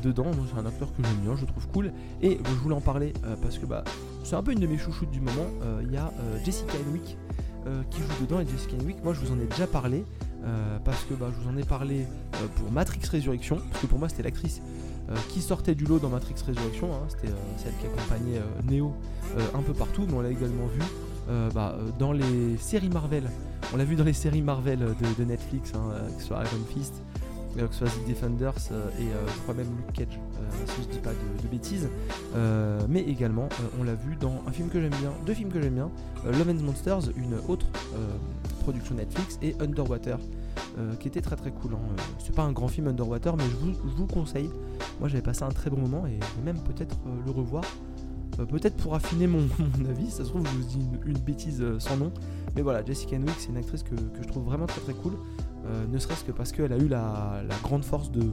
dedans. 0.02 0.30
C'est 0.50 0.58
un 0.58 0.66
acteur 0.66 0.92
que 0.94 1.02
j'aime 1.02 1.20
bien, 1.22 1.36
je 1.36 1.44
trouve 1.44 1.66
cool. 1.68 1.92
Et 2.22 2.38
je 2.44 2.54
voulais 2.54 2.74
en 2.74 2.80
parler 2.80 3.12
parce 3.42 3.58
que 3.58 3.66
bah, 3.66 3.84
c'est 4.24 4.36
un 4.36 4.42
peu 4.42 4.52
une 4.52 4.60
de 4.60 4.66
mes 4.66 4.78
chouchoutes 4.78 5.10
du 5.10 5.20
moment. 5.20 5.46
Il 5.82 5.92
y 5.92 5.96
a 5.96 6.12
Jessica 6.44 6.72
Henwick 6.86 7.16
euh, 7.66 7.82
qui 7.90 8.00
joue 8.00 8.24
dedans 8.26 8.40
et 8.40 8.46
Jessica 8.46 8.74
Henwick. 8.74 9.04
Moi, 9.04 9.12
je 9.14 9.20
vous 9.20 9.30
en 9.30 9.38
ai 9.38 9.44
déjà 9.44 9.68
parlé 9.68 10.04
euh, 10.44 10.78
parce 10.84 11.04
que 11.04 11.14
bah, 11.14 11.30
je 11.34 11.40
vous 11.40 11.48
en 11.48 11.56
ai 11.56 11.64
parlé 11.64 12.06
euh, 12.34 12.46
pour 12.56 12.70
Matrix 12.70 13.00
Résurrection, 13.10 13.56
parce 13.70 13.82
que 13.82 13.86
pour 13.86 13.98
moi, 13.98 14.08
c'était 14.08 14.22
l'actrice 14.22 14.60
qui 15.28 15.42
sortait 15.42 15.74
du 15.74 15.84
lot 15.84 15.98
dans 15.98 16.08
Matrix 16.08 16.36
Résurrection. 16.46 16.94
Hein. 16.94 17.06
c'était 17.08 17.34
celle 17.58 17.74
qui 17.80 17.86
accompagnait 17.86 18.40
Neo 18.70 18.94
un 19.52 19.60
peu 19.60 19.74
partout, 19.74 20.06
mais 20.08 20.14
on 20.14 20.20
l'a 20.22 20.30
également 20.30 20.66
vu 20.68 20.80
bah, 21.52 21.76
dans 21.98 22.12
les 22.12 22.56
séries 22.56 22.88
Marvel. 22.88 23.28
On 23.74 23.76
l'a 23.76 23.84
vu 23.84 23.94
dans 23.94 24.04
les 24.04 24.14
séries 24.14 24.40
Marvel 24.40 24.78
de, 24.78 25.24
Netflix, 25.24 25.72
hein, 25.74 25.92
que 26.16 26.22
ce 26.22 26.28
soit 26.28 26.42
Iron 26.44 26.64
Fist, 26.72 26.94
que 27.56 27.74
ce 27.74 27.86
soit 27.86 27.88
The 27.88 28.08
Defenders 28.08 28.54
et 28.98 29.04
je 29.04 29.40
crois 29.42 29.54
même 29.54 29.68
Luke 29.76 29.92
Cage, 29.92 30.18
si 30.66 30.82
je 30.82 30.88
dis 30.88 30.98
pas 30.98 31.10
de, 31.10 31.48
bêtises. 31.48 31.88
mais 32.88 33.00
également, 33.00 33.48
on 33.80 33.84
l'a 33.84 33.94
vu 33.94 34.16
dans 34.16 34.42
un 34.46 34.52
film 34.52 34.68
que 34.68 34.80
j'aime 34.80 34.94
bien, 35.00 35.12
deux 35.26 35.34
films 35.34 35.50
que 35.50 35.60
j'aime 35.60 35.74
bien, 35.74 35.90
Love 36.24 36.48
and 36.50 36.64
Monsters, 36.64 37.10
une 37.16 37.34
autre 37.48 37.66
production 38.62 38.94
Netflix, 38.94 39.38
et 39.42 39.54
Underwater. 39.60 40.18
qui 41.00 41.08
était 41.08 41.20
très 41.20 41.36
très 41.36 41.50
cool. 41.50 41.74
Hein. 41.74 42.02
C'est 42.18 42.34
pas 42.34 42.42
un 42.42 42.52
grand 42.52 42.68
film 42.68 42.86
Underwater, 42.88 43.36
mais 43.36 43.44
je 43.44 43.90
vous, 43.96 44.06
conseille. 44.06 44.50
Moi 45.00 45.08
j'avais 45.08 45.22
passé 45.22 45.42
un 45.42 45.50
très 45.50 45.70
bon 45.70 45.78
moment 45.78 46.06
et 46.06 46.18
même 46.44 46.58
peut-être 46.60 46.96
le 47.26 47.32
revoir. 47.32 47.64
peut-être 48.36 48.76
pour 48.76 48.94
affiner 48.94 49.26
mon, 49.26 49.46
avis, 49.90 50.10
ça 50.10 50.24
se 50.24 50.30
trouve 50.30 50.46
je 50.46 50.56
vous 50.56 50.64
dis 50.64 50.86
une, 51.06 51.18
bêtise 51.18 51.62
sans 51.78 51.96
nom. 51.96 52.12
Mais 52.54 52.62
voilà, 52.62 52.84
Jessica 52.84 53.16
Henwick 53.16 53.34
c'est 53.38 53.48
une 53.48 53.56
actrice 53.56 53.82
que, 53.82 53.94
je 54.20 54.26
trouve 54.26 54.44
vraiment 54.44 54.66
très 54.66 54.80
très 54.80 54.94
cool. 54.94 55.12
Ne 55.90 55.98
serait-ce 55.98 56.24
que 56.24 56.32
parce 56.32 56.52
qu'elle 56.52 56.72
a 56.72 56.78
eu 56.78 56.88
la, 56.88 57.42
grande 57.62 57.84
force 57.84 58.10
de, 58.10 58.32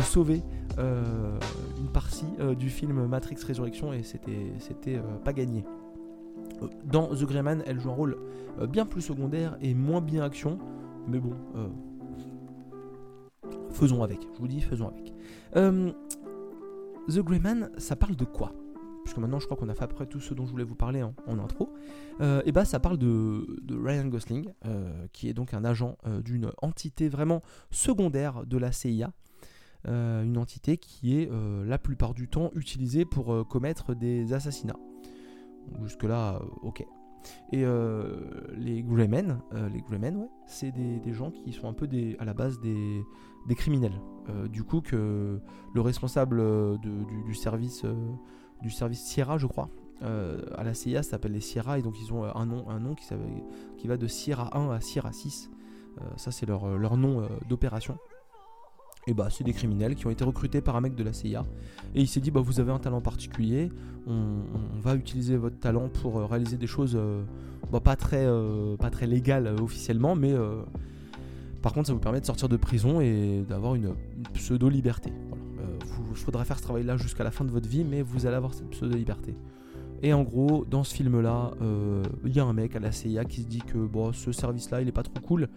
sauver 0.00 0.42
euh, 0.78 1.38
une 1.78 1.88
partie 1.88 2.26
euh, 2.38 2.54
du 2.54 2.70
film 2.70 3.06
Matrix 3.06 3.36
Résurrection 3.46 3.92
et 3.92 4.02
c'était 4.02 4.96
euh, 4.96 5.02
pas 5.24 5.32
gagné. 5.32 5.64
Dans 6.84 7.08
The 7.08 7.24
Greyman, 7.24 7.62
elle 7.66 7.80
joue 7.80 7.90
un 7.90 7.94
rôle 7.94 8.18
bien 8.68 8.84
plus 8.84 9.00
secondaire 9.00 9.56
et 9.62 9.72
moins 9.72 10.00
bien 10.00 10.22
action, 10.22 10.58
mais 11.08 11.18
bon, 11.18 11.32
faisons 13.70 14.02
avec. 14.02 14.20
Je 14.34 14.40
vous 14.40 14.48
dis, 14.48 14.60
faisons 14.60 14.88
avec. 14.88 15.14
The 15.54 17.18
Greyman, 17.20 17.70
ça 17.78 17.96
parle 17.96 18.14
de 18.14 18.26
quoi? 18.26 18.52
Puisque 19.04 19.18
maintenant, 19.18 19.40
je 19.40 19.46
crois 19.46 19.56
qu'on 19.56 19.68
a 19.68 19.74
fait 19.74 19.84
après 19.84 20.06
tout 20.06 20.20
ce 20.20 20.34
dont 20.34 20.46
je 20.46 20.50
voulais 20.50 20.64
vous 20.64 20.74
parler 20.74 21.02
en, 21.02 21.38
intro. 21.38 21.72
et 22.20 22.52
bah, 22.52 22.64
ça 22.64 22.80
parle 22.80 22.98
de, 22.98 23.46
Ryan 23.70 24.06
Gosling, 24.06 24.52
qui 25.12 25.28
est 25.28 25.34
donc 25.34 25.54
un 25.54 25.64
agent 25.64 25.96
d'une 26.24 26.52
entité 26.60 27.08
vraiment 27.08 27.42
secondaire 27.70 28.44
de 28.46 28.58
la 28.58 28.72
CIA. 28.72 29.12
Euh, 29.88 30.24
une 30.24 30.36
entité 30.36 30.76
qui 30.76 31.18
est 31.18 31.30
euh, 31.30 31.64
la 31.64 31.78
plupart 31.78 32.12
du 32.12 32.28
temps 32.28 32.50
utilisée 32.54 33.06
pour 33.06 33.32
euh, 33.32 33.44
commettre 33.44 33.94
des 33.94 34.32
assassinats. 34.32 34.76
Jusque-là, 35.82 36.40
ok. 36.62 36.84
Et 37.52 37.64
les 38.56 38.82
Greymen, 38.82 39.40
les 39.70 39.82
Greymen 39.82 40.26
c'est 40.46 40.72
des, 40.72 41.12
gens 41.12 41.30
qui 41.30 41.52
sont 41.52 41.68
un 41.68 41.74
peu 41.74 41.86
des, 41.86 42.16
à 42.18 42.24
la 42.24 42.32
base 42.32 42.58
des, 42.60 43.02
des 43.46 43.54
criminels. 43.54 44.00
du 44.50 44.64
coup, 44.64 44.80
que 44.80 45.38
le 45.74 45.80
responsable 45.82 46.42
du, 46.80 47.34
service, 47.34 47.84
du 48.62 48.70
service 48.70 49.00
Sierra, 49.00 49.38
je 49.38 49.46
crois, 49.46 49.68
à 50.02 50.64
la 50.64 50.72
CIA 50.72 51.02
s'appelle 51.02 51.32
les 51.32 51.40
Sierra, 51.40 51.78
et 51.78 51.82
donc 51.82 51.94
ils 52.00 52.12
ont 52.12 52.24
un 52.24 52.46
nom, 52.46 52.68
un 52.70 52.80
nom 52.80 52.94
qui, 52.94 53.86
va 53.86 53.96
de 53.96 54.06
Sierra 54.06 54.56
1 54.56 54.70
à 54.70 54.80
Sierra 54.80 55.12
6. 55.12 55.50
ça, 56.16 56.30
c'est 56.30 56.46
leur, 56.46 56.96
nom 56.96 57.28
d'opération. 57.48 57.98
Et 59.06 59.14
bah 59.14 59.28
c'est 59.30 59.44
des 59.44 59.54
criminels 59.54 59.94
qui 59.94 60.06
ont 60.06 60.10
été 60.10 60.24
recrutés 60.24 60.60
par 60.60 60.76
un 60.76 60.82
mec 60.82 60.94
de 60.94 61.02
la 61.02 61.14
CIA 61.14 61.46
et 61.94 62.02
il 62.02 62.06
s'est 62.06 62.20
dit 62.20 62.30
bah 62.30 62.40
vous 62.40 62.60
avez 62.60 62.70
un 62.70 62.78
talent 62.78 63.00
particulier 63.00 63.70
on, 64.06 64.42
va 64.80 64.94
utiliser 64.94 65.36
votre 65.36 65.58
talent 65.58 65.88
pour 65.88 66.18
euh, 66.18 66.26
réaliser 66.26 66.58
des 66.58 66.66
choses 66.66 66.94
euh, 66.96 67.22
bah, 67.72 67.80
pas 67.80 67.96
très 67.96 68.26
euh, 68.26 68.76
pas 68.76 68.90
très 68.90 69.06
légales 69.06 69.46
officiellement 69.60 70.14
mais 70.14 70.34
par 71.62 71.72
contre 71.72 71.86
ça 71.86 71.94
vous 71.94 71.98
permet 71.98 72.20
de 72.20 72.26
sortir 72.26 72.48
de 72.48 72.56
prison 72.56 73.00
et 73.00 73.42
d'avoir 73.48 73.74
une, 73.74 73.94
pseudo 74.34 74.68
liberté 74.68 75.12
il 76.10 76.16
faudra 76.16 76.44
faire 76.44 76.58
ce 76.58 76.62
travail 76.62 76.84
là 76.84 76.96
jusqu'à 76.96 77.24
la 77.24 77.30
fin 77.30 77.44
de 77.44 77.50
votre 77.50 77.68
vie 77.68 77.84
mais 77.84 78.02
vous 78.02 78.26
allez 78.26 78.36
avoir 78.36 78.54
cette 78.54 78.70
pseudo 78.70 78.96
liberté 78.96 79.34
et 80.02 80.14
en 80.14 80.22
gros, 80.22 80.64
dans 80.64 80.82
ce 80.82 80.94
film-là, 80.94 81.50
il 82.24 82.34
y 82.34 82.40
a 82.40 82.44
un 82.44 82.54
mec 82.54 82.74
à 82.74 82.78
la 82.78 82.90
CIA 82.90 83.26
qui 83.26 83.42
se 83.42 83.46
dit 83.46 83.60
que 83.60 83.76
bon, 83.76 84.14
ce 84.14 84.32
service-là, 84.32 84.80
il 84.80 84.88
est 84.88 84.92
pas 84.92 85.02
trop 85.02 85.20
cool 85.20 85.50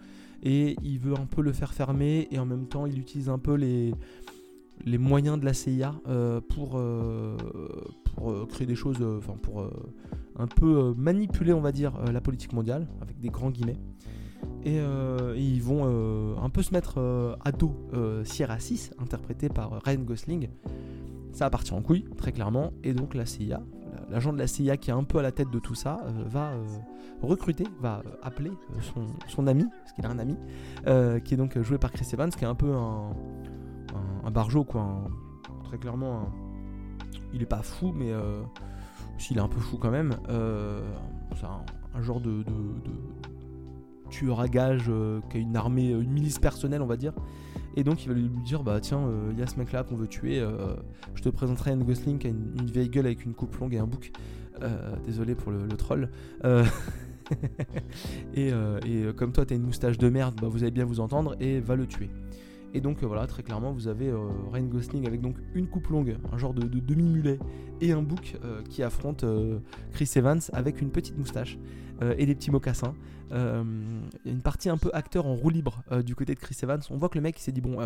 et 0.44 0.76
il 0.82 0.98
veut 0.98 1.14
un 1.14 1.24
peu 1.24 1.42
le 1.42 1.52
faire 1.52 1.72
fermer 1.72 2.28
et 2.30 2.38
en 2.38 2.44
même 2.44 2.66
temps 2.66 2.86
il 2.86 2.98
utilise 2.98 3.30
un 3.30 3.38
peu 3.38 3.54
les, 3.54 3.94
les 4.84 4.98
moyens 4.98 5.40
de 5.40 5.44
la 5.44 5.54
CIA 5.54 5.94
euh, 6.06 6.40
pour, 6.40 6.72
euh, 6.74 7.36
pour 8.14 8.30
euh, 8.30 8.46
créer 8.46 8.66
des 8.66 8.76
choses, 8.76 9.02
enfin 9.18 9.36
pour 9.42 9.66
un 10.36 10.46
peu 10.46 10.92
manipuler 10.96 11.52
on 11.52 11.60
va 11.60 11.72
dire 11.72 11.92
la 12.12 12.20
politique 12.20 12.52
mondiale 12.52 12.86
avec 13.00 13.18
des 13.18 13.30
grands 13.30 13.50
guillemets. 13.50 13.78
Et, 14.64 14.80
ils 15.36 15.62
vont 15.62 16.36
un 16.42 16.50
peu 16.50 16.62
se 16.62 16.72
mettre 16.72 17.36
à 17.44 17.52
dos 17.52 17.74
Sierra 18.24 18.58
6, 18.58 18.92
interprété 18.98 19.48
par 19.48 19.82
Ryan 19.84 20.00
Gosling. 20.00 20.48
Ça 21.32 21.46
va 21.46 21.50
partir 21.50 21.74
en 21.74 21.82
couille, 21.82 22.04
très 22.16 22.32
clairement, 22.32 22.72
et 22.84 22.94
donc 22.94 23.14
la 23.14 23.26
CIA, 23.26 23.60
l'agent 24.08 24.32
de 24.32 24.38
la 24.38 24.46
CIA 24.46 24.76
qui 24.76 24.90
est 24.90 24.94
un 24.94 25.02
peu 25.02 25.18
à 25.18 25.22
la 25.22 25.32
tête 25.32 25.50
de 25.50 25.58
tout 25.58 25.74
ça, 25.74 25.98
va 26.26 26.52
recruter, 27.24 27.64
va 27.80 28.02
euh, 28.04 28.10
appeler 28.22 28.50
euh, 28.50 29.00
son, 29.28 29.46
ami, 29.46 29.64
parce 29.80 29.92
qu'il 29.92 30.06
a 30.06 30.10
un 30.10 30.18
ami, 30.18 30.36
euh, 30.86 31.18
qui 31.20 31.34
est 31.34 31.36
donc 31.36 31.60
joué 31.60 31.78
par 31.78 31.90
Chris 31.92 32.06
Evans, 32.12 32.30
qui 32.30 32.44
est 32.44 32.48
un 32.48 32.54
peu 32.54 32.72
un, 32.72 33.14
un, 34.24 34.30
barjo, 34.30 34.64
quoi. 34.64 35.08
très 35.64 35.78
clairement, 35.78 36.28
il 37.32 37.42
est 37.42 37.46
pas 37.46 37.62
fou, 37.62 37.92
mais 37.94 38.12
s'il 39.18 39.38
est 39.38 39.40
un 39.40 39.48
peu 39.48 39.60
fou 39.60 39.78
quand 39.78 39.90
même. 39.90 40.16
c'est 40.28 41.46
un, 41.46 42.02
genre 42.02 42.20
de, 42.20 42.44
tueur 44.14 44.40
à 44.40 44.48
gage 44.48 44.90
qui 45.30 45.36
a 45.36 45.40
une 45.40 45.56
armée, 45.56 45.90
une 45.90 46.10
milice 46.10 46.38
personnelle, 46.38 46.82
on 46.82 46.86
va 46.86 46.96
dire. 46.96 47.12
Et 47.76 47.82
donc 47.82 48.04
il 48.04 48.08
va 48.08 48.14
lui 48.14 48.28
dire 48.44 48.62
bah 48.62 48.78
tiens, 48.80 49.02
il 49.32 49.38
y 49.38 49.42
a 49.42 49.46
ce 49.46 49.58
mec 49.58 49.72
là 49.72 49.82
qu'on 49.82 49.96
veut 49.96 50.06
tuer. 50.06 50.40
je 51.14 51.22
te 51.22 51.28
présenterai 51.28 51.72
un 51.72 51.78
Gosling 51.78 52.18
qui 52.18 52.28
a 52.28 52.30
une, 52.30 52.66
vieille 52.66 52.88
gueule 52.88 53.06
avec 53.06 53.24
une 53.24 53.34
coupe 53.34 53.56
longue 53.56 53.74
et 53.74 53.78
un 53.78 53.86
bouc. 53.86 54.12
désolé 55.04 55.34
pour 55.34 55.50
le, 55.50 55.66
le 55.66 55.76
troll. 55.76 56.08
et, 58.34 58.50
et, 58.86 59.12
comme 59.16 59.32
toi, 59.32 59.44
t'as 59.44 59.56
une 59.56 59.62
moustache 59.62 59.98
de 59.98 60.08
merde, 60.08 60.34
bah, 60.40 60.48
vous 60.48 60.62
allez 60.62 60.70
bien 60.70 60.84
vous 60.84 61.00
entendre 61.00 61.34
et 61.40 61.60
va 61.60 61.74
le 61.74 61.86
tuer. 61.86 62.10
Et 62.74 62.80
donc 62.80 63.02
voilà, 63.04 63.26
très 63.26 63.42
clairement, 63.42 63.72
vous 63.72 63.88
avez 63.88 64.12
Ryan 64.52 64.64
Gosling 64.64 65.06
avec 65.06 65.20
donc 65.20 65.36
une 65.54 65.68
coupe 65.68 65.86
longue, 65.88 66.16
un 66.32 66.38
genre 66.38 66.52
de, 66.52 66.66
demi-mulet, 66.66 67.38
et 67.80 67.92
un 67.92 68.02
bouc 68.02 68.36
qui 68.68 68.82
affronte 68.82 69.24
Chris 69.92 70.10
Evans 70.16 70.40
avec 70.52 70.80
une 70.80 70.90
petite 70.90 71.16
moustache 71.16 71.56
et 72.18 72.26
des 72.26 72.34
petits 72.34 72.50
mocassins. 72.50 72.94
Une 73.30 74.40
partie 74.42 74.68
un 74.68 74.76
peu 74.76 74.90
acteur 74.92 75.26
en 75.26 75.34
roue 75.34 75.50
libre 75.50 75.84
du 76.04 76.16
côté 76.16 76.34
de 76.34 76.40
Chris 76.40 76.56
Evans. 76.62 76.80
On 76.90 76.98
voit 76.98 77.08
que 77.08 77.16
le 77.16 77.22
mec 77.22 77.38
s'est 77.38 77.52
dit 77.52 77.60
bon 77.60 77.78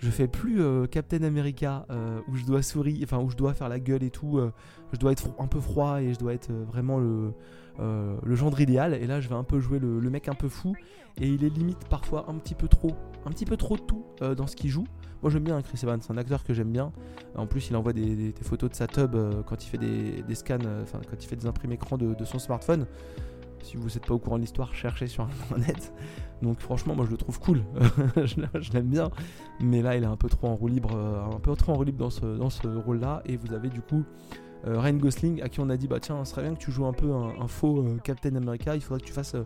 je 0.00 0.10
fais 0.10 0.28
plus 0.28 0.62
euh, 0.62 0.86
Captain 0.86 1.22
America 1.22 1.84
euh, 1.90 2.20
où 2.28 2.36
je 2.36 2.44
dois 2.44 2.62
sourire, 2.62 3.00
enfin 3.04 3.18
où 3.18 3.30
je 3.30 3.36
dois 3.36 3.52
faire 3.52 3.68
la 3.68 3.78
gueule 3.78 4.02
et 4.02 4.10
tout. 4.10 4.38
Euh, 4.38 4.50
je 4.92 4.98
dois 4.98 5.12
être 5.12 5.28
un 5.38 5.46
peu 5.46 5.60
froid 5.60 6.00
et 6.00 6.14
je 6.14 6.18
dois 6.18 6.32
être 6.32 6.50
vraiment 6.50 6.98
le, 6.98 7.32
le 7.78 8.34
gendre 8.34 8.60
idéal. 8.60 8.94
Et 8.94 9.06
là, 9.06 9.20
je 9.20 9.28
vais 9.28 9.34
un 9.34 9.44
peu 9.44 9.60
jouer 9.60 9.78
le, 9.78 10.00
mec 10.10 10.28
un 10.28 10.34
peu 10.34 10.48
fou. 10.48 10.74
Et 11.20 11.28
il 11.28 11.44
est 11.44 11.50
limite 11.50 11.86
parfois 11.88 12.26
un 12.28 12.34
petit 12.34 12.54
peu 12.54 12.66
trop, 12.66 12.92
un 13.26 13.30
petit 13.30 13.44
peu 13.44 13.56
trop 13.56 13.76
de 13.76 13.82
tout 13.82 14.04
dans 14.36 14.46
ce 14.46 14.56
qu'il 14.56 14.70
joue. 14.70 14.86
Moi 15.22 15.30
j'aime 15.30 15.44
bien 15.44 15.56
hein, 15.56 15.62
Chris 15.62 15.78
Evans, 15.82 16.00
c'est 16.00 16.12
un 16.12 16.16
acteur 16.16 16.44
que 16.44 16.54
j'aime 16.54 16.72
bien. 16.72 16.92
En 17.36 17.46
plus, 17.46 17.68
il 17.68 17.76
envoie 17.76 17.92
des, 17.92 18.32
photos 18.42 18.70
de 18.70 18.74
sa 18.74 18.86
tub 18.86 19.14
quand 19.46 19.64
il 19.64 19.68
fait 19.68 19.78
des, 19.78 20.34
scans, 20.34 20.58
enfin 20.82 21.00
quand 21.08 21.22
il 21.22 21.26
fait 21.26 21.36
des 21.36 21.46
imprimés 21.46 21.74
écrans 21.74 21.98
de 21.98 22.24
son 22.24 22.38
smartphone. 22.38 22.86
Si 23.62 23.76
vous 23.76 23.88
n'êtes 23.88 24.06
pas 24.06 24.14
au 24.14 24.18
courant 24.18 24.36
de 24.36 24.42
l'histoire, 24.42 24.74
cherchez 24.74 25.06
sur 25.06 25.24
internet. 25.24 25.92
Donc 26.42 26.60
franchement, 26.60 26.94
moi 26.94 27.04
je 27.04 27.10
le 27.10 27.16
trouve 27.16 27.38
cool. 27.38 27.62
je 28.16 28.72
l'aime 28.72 28.86
bien. 28.86 29.10
Mais 29.60 29.82
là, 29.82 29.96
il 29.96 30.02
est 30.02 30.06
un 30.06 30.16
peu 30.16 30.28
trop 30.28 30.48
en 30.48 30.56
roue 30.56 30.68
libre, 30.68 30.90
euh, 30.94 31.36
un 31.36 31.40
peu 31.40 31.54
trop 31.54 31.72
en 31.72 31.74
roue 31.76 31.84
libre 31.84 31.98
dans 31.98 32.10
ce, 32.50 32.66
rôle-là. 32.66 33.22
Et 33.26 33.36
vous 33.36 33.52
avez 33.52 33.68
du 33.68 33.82
coup 33.82 34.04
euh, 34.66 34.78
Ryan 34.78 34.94
Gosling 34.94 35.42
à 35.42 35.48
qui 35.48 35.60
on 35.60 35.70
a 35.70 35.76
dit 35.76 35.88
bah 35.88 36.00
tiens, 36.00 36.24
ce 36.24 36.32
serait 36.32 36.42
bien 36.42 36.54
que 36.54 36.60
tu 36.60 36.70
joues 36.70 36.86
un 36.86 36.92
peu 36.92 37.12
un, 37.12 37.48
faux 37.48 37.78
euh, 37.78 37.98
Captain 38.02 38.34
America. 38.36 38.74
Il 38.74 38.80
faudrait 38.80 39.00
que 39.00 39.06
tu 39.06 39.12
fasses 39.12 39.36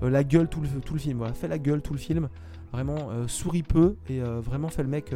la 0.00 0.24
gueule 0.24 0.48
tout 0.48 0.60
le, 0.60 0.98
film. 0.98 1.18
Voilà, 1.18 1.34
fais 1.34 1.48
la 1.48 1.58
gueule 1.58 1.82
tout 1.82 1.92
le 1.92 1.98
film. 1.98 2.28
Vraiment, 2.72 3.08
souris 3.26 3.62
peu 3.62 3.96
et 4.10 4.20
vraiment 4.20 4.68
fais 4.68 4.82
le 4.82 4.90
mec. 4.90 5.14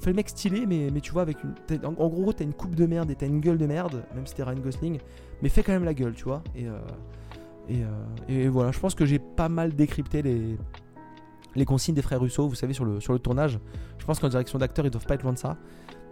Fais 0.00 0.10
le 0.10 0.16
mec 0.16 0.28
stylé, 0.28 0.66
mais, 0.66 1.00
tu 1.00 1.12
vois, 1.12 1.22
avec 1.22 1.38
une. 1.44 1.54
En, 1.86 2.08
gros, 2.08 2.32
t'as 2.32 2.44
une 2.44 2.52
coupe 2.52 2.74
de 2.74 2.84
merde 2.84 3.10
et 3.10 3.14
t'as 3.14 3.26
une 3.26 3.40
gueule 3.40 3.58
de 3.58 3.66
merde, 3.66 4.04
même 4.14 4.26
si 4.26 4.34
t'es 4.34 4.42
Ryan 4.42 4.58
Gosling, 4.58 4.98
mais 5.40 5.48
fais 5.48 5.62
quand 5.62 5.72
même 5.72 5.84
la 5.84 5.94
gueule, 5.94 6.14
tu 6.14 6.24
vois. 6.24 6.42
Et, 7.68 8.48
voilà, 8.48 8.72
je 8.72 8.78
pense 8.78 8.94
que 8.94 9.04
j'ai 9.04 9.18
pas 9.18 9.48
mal 9.48 9.74
décrypté 9.74 10.22
les, 10.22 10.58
les 11.54 11.64
consignes 11.64 11.94
des 11.94 12.02
frères 12.02 12.20
Russo, 12.20 12.46
vous 12.46 12.54
savez, 12.54 12.74
sur 12.74 12.84
le, 12.84 13.00
sur 13.00 13.12
le 13.12 13.18
tournage. 13.18 13.58
Je 13.98 14.04
pense 14.04 14.18
qu'en 14.18 14.28
direction 14.28 14.58
d'acteur, 14.58 14.84
ils 14.84 14.90
doivent 14.90 15.06
pas 15.06 15.14
être 15.14 15.22
loin 15.22 15.32
de 15.32 15.38
ça. 15.38 15.56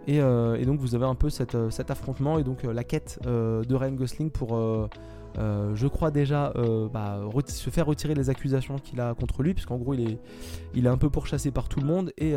Et, 0.07 0.19
euh, 0.19 0.63
donc 0.65 0.79
vous 0.79 0.95
avez 0.95 1.05
un 1.05 1.15
peu 1.15 1.27
euh, 1.27 1.69
cet 1.69 1.91
affrontement 1.91 2.37
et 2.37 2.43
donc 2.43 2.63
la 2.63 2.83
quête 2.83 3.19
de 3.23 3.75
Ryan 3.75 3.93
Gosling 3.93 4.31
pour, 4.31 4.57
je 5.37 5.87
crois 5.87 6.11
déjà, 6.11 6.53
bah, 6.93 7.19
se 7.47 7.69
faire 7.69 7.85
retirer 7.85 8.15
les 8.15 8.29
accusations 8.29 8.77
qu'il 8.77 8.99
a 9.01 9.13
contre 9.13 9.43
lui, 9.43 9.53
puisqu'en 9.53 9.77
gros 9.77 9.93
il 9.93 10.09
est, 10.09 10.17
il 10.73 10.85
est 10.85 10.89
un 10.89 10.97
peu 10.97 11.09
pourchassé 11.09 11.51
par 11.51 11.69
tout 11.69 11.79
le 11.79 11.87
monde. 11.87 12.11
Et 12.17 12.33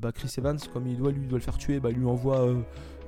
bah, 0.00 0.12
Chris 0.12 0.32
Evans, 0.38 0.58
comme 0.72 0.86
il 0.86 0.96
doit, 0.96 1.12
lui, 1.12 1.26
doit 1.26 1.38
le 1.38 1.44
faire 1.44 1.58
tuer, 1.58 1.80
bah, 1.80 1.90
lui 1.90 2.06
envoie 2.06 2.48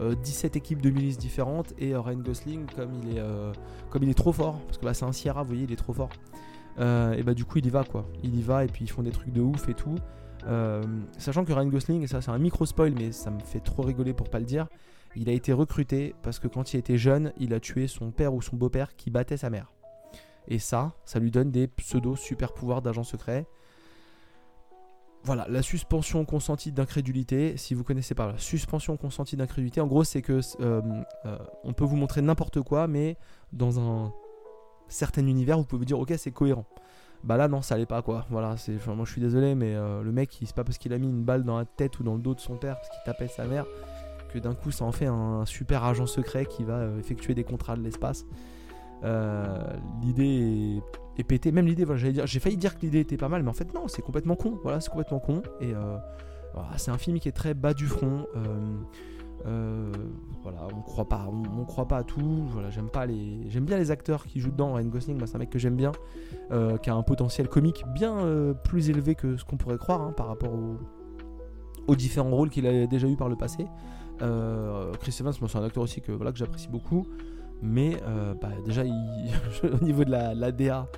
17 0.01 0.55
euh, 0.55 0.59
équipes 0.59 0.83
de 0.83 0.91
milices 0.91 1.19
différentes. 1.19 1.75
Et 1.79 1.95
euh, 1.95 2.01
Ryan 2.01 2.19
Gosling 2.19 2.67
comme 2.77 2.93
il 3.03 3.17
est 3.17 3.21
euh, 3.21 4.13
trop 4.15 4.33
fort 4.33 4.61
parce 4.67 4.79
que 4.79 4.93
c'est 4.93 5.05
un 5.05 5.13
Sierra 5.13 5.43
vous 5.43 5.49
voyez 5.49 5.65
il 5.65 5.73
est 5.73 5.77
trop 5.77 5.93
fort 5.93 6.11
et 6.81 7.23
bah 7.25 7.35
du 7.35 7.45
coup 7.45 7.59
il 7.59 7.67
y 7.67 7.71
va 7.71 7.83
quoi. 7.83 8.07
Il 8.23 8.37
y 8.39 8.43
va 8.43 8.65
et 8.65 8.69
puis 8.69 8.85
ils 8.85 8.89
font 8.89 9.03
des 9.03 9.11
trucs 9.11 9.33
de 9.33 9.41
ouf 9.41 9.69
et 9.69 9.75
tout 9.75 9.97
sachant 11.19 11.45
que 11.45 11.53
Ryan 11.53 11.67
Gosling 11.67 12.03
et 12.03 12.07
ça 12.07 12.21
c'est 12.21 12.31
un 12.31 12.39
micro 12.39 12.65
spoil 12.65 12.95
mais 12.95 13.13
ça 13.13 13.31
me 13.31 13.41
fait 13.41 13.61
trop 13.61 13.83
rigoler 13.83 14.15
pour 14.15 14.31
pas 14.31 14.39
le 14.39 14.47
dire 14.47 14.67
il 15.17 15.29
a 15.29 15.33
été 15.33 15.53
recruté 15.53 16.15
parce 16.23 16.39
que 16.39 16.49
quand 16.49 16.73
il 16.73 16.79
était 16.79 16.99
jeune 16.99 17.33
il 17.39 17.53
a 17.55 17.61
tué 17.61 17.87
son 17.87 18.11
père 18.11 18.33
ou 18.35 18.41
son 18.41 18.57
beau-père 18.57 18.97
qui 18.97 19.11
battait 19.11 19.37
sa 19.37 19.51
mère 19.51 19.73
et 20.47 20.59
ça 20.59 20.93
ça 21.05 21.19
lui 21.19 21.31
donne 21.31 21.51
des 21.51 21.69
pseudo 21.69 22.17
super 22.17 22.55
pouvoirs 22.55 22.83
d'agent 22.83 23.05
secret 23.05 23.47
voilà, 25.25 25.47
la 25.49 25.63
suspension 25.63 26.25
consentie 26.25 26.73
d'incrédulité, 26.73 27.57
si 27.57 27.75
vous 27.75 27.85
connaissez 27.85 28.15
pas 28.15 28.27
la 28.27 28.39
suspension 28.39 28.97
consentie 28.97 29.37
d'incrédulité, 29.37 29.81
en 29.81 29.87
gros 29.87 30.05
c'est 30.05 30.23
que 30.23 30.41
euh, 30.61 30.81
euh, 31.27 31.39
on 31.65 31.73
peut 31.73 31.85
vous 31.85 31.97
montrer 31.97 32.23
n'importe 32.23 32.63
quoi, 32.63 32.87
mais 32.87 33.17
dans 33.53 33.81
un 33.81 34.13
certain 34.89 35.27
univers, 35.27 35.59
vous 35.59 35.65
pouvez 35.65 35.81
vous 35.81 35.85
dire 35.85 35.99
ok 35.99 36.15
c'est 36.17 36.31
cohérent. 36.31 36.65
Bah 37.25 37.37
là 37.37 37.49
non, 37.49 37.63
ça 37.63 37.75
allait 37.75 37.87
pas 37.87 38.03
quoi. 38.03 38.27
Voilà, 38.31 38.57
c'est, 38.57 38.85
moi 38.87 39.05
je 39.05 39.13
suis 39.13 39.21
désolé, 39.21 39.55
mais 39.55 39.75
euh, 39.75 40.03
le 40.03 40.13
mec, 40.13 40.39
c'est 40.41 40.55
pas 40.55 40.65
parce 40.65 40.79
qu'il 40.79 40.93
a 40.93 40.99
mis 40.99 41.09
une 41.09 41.25
balle 41.25 41.45
dans 41.45 41.59
la 41.59 41.65
tête 41.65 41.99
ou 42.01 42.03
dans 42.03 42.15
le 42.15 42.21
dos 42.21 42.35
de 42.35 42.41
son 42.41 42.57
père 42.57 42.77
parce 42.77 42.89
qu'il 42.89 43.01
tapait 43.05 43.29
sa 43.29 43.45
mère 43.45 43.67
que 44.33 44.39
d'un 44.39 44.55
coup 44.55 44.71
ça 44.71 44.85
en 44.85 44.93
fait 44.93 45.07
un 45.07 45.47
super 45.47 45.85
agent 45.85 46.07
secret 46.07 46.45
qui 46.45 46.63
va 46.63 46.87
effectuer 46.99 47.35
des 47.35 47.45
contrats 47.45 47.77
de 47.77 47.83
l'espace. 47.83 48.27
l'idée 50.03 50.77
est 50.77 50.83
et 51.19 51.25
pété. 51.25 51.53
Même 51.53 51.67
l'idée, 51.67 51.85
voilà, 51.85 52.13
dire, 52.13 52.27
j'ai 52.27 52.41
failli 52.41 52.57
dire 52.57 52.77
que 52.77 52.83
l'idée 52.83 53.01
était 53.01 53.17
pas 53.17 53.29
mal, 53.29 53.43
mais 53.43 53.51
en 53.51 53.55
fait 53.55 53.75
non, 53.75 53.89
c'est 53.89 54.03
complètement 54.03 54.37
con. 54.37 54.59
Voilà, 54.63 54.81
c'est 54.81 54.91
complètement 54.91 55.19
con. 55.19 55.43
Et 55.61 55.75
euh, 55.75 55.97
c'est 56.77 56.91
un 56.91 56.99
film 56.99 57.19
qui 57.19 57.29
est 57.29 57.33
très 57.33 57.55
bas 57.55 57.75
du 57.75 57.87
front. 57.87 58.27
Euh, 59.47 59.93
euh, 59.93 59.93
voilà, 60.43 60.67
on 60.75 60.81
croit 60.83 61.09
pas, 61.09 61.29
croit 61.67 61.89
pas 61.89 61.99
à 61.99 62.05
tout. 62.05 62.47
J'aime 62.71 62.91
pas 62.91 63.07
les, 63.07 63.49
bien 63.61 63.79
les 63.79 63.91
acteurs 63.91 64.27
qui 64.27 64.41
jouent 64.41 64.51
dedans. 64.51 64.75
Ryan 64.75 64.87
Gosling, 64.87 65.19
moi 65.19 65.27
c'est 65.27 65.37
un 65.37 65.39
mec 65.39 65.51
que 65.51 65.59
j'aime 65.59 65.77
bien, 65.77 65.93
qui 66.83 66.91
a 66.91 66.95
un 66.95 67.03
potentiel 67.03 67.49
comique 67.49 67.85
bien 67.95 68.55
plus 68.65 68.91
élevé 68.91 69.15
que 69.15 69.37
ce 69.37 69.45
qu'on 69.45 69.57
pourrait 69.57 69.79
croire 69.79 70.01
hein, 70.01 70.13
par 70.17 70.27
rapport 70.27 70.53
aux, 71.87 71.97
différents 71.97 72.31
rôles 72.31 72.51
qu'il 72.51 72.67
a 72.67 72.87
déjà 72.87 73.09
eu 73.09 73.17
par 73.17 73.29
le 73.29 73.37
passé. 73.37 73.67
Chris 74.19 75.17
Evans, 75.21 75.33
c'est 75.33 75.57
un 75.57 75.65
acteur 75.65 75.83
aussi 75.83 76.01
que 76.01 76.13
voilà 76.13 76.33
que 76.33 76.39
j'apprécie 76.39 76.69
beaucoup. 76.69 77.07
Mais 77.63 77.97
bah, 78.41 78.51
déjà, 78.65 78.83
au 79.65 79.85
niveau 79.85 80.05
de 80.05 80.11
la, 80.11 80.53
DA, 80.53 80.89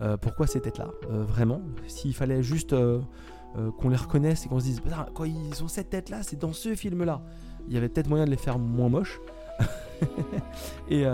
euh, 0.00 0.16
pourquoi 0.16 0.46
ces 0.46 0.60
têtes-là 0.60 0.90
euh, 1.10 1.24
Vraiment? 1.24 1.62
S'il 1.86 2.14
fallait 2.14 2.42
juste 2.42 2.72
euh, 2.72 3.00
qu'on 3.78 3.88
les 3.88 3.96
reconnaisse 3.96 4.44
et 4.44 4.48
qu'on 4.48 4.60
se 4.60 4.64
dise, 4.64 4.82
quand 5.14 5.24
ils 5.24 5.64
ont 5.64 5.68
cette 5.68 5.90
tête-là, 5.90 6.22
c'est 6.22 6.38
dans 6.38 6.52
ce 6.52 6.74
film-là. 6.74 7.22
Il 7.68 7.74
y 7.74 7.76
avait 7.76 7.88
peut-être 7.88 8.08
moyen 8.08 8.24
de 8.24 8.30
les 8.30 8.36
faire 8.36 8.58
moins 8.58 8.88
moches. 8.88 9.20
et, 10.90 11.04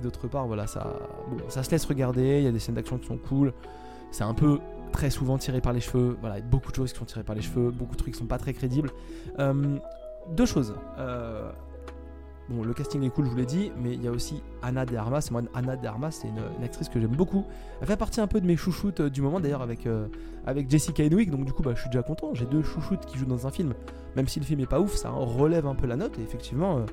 d'autre 0.00 0.28
part, 0.28 0.46
voilà, 0.46 0.66
ça, 0.66 0.96
ça 1.48 1.62
se 1.62 1.70
laisse 1.70 1.84
regarder. 1.84 2.38
Il 2.38 2.44
y 2.44 2.48
a 2.48 2.52
des 2.52 2.58
scènes 2.58 2.74
d'action 2.74 2.98
qui 2.98 3.06
sont 3.06 3.18
cool. 3.18 3.52
C'est 4.10 4.24
un 4.24 4.34
peu 4.34 4.58
très 4.92 5.10
souvent 5.10 5.38
tiré 5.38 5.60
par 5.60 5.72
les 5.72 5.80
cheveux. 5.80 6.16
Voilà, 6.20 6.40
beaucoup 6.40 6.70
de 6.70 6.76
choses 6.76 6.92
qui 6.92 6.98
sont 6.98 7.04
tirées 7.04 7.24
par 7.24 7.34
les 7.34 7.42
cheveux, 7.42 7.70
beaucoup 7.70 7.92
de 7.92 7.98
trucs 7.98 8.14
qui 8.14 8.18
sont 8.18 8.26
pas 8.26 8.38
très 8.38 8.52
crédibles. 8.52 8.90
deux 9.38 10.46
choses. 10.46 10.74
Le 12.60 12.74
casting 12.74 13.02
est 13.02 13.10
cool, 13.10 13.24
je 13.24 13.30
vous 13.30 13.36
l'ai 13.36 13.46
dit, 13.46 13.72
mais 13.76 13.94
il 13.94 14.02
y 14.02 14.08
a 14.08 14.10
aussi 14.10 14.42
Anna 14.62 14.84
de 14.84 14.96
Armas. 14.96 15.28
Moi, 15.30 15.42
Anna 15.54 15.76
de 15.76 15.86
Armas, 15.86 16.10
c'est 16.10 16.28
une, 16.28 16.64
actrice 16.64 16.88
que 16.88 17.00
j'aime 17.00 17.16
beaucoup. 17.16 17.44
Elle 17.80 17.86
fait 17.86 17.96
partie 17.96 18.20
un 18.20 18.26
peu 18.26 18.40
de 18.40 18.46
mes 18.46 18.56
chouchoutes 18.56 19.00
euh, 19.00 19.10
du 19.10 19.22
moment, 19.22 19.40
d'ailleurs, 19.40 19.62
avec, 19.62 19.86
euh, 19.86 20.06
Jessica 20.68 21.02
Henwick. 21.02 21.30
Donc, 21.30 21.44
du 21.44 21.52
coup, 21.52 21.62
bah, 21.62 21.72
je 21.74 21.80
suis 21.80 21.90
déjà 21.90 22.02
content. 22.02 22.34
J'ai 22.34 22.46
deux 22.46 22.62
chouchoutes 22.62 23.06
qui 23.06 23.18
jouent 23.18 23.26
dans 23.26 23.46
un 23.46 23.50
film. 23.50 23.74
Même 24.16 24.28
si 24.28 24.40
le 24.40 24.44
film 24.44 24.60
est 24.60 24.66
pas 24.66 24.80
ouf, 24.80 24.94
ça 24.94 25.10
relève 25.10 25.66
un 25.66 25.74
peu 25.74 25.86
la 25.86 25.96
note. 25.96 26.18
Et 26.18 26.22
effectivement, 26.22 26.84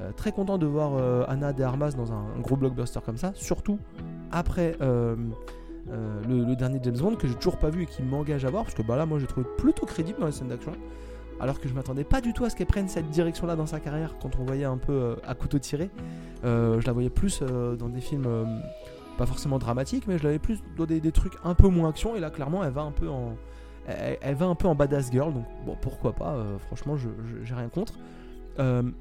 euh, 0.00 0.10
très 0.16 0.32
content 0.32 0.56
de 0.56 0.66
voir 0.66 0.92
Anna 1.28 1.52
de 1.52 1.62
Armas 1.62 1.92
dans 1.92 2.12
un, 2.12 2.24
gros 2.40 2.56
blockbuster 2.56 3.00
comme 3.04 3.18
ça. 3.18 3.32
Surtout 3.34 3.78
après 4.30 4.76
le, 4.80 5.16
le, 6.26 6.56
dernier 6.56 6.80
James 6.82 6.96
Bond 6.96 7.16
que 7.16 7.28
j'ai 7.28 7.34
toujours 7.34 7.58
pas 7.58 7.68
vu 7.68 7.82
et 7.82 7.86
qui 7.86 8.02
m'engage 8.02 8.44
à 8.44 8.50
voir. 8.50 8.64
Parce 8.64 8.74
que 8.74 8.82
bah, 8.82 8.96
là, 8.96 9.04
moi, 9.04 9.18
j'ai 9.18 9.26
trouvé 9.26 9.46
plutôt 9.58 9.84
crédible 9.84 10.18
dans 10.18 10.26
les 10.26 10.32
scènes 10.32 10.48
d'action 10.48 10.72
alors 11.42 11.58
que 11.58 11.68
je 11.68 11.74
m'attendais 11.74 12.04
pas 12.04 12.20
du 12.20 12.32
tout 12.32 12.44
à 12.44 12.50
ce 12.50 12.56
qu'elle 12.56 12.68
prenne 12.68 12.88
cette 12.88 13.10
direction-là 13.10 13.56
dans 13.56 13.66
sa 13.66 13.80
carrière 13.80 14.14
quand 14.22 14.38
on 14.38 14.44
voyait 14.44 14.64
un 14.64 14.78
peu 14.78 14.92
euh, 14.92 15.16
à 15.26 15.34
couteau 15.34 15.58
tiré. 15.58 15.90
Euh, 16.44 16.80
je 16.80 16.86
la 16.86 16.92
voyais 16.92 17.10
plus 17.10 17.40
euh, 17.42 17.74
dans 17.74 17.88
des 17.88 18.00
films 18.00 18.28
pas 19.18 19.26
forcément 19.26 19.58
dramatiques, 19.58 20.06
mais 20.06 20.18
je 20.18 20.22
l'avais 20.22 20.38
plus 20.38 20.62
dans 20.76 20.86
des, 20.86 21.00
trucs 21.10 21.34
un 21.42 21.54
peu 21.54 21.66
moins 21.66 21.90
action. 21.90 22.14
Et 22.14 22.20
là, 22.20 22.30
clairement, 22.30 22.62
elle 22.62 22.72
va 22.72 22.82
un 22.82 22.92
peu 22.92 23.08
en, 23.08 23.34
elle, 23.86 24.36
va 24.36 24.46
un 24.46 24.54
peu 24.54 24.68
en 24.68 24.76
badass 24.76 25.10
girl. 25.10 25.34
Donc 25.34 25.44
bon, 25.66 25.76
pourquoi 25.80 26.12
pas 26.12 26.36
Franchement, 26.66 26.96
je 26.96 27.08
j'ai 27.42 27.54
rien 27.54 27.68
contre. 27.68 27.94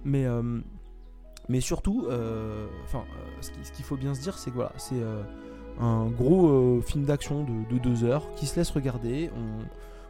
mais 0.04 1.62
surtout, 1.62 2.08
enfin, 2.84 3.04
ce 3.42 3.72
qu'il 3.72 3.86
faut 3.86 3.98
bien 3.98 4.16
se 4.16 4.22
dire, 4.22 4.38
c'est 4.40 4.50
que 4.50 4.56
voilà, 4.56 4.74
c'est 4.78 5.02
un 5.80 6.08
gros 6.08 6.82
film 6.82 7.06
d'action 7.06 7.44
de, 7.44 7.74
de, 7.74 7.80
deux 7.80 8.04
heures 8.04 8.34
qui 8.36 8.48
se 8.48 8.58
laisse 8.58 8.72
regarder. 8.72 9.30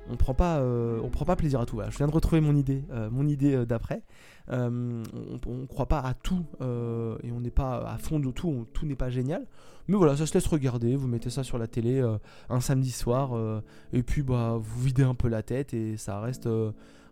On 0.09 0.15
prend 0.15 0.33
pas, 0.33 0.59
euh, 0.59 1.07
prend 1.09 1.25
pas 1.25 1.35
plaisir 1.35 1.59
à 1.61 1.65
tout. 1.65 1.79
Je 1.89 1.97
viens 1.97 2.07
de 2.07 2.11
retrouver 2.11 2.41
mon 2.41 2.55
idée, 2.55 2.83
euh, 2.91 3.09
mon 3.09 3.27
idée 3.27 3.55
euh, 3.55 3.65
d'après. 3.65 4.03
on, 4.49 5.03
ne 5.45 5.65
croit 5.67 5.87
pas 5.87 5.99
à 5.99 6.13
tout 6.13 6.45
et 6.61 7.31
on 7.31 7.39
n'est 7.39 7.51
pas 7.51 7.85
à 7.87 7.97
fond 7.97 8.19
de 8.19 8.31
tout. 8.31 8.67
tout 8.73 8.85
n'est 8.85 8.95
pas 8.95 9.09
génial. 9.09 9.45
Mais 9.87 9.97
voilà, 9.97 10.15
ça 10.15 10.25
se 10.25 10.33
laisse 10.33 10.47
regarder. 10.47 10.95
Vous 10.95 11.07
mettez 11.07 11.29
ça 11.29 11.43
sur 11.43 11.57
la 11.57 11.67
télé 11.67 12.01
un 12.49 12.59
samedi 12.59 12.91
soir 12.91 13.31
et 13.93 14.03
puis 14.03 14.23
bah 14.23 14.57
vous 14.59 14.81
videz 14.81 15.03
un 15.03 15.15
peu 15.15 15.27
la 15.27 15.43
tête 15.43 15.73
et 15.73 15.97
ça 15.97 16.19
reste 16.19 16.47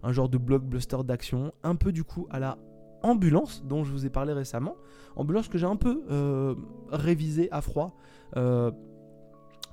un 0.04 0.12
genre 0.12 0.30
de 0.30 0.38
blockbuster 0.38 0.98
d'action, 1.04 1.52
un 1.64 1.76
peu 1.76 1.92
du 1.92 2.04
coup 2.04 2.28
à 2.30 2.40
la 2.40 2.58
ambulance 3.02 3.64
dont 3.66 3.84
je 3.84 3.92
vous 3.92 4.06
ai 4.06 4.10
parlé 4.10 4.34
récemment. 4.34 4.76
Ambulance 5.16 5.48
que 5.48 5.58
j'ai 5.58 5.66
un 5.66 5.78
peu 5.78 6.56
révisé 6.92 7.50
à 7.52 7.62
froid 7.62 7.96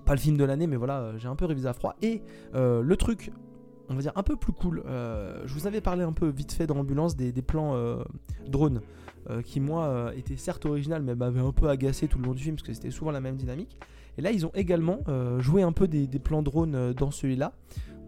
pas 0.07 0.15
le 0.15 0.21
film 0.21 0.37
de 0.39 0.45
l'année, 0.45 0.67
mais 0.67 0.77
voilà, 0.77 1.01
euh, 1.01 1.19
j'ai 1.19 1.29
un 1.29 1.37
peu 1.37 1.45
révisé 1.45 1.69
à 1.69 1.75
froid. 1.75 1.97
Et 2.01 2.23
euh, 2.55 2.81
le 2.81 2.97
truc 2.97 3.31
on 3.89 3.95
va 3.95 4.01
dire, 4.01 4.13
un 4.17 4.23
peu 4.25 4.35
plus 4.35 4.53
cool. 4.53 4.83
je 4.89 5.55
vous 5.55 5.69
avais 5.69 5.81
parlé 5.81 6.03
un 6.03 6.13
peu 6.13 6.27
vite 6.27 6.51
fait 6.51 6.67
dans 6.67 6.75
l'ambulance 6.75 7.15
des, 7.15 7.31
plans 7.41 8.01
drones. 8.49 8.81
qui 9.45 9.61
moi 9.61 10.11
étaient 10.17 10.37
certes 10.37 10.67
original 10.67 11.05
mais 11.05 11.15
m'avaient 11.15 11.39
un 11.39 11.53
peu 11.53 11.69
agacé 11.69 12.09
tout 12.09 12.19
le 12.19 12.25
long 12.25 12.35
du 12.35 12.43
film 12.43 12.57
parce 12.57 12.67
que 12.67 12.75
c'était 12.75 12.91
souvent 12.91 13.13
la 13.13 13.21
même 13.21 13.37
dynamique. 13.37 13.79
Et 14.19 14.23
là 14.23 14.33
ils 14.33 14.45
ont 14.45 14.51
également 14.55 15.05
joué 15.39 15.63
un 15.63 15.71
peu 15.71 15.87
des, 15.87 16.09
plans 16.19 16.43
drones 16.43 16.95
dans 16.95 17.13
celui-là. 17.13 17.53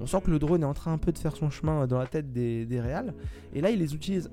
On 0.01 0.07
sent 0.07 0.21
que 0.25 0.33
le 0.33 0.41
drone 0.41 0.63
est 0.63 0.67
en 0.67 0.75
train 0.75 0.93
un 0.93 0.99
peu 0.99 1.13
de 1.13 1.19
faire 1.19 1.37
son 1.37 1.49
chemin 1.49 1.87
dans 1.87 1.99
la 2.01 2.09
tête 2.09 2.33
des, 2.33 2.67
des 2.67 2.81
réals. 2.81 3.15
Et 3.55 3.61
là 3.61 3.71
ils 3.71 3.79
les 3.79 3.95
utilisent 3.95 4.33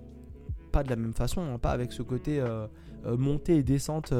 pas 0.72 0.82
de 0.82 0.89
la 0.89 0.95
même 0.95 1.13
façon, 1.13 1.41
hein, 1.41 1.59
pas 1.59 1.74
avec 1.74 1.91
ce 1.91 2.01
côté 2.01 2.43
montée 3.05 3.57
et 3.57 3.61
descente 3.61 4.11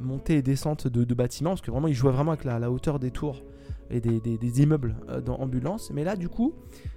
montée 0.00 0.36
et 0.36 0.42
descente 0.42 0.86
de, 0.86 1.14
bâtiments, 1.14 1.50
parce 1.50 1.60
que 1.60 1.70
vraiment 1.70 1.88
il 1.88 1.94
jouait 1.94 2.12
vraiment 2.12 2.32
avec 2.32 2.44
la, 2.44 2.70
hauteur 2.70 2.98
des 2.98 3.10
tours 3.10 3.42
et 3.90 4.00
des, 4.00 4.62
immeubles 4.62 4.96
euh, 5.08 5.20
dans 5.20 5.36
Ambulance. 5.36 5.90
Mais 5.92 6.04
là, 6.04 6.16
du 6.16 6.28
coup, 6.28 6.54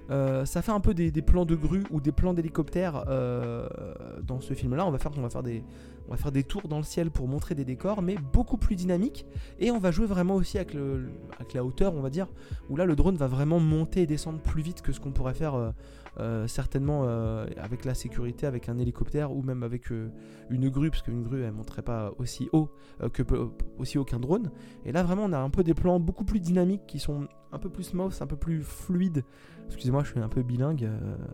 euh, 0.10 0.46
ça 0.46 0.62
fait 0.62 0.72
un 0.72 0.82
peu 0.82 0.94
des, 0.94 1.12
plans 1.22 1.46
de 1.46 1.56
grue 1.56 1.84
ou 1.92 2.02
des 2.02 2.12
plans 2.12 2.34
d'hélicoptère 2.34 3.06
euh, 3.08 3.68
dans 4.24 4.42
ce 4.42 4.54
film-là. 4.54 4.86
On 4.86 4.92
va 4.92 4.98
faire, 4.98 5.12
on 5.18 5.22
va 5.22 5.30
faire 5.30 5.44
des, 5.44 5.64
on 6.08 6.12
va 6.12 6.18
faire 6.18 6.32
des 6.32 6.44
tours 6.44 6.68
dans 6.68 6.78
le 6.78 6.84
ciel 6.84 7.12
pour 7.12 7.28
montrer 7.28 7.56
des 7.56 7.66
décors, 7.66 8.02
mais 8.02 8.16
beaucoup 8.34 8.58
plus 8.58 8.76
dynamiques. 8.76 9.26
Et 9.60 9.72
on 9.72 9.80
va 9.80 9.92
jouer 9.92 10.06
vraiment 10.06 10.36
aussi 10.36 10.58
avec, 10.58 10.76
la 11.54 11.64
hauteur, 11.64 11.94
on 11.94 12.02
va 12.02 12.10
dire, 12.10 12.28
où 12.70 12.76
là 12.76 12.86
le 12.86 12.96
drone 12.96 13.16
va 13.16 13.28
vraiment 13.28 13.60
monter 13.60 14.02
et 14.02 14.08
descendre 14.08 14.40
plus 14.40 14.62
vite 14.62 14.82
que 14.82 14.92
ce 14.92 15.00
qu'on 15.00 15.12
pourrait 15.12 15.34
faire 15.34 15.74
euh, 16.20 16.46
certainement 16.46 17.04
euh, 17.06 17.46
avec 17.56 17.86
la 17.86 17.94
sécurité, 17.94 18.46
avec 18.46 18.68
un 18.68 18.78
hélicoptère 18.78 19.32
ou 19.32 19.44
même 19.44 19.64
avec 19.64 19.94
euh, 19.94 20.10
une 20.50 20.68
grue, 20.70 20.90
parce 20.90 21.04
qu'une 21.04 21.24
grue 21.24 21.42
elle 21.44 21.54
monterait 21.54 21.84
pas 21.84 22.12
aussi 22.18 22.50
haut 22.52 22.70
que 23.14 23.24
aussi 23.80 23.98
haut 23.98 24.04
qu'un 24.04 24.20
drone. 24.20 24.52
Et 24.86 24.92
là 24.92 25.04
vraiment 25.04 25.24
on 25.24 25.32
a 25.32 25.40
un 25.40 25.50
peu 25.50 25.64
des 25.64 25.74
plans 25.74 26.02
beaucoup 26.02 26.26
plus 26.26 26.42
dynamiques 26.42 26.86
qui 26.86 27.00
sont 27.00 27.28
un 27.54 27.60
peu 27.60 27.70
plus 27.70 27.84
smooth, 27.84 28.14
un 28.20 28.28
peu 28.28 28.36
plus 28.36 28.62
fluides. 28.62 29.24
Excusez-moi, 29.68 30.04
je 30.04 30.12
suis 30.12 30.20
un 30.20 30.28
peu 30.28 30.42
bilingue, 30.42 30.90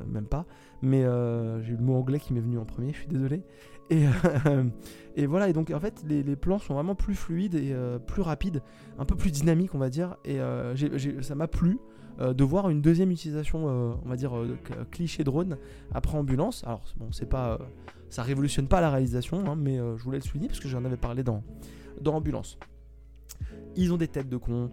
même 0.07 0.27
pas, 0.27 0.45
mais 0.83 1.01
j'ai 1.01 1.73
eu 1.73 1.77
le 1.77 1.83
mot 1.83 1.95
anglais 1.95 2.19
qui 2.19 2.33
m'est 2.33 2.39
venu 2.39 2.59
en 2.59 2.65
premier, 2.65 2.93
je 2.93 2.99
suis 2.99 3.07
désolé. 3.07 3.43
Et, 3.89 4.05
et, 5.15 5.25
voilà, 5.25 5.49
et 5.49 5.53
donc 5.53 5.71
en 5.71 5.79
fait, 5.79 6.03
les, 6.07 6.35
plans 6.35 6.59
sont 6.59 6.73
vraiment 6.73 6.95
plus 6.95 7.15
fluides 7.15 7.55
et 7.55 7.75
plus 8.05 8.21
rapides, 8.21 8.61
un 8.97 9.05
peu 9.05 9.15
plus 9.15 9.31
dynamiques, 9.31 9.73
on 9.75 9.79
va 9.79 9.89
dire. 9.89 10.17
Et 10.25 10.39
ça 11.21 11.35
m'a 11.35 11.47
plu. 11.47 11.79
Euh, 12.19 12.33
de 12.33 12.43
voir 12.43 12.69
une 12.69 12.81
deuxième 12.81 13.11
utilisation, 13.11 13.67
euh, 13.67 13.93
on 14.03 14.09
va 14.09 14.15
dire, 14.15 14.35
euh, 14.35 14.57
cliché 14.89 15.23
drone 15.23 15.57
après 15.93 16.17
ambulance. 16.17 16.63
Alors, 16.65 16.81
bon, 16.97 17.11
c'est 17.11 17.29
pas. 17.29 17.59
ça 18.09 18.23
révolutionne 18.23 18.67
pas 18.67 18.81
la 18.81 18.89
réalisation, 18.89 19.45
hein, 19.47 19.55
mais 19.55 19.77
je 19.77 20.03
voulais 20.03 20.17
le 20.17 20.23
souligner 20.23 20.47
parce 20.47 20.59
que 20.59 20.67
j'en 20.67 20.83
avais 20.85 20.97
parlé 20.97 21.23
dans, 21.23 21.43
dans 22.01 22.15
ambulance. 22.15 22.57
Ils 23.75 23.93
ont 23.93 23.97
des 23.97 24.07
têtes 24.07 24.29
de 24.29 24.37
cons. 24.37 24.71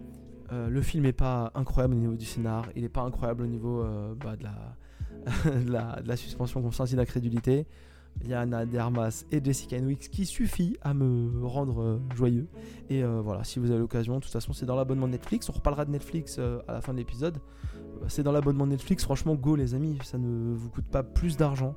le 0.51 0.81
film 0.81 1.05
est 1.05 1.13
pas 1.13 1.51
incroyable 1.53 1.93
au 1.93 1.99
niveau 1.99 2.15
du 2.15 2.25
scénar, 2.25 2.69
il 2.75 2.83
est 2.83 2.89
pas 2.89 3.01
incroyable 3.01 3.43
au 3.43 3.47
niveau 3.47 3.85
bah, 4.23 4.35
de, 4.35 4.43
la, 4.43 4.75
de, 5.45 6.01
de, 6.01 6.07
la, 6.07 6.17
suspension 6.17 6.61
conscience 6.61 6.93
d'incrédulité. 6.93 7.67
Il 8.23 8.29
y 8.29 8.33
a 8.33 8.41
Anna 8.41 8.65
Dermas 8.65 9.25
et 9.31 9.43
Jessica 9.43 9.77
Henwick 9.77 10.09
qui 10.09 10.25
suffit 10.25 10.77
à 10.81 10.93
me 10.93 11.45
rendre 11.45 11.81
euh, 11.81 11.99
joyeux. 12.15 12.47
Et 12.89 13.03
euh, 13.03 13.21
voilà, 13.21 13.43
si 13.43 13.59
vous 13.59 13.69
avez 13.71 13.79
l'occasion, 13.79 14.15
de 14.15 14.19
toute 14.21 14.31
façon, 14.31 14.53
c'est 14.53 14.65
dans 14.65 14.75
l'abonnement 14.75 15.07
Netflix. 15.07 15.49
On 15.49 15.53
reparlera 15.53 15.85
de 15.85 15.91
Netflix 15.91 16.37
euh, 16.39 16.59
à 16.67 16.73
la 16.73 16.81
fin 16.81 16.93
de 16.93 16.97
l'épisode. 16.97 17.37
C'est 18.07 18.23
dans 18.23 18.31
l'abonnement 18.31 18.67
Netflix. 18.67 19.03
Franchement, 19.03 19.35
go 19.35 19.55
les 19.55 19.75
amis, 19.75 19.97
ça 20.03 20.17
ne 20.17 20.55
vous 20.55 20.69
coûte 20.69 20.87
pas 20.87 21.03
plus 21.03 21.37
d'argent 21.37 21.75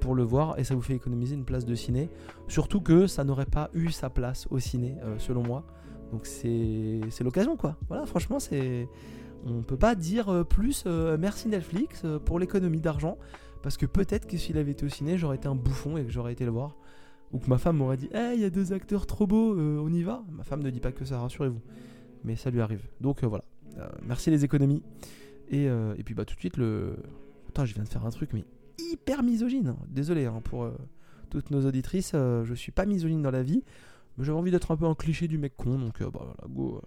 pour 0.00 0.14
le 0.14 0.22
voir 0.22 0.58
et 0.58 0.64
ça 0.64 0.74
vous 0.74 0.82
fait 0.82 0.94
économiser 0.94 1.34
une 1.34 1.46
place 1.46 1.64
de 1.64 1.74
ciné. 1.74 2.10
Surtout 2.48 2.82
que 2.82 3.06
ça 3.06 3.24
n'aurait 3.24 3.46
pas 3.46 3.70
eu 3.72 3.90
sa 3.90 4.10
place 4.10 4.46
au 4.50 4.58
ciné, 4.58 4.94
selon 5.18 5.42
moi. 5.42 5.64
Donc 6.12 6.26
c'est 6.26 7.00
l'occasion 7.20 7.56
quoi. 7.56 7.76
Voilà, 7.88 8.06
franchement, 8.06 8.38
c'est. 8.38 8.88
On 9.46 9.62
peut 9.62 9.78
pas 9.78 9.94
dire 9.94 10.44
plus 10.48 10.84
merci 11.18 11.48
Netflix 11.48 12.04
pour 12.26 12.38
l'économie 12.38 12.80
d'argent. 12.80 13.18
Parce 13.62 13.76
que 13.76 13.86
peut-être 13.86 14.26
que 14.26 14.36
s'il 14.36 14.56
avait 14.58 14.72
été 14.72 14.86
au 14.86 14.88
ciné, 14.88 15.18
j'aurais 15.18 15.36
été 15.36 15.48
un 15.48 15.54
bouffon 15.54 15.96
et 15.96 16.04
que 16.04 16.10
j'aurais 16.10 16.32
été 16.32 16.44
le 16.44 16.50
voir. 16.50 16.76
Ou 17.32 17.38
que 17.38 17.48
ma 17.48 17.58
femme 17.58 17.76
m'aurait 17.76 17.96
dit 17.96 18.08
Eh, 18.12 18.32
il 18.34 18.40
y 18.40 18.44
a 18.44 18.50
deux 18.50 18.72
acteurs 18.72 19.06
trop 19.06 19.26
beaux, 19.26 19.54
euh, 19.54 19.78
on 19.80 19.92
y 19.92 20.02
va 20.02 20.24
Ma 20.32 20.42
femme 20.42 20.62
ne 20.62 20.70
dit 20.70 20.80
pas 20.80 20.92
que 20.92 21.04
ça, 21.04 21.20
rassurez-vous. 21.20 21.60
Mais 22.24 22.36
ça 22.36 22.50
lui 22.50 22.60
arrive. 22.60 22.86
Donc 23.00 23.22
euh, 23.22 23.26
voilà. 23.26 23.44
Euh, 23.78 23.88
merci 24.02 24.30
les 24.30 24.44
économies. 24.44 24.82
Et, 25.50 25.68
puis 26.04 26.14
bah 26.14 26.24
tout 26.24 26.34
de 26.34 26.40
suite, 26.40 26.56
le. 26.56 26.96
Putain, 27.46 27.64
je 27.64 27.74
viens 27.74 27.82
de 27.82 27.88
faire 27.88 28.06
un 28.06 28.10
truc, 28.10 28.30
mais 28.32 28.44
hyper 28.78 29.22
misogyne. 29.22 29.74
Désolé 29.88 30.26
hein, 30.26 30.40
pour 30.44 30.70
toutes 31.28 31.50
nos 31.50 31.66
auditrices, 31.66 32.12
je 32.12 32.54
suis 32.54 32.70
pas 32.70 32.86
misogyne 32.86 33.22
dans 33.22 33.32
la 33.32 33.42
vie. 33.42 33.64
Mais 34.16 34.24
j'avais 34.24 34.38
envie 34.38 34.52
d'être 34.52 34.70
un 34.70 34.76
peu 34.76 34.86
un 34.86 34.94
cliché 34.94 35.26
du 35.26 35.38
mec 35.38 35.56
con. 35.56 35.78
Donc 35.78 36.00
bah 36.00 36.10
voilà, 36.12 36.34
go. 36.48 36.80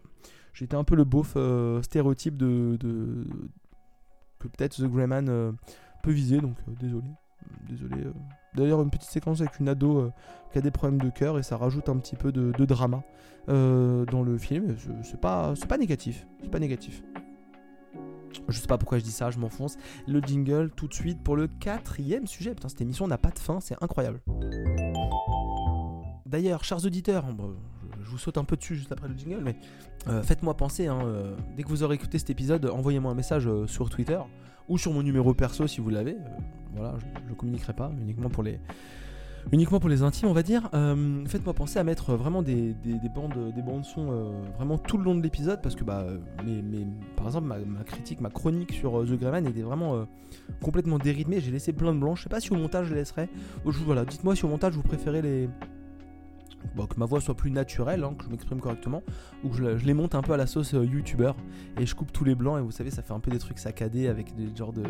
J'étais 0.53 0.75
un 0.75 0.85
peu 0.85 0.95
le 0.95 1.03
beauf 1.03 1.35
stéréotype 1.81 2.37
de, 2.37 2.77
de, 2.79 3.25
que 4.39 4.47
peut-être 4.47 4.77
The 4.77 4.89
Greyman 4.89 5.55
visé, 6.11 6.39
donc 6.39 6.55
euh, 6.67 6.73
désolé. 6.79 7.07
Désolé. 7.67 8.03
Euh. 8.03 8.13
D'ailleurs, 8.55 8.81
une 8.81 8.89
petite 8.89 9.09
séquence 9.09 9.41
avec 9.41 9.59
une 9.59 9.69
ado 9.69 9.97
euh, 9.97 10.11
qui 10.51 10.57
a 10.57 10.61
des 10.61 10.71
problèmes 10.71 11.01
de 11.01 11.09
cœur 11.09 11.39
et 11.39 11.43
ça 11.43 11.57
rajoute 11.57 11.89
un 11.89 11.97
petit 11.97 12.15
peu 12.15 12.31
de, 12.31 12.51
drama 12.65 13.03
dans 13.47 14.23
le 14.23 14.37
film. 14.37 14.75
C'est 15.03 15.19
pas, 15.19 15.53
pas 15.67 15.77
négatif. 15.77 16.25
C'est 16.41 16.51
pas 16.51 16.59
négatif. 16.59 17.03
Je 18.47 18.57
sais 18.57 18.67
pas 18.67 18.77
pourquoi 18.77 18.97
je 18.97 19.03
dis 19.03 19.11
ça, 19.11 19.31
je 19.31 19.37
m'enfonce. 19.37 19.77
Le 20.07 20.19
jingle 20.21 20.71
tout 20.71 20.87
de 20.87 20.93
suite 20.93 21.21
pour 21.21 21.35
le 21.35 21.47
quatrième 21.47 22.27
sujet. 22.27 22.55
Cette 22.67 22.81
émission 22.81 23.07
n'a 23.07 23.17
pas 23.17 23.31
de 23.31 23.39
fin, 23.39 23.59
c'est 23.59 23.75
incroyable. 23.81 24.21
D'ailleurs, 26.25 26.63
chers 26.63 26.83
auditeurs, 26.85 27.25
je 28.03 28.09
vous 28.09 28.17
saute 28.17 28.37
un 28.37 28.43
peu 28.43 28.55
dessus 28.55 28.75
juste 28.75 28.91
après 28.91 29.07
le 29.07 29.17
jingle, 29.17 29.43
mais 29.43 29.55
faites-moi 30.23 30.55
penser, 30.55 30.87
hein, 30.87 30.99
dès 31.55 31.63
que 31.63 31.69
vous 31.69 31.83
aurez 31.83 31.95
écouté 31.95 32.19
cet 32.19 32.29
épisode, 32.29 32.65
envoyez-moi 32.65 33.11
un 33.11 33.15
message 33.15 33.49
sur 33.67 33.89
Twitter 33.89 34.19
ou 34.69 34.77
sur 34.77 34.93
mon 34.93 35.03
numéro 35.03 35.33
perso 35.33 35.67
si 35.67 35.81
vous 35.81 35.89
l'avez. 35.89 36.13
Euh, 36.13 36.39
voilà, 36.75 36.95
je 37.25 37.29
ne 37.29 37.35
communiquerai 37.35 37.73
pas, 37.73 37.91
uniquement 38.01 38.29
pour 38.29 38.43
les, 38.43 38.59
uniquement 39.51 39.79
pour 39.79 39.89
les 39.89 40.01
intimes, 40.01 40.27
on 40.27 40.33
va 40.33 40.43
dire. 40.43 40.69
Euh, 40.73 41.23
faites-moi 41.27 41.53
penser 41.53 41.77
à 41.77 41.83
mettre 41.83 42.15
vraiment 42.15 42.41
des, 42.41 42.75
bandes, 43.13 43.53
des 43.53 43.61
bandes 43.61 43.85
son 43.85 44.11
euh, 44.11 44.31
vraiment 44.57 44.77
tout 44.77 44.97
le 44.97 45.03
long 45.03 45.15
de 45.15 45.21
l'épisode 45.21 45.61
parce 45.61 45.75
que 45.75 45.83
bah, 45.83 46.05
par 47.15 47.27
exemple 47.27 47.47
ma, 47.47 47.83
critique, 47.83 48.21
ma 48.21 48.29
chronique 48.29 48.71
sur 48.73 49.03
The 49.03 49.19
Greyman 49.19 49.45
était 49.45 49.61
vraiment 49.61 50.07
complètement 50.61 50.97
dérythmée. 50.97 51.41
J'ai 51.41 51.51
laissé 51.51 51.73
plein 51.73 51.93
de 51.93 51.99
blancs. 51.99 52.17
Je 52.17 52.23
sais 52.23 52.29
pas 52.29 52.39
si 52.39 52.51
au 52.51 52.55
montage 52.55 52.87
je 52.87 52.95
laisserai. 52.95 53.29
Voilà, 53.63 54.05
dites-moi 54.05 54.35
si 54.35 54.45
au 54.45 54.49
montage 54.49 54.73
vous 54.73 54.83
préférez 54.83 55.21
les 55.21 55.49
que 56.87 56.99
ma 56.99 57.05
voix 57.05 57.21
soit 57.21 57.35
plus 57.35 57.51
naturelle, 57.51 58.03
hein, 58.03 58.13
que 58.17 58.25
je 58.25 58.29
m'exprime 58.29 58.59
correctement, 58.59 59.03
ou 59.43 59.49
que 59.49 59.57
je, 59.57 59.85
les 59.85 59.93
monte 59.93 60.15
un 60.15 60.21
peu 60.21 60.33
à 60.33 60.37
la 60.37 60.47
sauce 60.47 60.73
euh, 60.73 60.85
youtubeur 60.85 61.35
et 61.79 61.85
je 61.85 61.95
coupe 61.95 62.11
tous 62.11 62.23
les 62.23 62.35
blancs 62.35 62.57
et 62.59 62.61
vous 62.61 62.71
savez 62.71 62.91
ça 62.91 63.01
fait 63.01 63.13
un 63.13 63.19
peu 63.19 63.31
des 63.31 63.39
trucs 63.39 63.59
saccadés 63.59 64.07
avec 64.07 64.35
des 64.35 64.55
genres 64.55 64.73
de, 64.73 64.83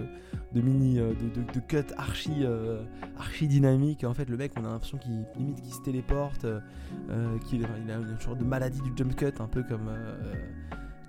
mini 0.53 0.99
euh, 0.99 1.13
de, 1.13 1.59
cuts 1.59 1.93
archi 1.97 2.31
euh, 2.41 2.83
archi 3.17 3.47
dynamiques. 3.47 4.03
En 4.03 4.13
fait 4.13 4.29
le 4.29 4.37
mec 4.37 4.53
on 4.57 4.65
a 4.65 4.69
l'impression 4.69 4.97
qu'il 4.97 5.25
limite 5.37 5.61
qu'il 5.61 5.73
se 5.73 5.81
téléporte, 5.81 6.45
qu'il 7.47 7.65
a 7.65 7.67
une 7.77 8.19
sorte 8.19 8.37
de 8.37 8.45
maladie 8.45 8.81
du 8.81 8.91
jump 8.95 9.15
cut 9.15 9.33
un 9.39 9.47
peu 9.47 9.63
comme 9.63 9.89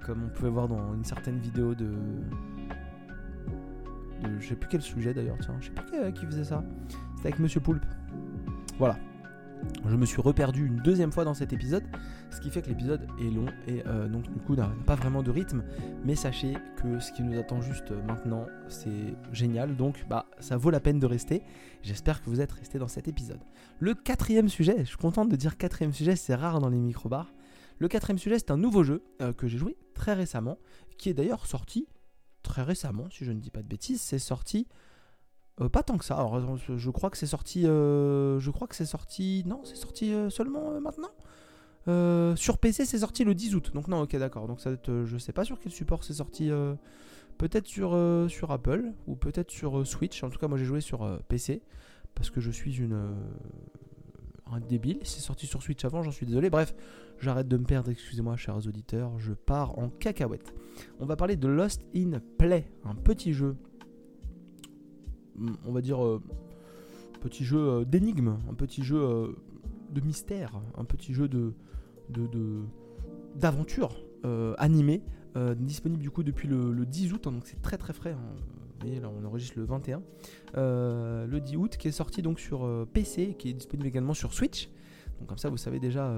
comme 0.05 0.25
on 0.25 0.29
pouvait 0.29 0.51
voir 0.51 0.69
dans 0.69 0.95
une 0.95 1.05
certaine 1.05 1.39
vidéo 1.39 1.75
de, 1.75 1.87
de 4.23 4.41
je 4.41 4.49
sais 4.49 4.57
plus 4.57 4.69
quel 4.69 4.83
sujet 4.83 5.15
d'ailleurs 5.15 5.39
tiens, 5.41 5.57
je 5.61 5.67
sais 5.67 5.73
plus 5.73 6.13
qui 6.13 6.27
faisait 6.27 6.45
ça. 6.45 6.63
C'était 7.17 7.29
avec 7.29 7.39
Monsieur 7.39 7.61
Poulpe. 7.61 7.85
Voilà, 8.79 8.99
je 9.87 9.97
me 9.97 10.07
suis 10.07 10.21
reperdu 10.21 10.67
une 10.67 10.77
deuxième 10.77 11.13
fois 11.13 11.25
dans 11.25 11.35
cet 11.35 11.53
épisode, 11.53 11.85
ce 12.31 12.41
qui 12.41 12.51
fait 12.51 12.63
que 12.63 12.69
l'épisode 12.69 13.07
est 13.21 13.31
long 13.31 13.47
et 13.67 13.83
euh, 13.87 14.09
donc 14.09 14.31
du 14.31 14.41
coup 14.41 14.57
n'a 14.57 14.71
pas 14.87 14.95
vraiment 14.95 15.23
de 15.23 15.31
rythme. 15.31 15.63
Mais 16.05 16.15
sachez 16.15 16.55
que 16.77 17.01
ce 17.01 17.13
qui 17.13 17.23
nous 17.23 17.39
attend 17.39 17.61
juste 17.61 17.93
maintenant, 18.07 18.47
c'est 18.69 19.15
génial, 19.33 19.77
donc 19.77 20.05
bah 20.09 20.27
ça 20.41 20.57
vaut 20.57 20.71
la 20.71 20.81
peine 20.81 20.99
de 20.99 21.07
rester. 21.07 21.43
J'espère 21.83 22.23
que 22.23 22.31
vous 22.31 22.41
êtes 22.41 22.53
restés 22.53 22.79
dans 22.79 22.89
cet 22.89 23.09
épisode. 23.09 23.41
Le 23.79 23.95
quatrième 23.95 24.49
sujet, 24.49 24.77
je 24.81 24.85
suis 24.85 24.97
content 24.97 25.25
de 25.25 25.37
dire 25.37 25.57
quatrième 25.57 25.93
sujet, 25.93 26.17
c'est 26.17 26.35
rare 26.35 26.61
dans 26.61 26.69
les 26.69 26.79
microbars. 26.79 27.33
Le 27.79 27.89
quatrième 27.89 28.19
sujet, 28.19 28.39
c'est 28.39 28.51
un 28.51 28.57
nouveau 28.57 28.85
jeu 28.85 29.03
euh, 29.21 29.33
que 29.33 29.49
j'ai 29.49 29.59
joué 29.59 29.77
très 29.95 30.15
récemment, 30.15 30.59
qui 30.99 31.09
est 31.09 31.15
d'ailleurs 31.15 31.47
sorti 31.47 31.87
très 32.43 32.63
récemment, 32.63 33.09
si 33.11 33.25
je 33.25 33.33
ne 33.33 33.41
dis 33.41 33.51
pas 33.51 33.63
de 33.63 33.69
bêtises, 33.69 34.01
c'est 34.01 34.19
sorti 34.19 34.69
euh, 35.61 35.69
pas 35.69 35.83
tant 35.83 35.99
que 35.99 36.05
ça. 36.05 36.15
Alors, 36.17 36.37
euh, 36.37 36.57
je 36.77 36.91
crois 36.91 37.11
que 37.11 37.17
c'est 37.17 37.27
sorti. 37.27 37.67
Euh, 37.67 38.41
je 38.41 38.51
crois 38.51 38.67
que 38.67 38.75
c'est 38.75 38.87
sorti. 38.87 39.45
Non, 39.47 39.61
c'est 39.65 39.77
sorti 39.77 40.13
seulement 40.31 40.81
maintenant. 40.81 42.35
sur 42.37 42.59
PC, 42.59 42.85
c'est 42.85 42.99
sorti 42.99 43.25
le 43.25 43.35
10 43.35 43.55
août. 43.55 43.71
Donc 43.75 43.89
non, 43.89 44.03
ok, 44.03 44.17
d'accord. 44.17 44.49
Donc 44.49 44.61
ça 44.61 44.71
je 44.87 45.19
sais 45.19 45.33
pas 45.33 45.45
sur 45.45 45.59
quel 45.61 45.73
support 45.73 46.05
c'est 46.05 46.15
sorti. 46.15 46.51
peut-être 47.39 47.67
sur 47.67 47.99
sur 48.29 48.51
Apple 48.51 48.93
ou 49.07 49.17
peut-être 49.17 49.51
sur 49.51 49.87
Switch. 49.87 50.23
En 50.25 50.31
tout 50.31 50.39
cas, 50.39 50.49
moi 50.49 50.59
j'ai 50.59 50.65
joué 50.65 50.81
sur 50.81 51.21
PC 51.29 51.63
parce 52.15 52.31
que 52.31 52.41
je 52.41 52.51
suis 52.51 52.79
une 52.79 53.15
un 54.51 54.61
débile. 54.61 54.99
C'est 55.03 55.21
sorti 55.21 55.47
sur 55.47 55.63
Switch 55.63 55.85
avant, 55.85 56.03
j'en 56.03 56.11
suis 56.11 56.27
désolé. 56.27 56.51
Bref, 56.51 56.75
j'arrête 57.19 57.49
de 57.49 57.57
me 57.57 57.65
perdre. 57.65 57.91
Excusez-moi, 57.91 58.37
chers 58.37 58.67
auditeurs. 58.67 59.19
Je 59.19 59.33
pars 59.33 59.79
en 59.79 59.89
cacahuète. 59.89 60.53
On 60.99 61.07
va 61.07 61.17
parler 61.17 61.37
de 61.37 61.49
Lost 61.49 61.83
in 61.95 62.21
Play, 62.39 62.67
un 62.85 62.95
petit 62.95 63.33
jeu 63.33 63.57
on 65.67 65.73
va 65.73 65.81
dire, 65.81 66.05
euh, 66.05 66.23
petit 67.21 67.45
jeu 67.45 67.59
euh, 67.59 67.85
d'énigme, 67.85 68.37
un 68.51 68.55
petit 68.55 68.83
jeu 68.83 68.99
euh, 68.99 69.29
de 69.91 70.01
mystère, 70.01 70.61
un 70.77 70.85
petit 70.85 71.15
jeu 71.15 71.29
de 71.29 71.53
d'aventure 73.35 73.97
animé 74.59 75.03
disponible 75.57 76.03
du 76.03 76.11
coup 76.11 76.23
depuis 76.23 76.49
le, 76.49 76.85
10 76.85 77.15
août, 77.15 77.27
hein, 77.27 77.33
donc 77.33 77.47
c'est 77.47 77.63
très 77.63 77.79
très 77.79 77.95
frais. 77.95 78.13
Hein. 78.13 78.37
Vous 78.85 79.01
là, 79.01 79.11
on 79.11 79.25
enregistre 79.25 79.59
le 79.59 79.65
21, 79.65 80.03
le 80.55 81.39
10 81.39 81.57
août, 81.57 81.77
qui 81.79 81.89
est 81.89 81.93
sorti 81.93 82.21
donc 82.21 82.39
sur 82.41 82.87
PC, 82.93 83.37
qui 83.39 83.49
est 83.49 83.53
disponible 83.55 83.89
également 83.89 84.13
sur 84.13 84.35
Switch. 84.35 84.69
Donc 85.19 85.29
comme 85.29 85.39
ça, 85.39 85.49
vous 85.49 85.57
savez 85.57 85.81
déjà 85.81 86.13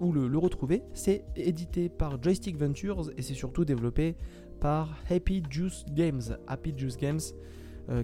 où 0.00 0.12
le, 0.12 0.38
retrouver. 0.38 0.82
C'est 0.92 1.24
édité 1.34 1.88
par 1.88 2.22
Joystick 2.22 2.56
Ventures 2.56 3.10
et 3.16 3.22
c'est 3.22 3.34
surtout 3.34 3.64
développé 3.64 4.14
par 4.60 4.96
Happy 5.10 5.42
Juice 5.50 5.84
Games. 5.90 6.22
Happy 6.46 6.72
Juice 6.76 6.96
Games, 6.96 7.20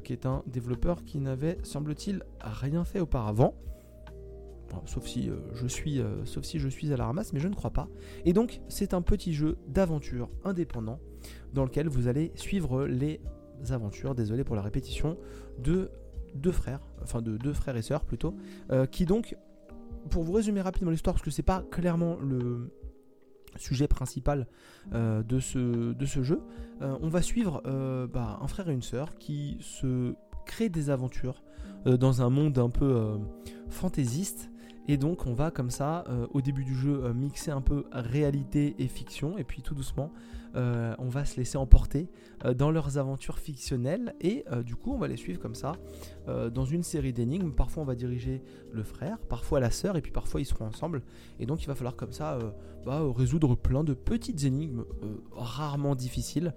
qui 0.04 0.12
est 0.12 0.26
un 0.26 0.42
développeur 0.46 1.04
qui 1.04 1.18
n'avait, 1.18 1.58
semble-t-il, 1.62 2.22
rien 2.40 2.84
fait 2.84 3.00
auparavant 3.00 3.54
sauf, 4.86 5.06
si, 5.06 5.28
euh, 5.28 5.36
je 5.54 5.66
suis, 5.66 6.00
euh, 6.00 6.24
sauf 6.24 6.44
si 6.44 6.58
je 6.58 6.68
suis 6.68 6.92
à 6.92 6.96
la 6.96 7.06
ramasse, 7.06 7.32
mais 7.32 7.40
je 7.40 7.48
ne 7.48 7.54
crois 7.54 7.70
pas. 7.70 7.88
Et 8.24 8.32
donc, 8.32 8.60
c'est 8.68 8.94
un 8.94 9.02
petit 9.02 9.34
jeu 9.34 9.56
d'aventure 9.68 10.28
indépendant 10.44 10.98
dans 11.52 11.64
lequel 11.64 11.88
vous 11.88 12.08
allez 12.08 12.32
suivre 12.34 12.84
les 12.84 13.20
aventures, 13.70 14.14
désolé 14.14 14.44
pour 14.44 14.56
la 14.56 14.62
répétition, 14.62 15.18
de 15.58 15.90
deux 16.34 16.52
frères, 16.52 16.80
enfin 17.02 17.20
de 17.20 17.36
deux 17.36 17.52
frères 17.52 17.76
et 17.76 17.82
sœurs 17.82 18.04
plutôt, 18.04 18.34
euh, 18.70 18.86
qui 18.86 19.04
donc, 19.04 19.36
pour 20.08 20.22
vous 20.22 20.32
résumer 20.32 20.60
rapidement 20.60 20.90
l'histoire, 20.90 21.14
parce 21.14 21.24
que 21.24 21.30
c'est 21.30 21.42
pas 21.42 21.64
clairement 21.70 22.16
le 22.20 22.72
sujet 23.56 23.88
principal 23.88 24.46
de, 24.92 25.40
ce, 25.40 25.92
de 25.92 26.06
ce 26.06 26.22
jeu, 26.22 26.40
on 26.80 27.08
va 27.08 27.22
suivre 27.22 27.62
bah, 28.12 28.38
un 28.40 28.46
frère 28.48 28.68
et 28.68 28.72
une 28.72 28.82
sœur 28.82 29.16
qui 29.18 29.58
se 29.60 30.14
créent 30.46 30.68
des 30.68 30.90
aventures 30.90 31.42
dans 31.84 32.22
un 32.22 32.30
monde 32.30 32.58
un 32.58 32.70
peu 32.70 33.18
fantaisiste 33.68 34.50
et 34.90 34.96
donc 34.96 35.24
on 35.28 35.34
va 35.34 35.52
comme 35.52 35.70
ça, 35.70 36.02
euh, 36.08 36.26
au 36.32 36.40
début 36.40 36.64
du 36.64 36.74
jeu, 36.74 37.04
euh, 37.04 37.14
mixer 37.14 37.52
un 37.52 37.60
peu 37.60 37.84
réalité 37.92 38.74
et 38.80 38.88
fiction, 38.88 39.38
et 39.38 39.44
puis 39.44 39.62
tout 39.62 39.72
doucement, 39.72 40.10
euh, 40.56 40.96
on 40.98 41.08
va 41.08 41.24
se 41.24 41.36
laisser 41.36 41.56
emporter 41.58 42.08
dans 42.56 42.72
leurs 42.72 42.98
aventures 42.98 43.38
fictionnelles, 43.38 44.14
et 44.20 44.46
du 44.64 44.74
coup 44.74 44.94
on 44.94 44.98
va 44.98 45.06
les 45.08 45.18
suivre 45.18 45.38
comme 45.38 45.54
ça, 45.54 45.72
dans 46.26 46.64
une 46.64 46.82
série 46.82 47.12
d'énigmes. 47.12 47.52
Parfois 47.52 47.82
on 47.82 47.86
va 47.86 47.94
diriger 47.94 48.42
le 48.72 48.82
frère, 48.82 49.18
parfois 49.18 49.60
la 49.60 49.70
sœur, 49.70 49.98
et 49.98 50.00
puis 50.00 50.10
parfois 50.10 50.40
ils 50.40 50.46
seront 50.46 50.64
ensemble. 50.64 51.02
Et 51.38 51.44
donc 51.44 51.62
il 51.62 51.66
va 51.66 51.74
falloir 51.74 51.96
comme 51.96 52.12
ça 52.12 52.38
bah, 52.86 53.02
résoudre 53.14 53.56
plein 53.56 53.84
de 53.84 53.92
petites 53.92 54.42
énigmes, 54.44 54.84
rarement 55.32 55.94
difficiles, 55.94 56.54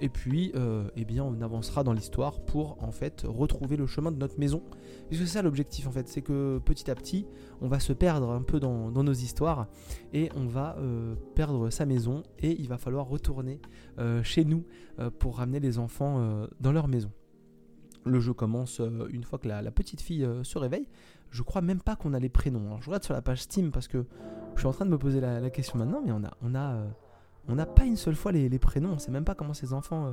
et 0.00 0.08
puis, 0.08 0.50
euh, 0.54 0.88
eh 0.96 1.04
bien, 1.04 1.22
on 1.22 1.40
avancera 1.42 1.84
dans 1.84 1.92
l'histoire 1.92 2.40
pour 2.40 2.82
en 2.82 2.90
fait 2.90 3.22
retrouver 3.26 3.76
le 3.76 3.86
chemin 3.86 4.10
de 4.10 4.16
notre 4.16 4.40
maison. 4.40 4.62
Puisque 5.08 5.24
c'est 5.24 5.34
ça 5.34 5.42
l'objectif 5.42 5.86
en 5.86 5.92
fait, 5.92 6.08
c'est 6.08 6.22
que 6.22 6.58
petit 6.64 6.90
à 6.90 6.94
petit, 6.94 7.26
on 7.60 7.68
va 7.68 7.80
se 7.80 7.92
perdre 7.92 8.30
un 8.30 8.42
peu 8.42 8.60
dans, 8.60 8.90
nos 8.90 9.12
histoires 9.12 9.68
et 10.14 10.30
on 10.34 10.46
va 10.46 10.76
euh, 10.78 11.14
perdre 11.34 11.68
sa 11.68 11.84
maison 11.84 12.22
et 12.38 12.58
il 12.58 12.68
va 12.68 12.78
falloir 12.78 13.06
retourner 13.06 13.60
euh, 13.98 14.22
chez 14.22 14.44
nous 14.44 14.64
pour 15.18 15.38
ramener 15.38 15.60
les 15.60 15.78
enfants 15.78 16.46
dans 16.60 16.72
leur 16.72 16.86
maison. 16.86 17.10
Le 18.04 18.20
jeu 18.20 18.34
commence 18.34 18.82
une 19.10 19.24
fois 19.24 19.38
que 19.38 19.48
la, 19.48 19.70
petite 19.70 20.02
fille 20.02 20.28
se 20.42 20.58
réveille. 20.58 20.86
Je 21.30 21.42
crois 21.42 21.62
même 21.62 21.80
pas 21.80 21.96
qu'on 21.96 22.12
a 22.12 22.18
les 22.18 22.28
prénoms. 22.28 22.78
Je 22.80 22.86
regarde 22.86 23.02
sur 23.02 23.14
la 23.14 23.22
page 23.22 23.40
Steam 23.40 23.70
parce 23.70 23.88
que 23.88 24.04
je 24.54 24.60
suis 24.60 24.68
en 24.68 24.72
train 24.72 24.84
de 24.84 24.90
me 24.90 24.98
poser 24.98 25.20
la, 25.20 25.40
la 25.40 25.48
question 25.48 25.78
maintenant, 25.78 26.02
mais 26.04 26.12
on 26.12 26.22
a, 26.22 26.36
on 26.42 26.54
a 26.54 26.84
on 27.50 27.56
n'a 27.56 27.66
pas 27.66 27.84
une 27.84 27.96
seule 27.96 28.14
fois 28.14 28.32
les, 28.32 28.58
prénoms, 28.58 28.92
on 28.92 28.98
sait 28.98 29.10
même 29.10 29.24
pas 29.24 29.34
comment 29.34 29.54
ces 29.54 29.72
enfants 29.72 30.06
euh, 30.06 30.12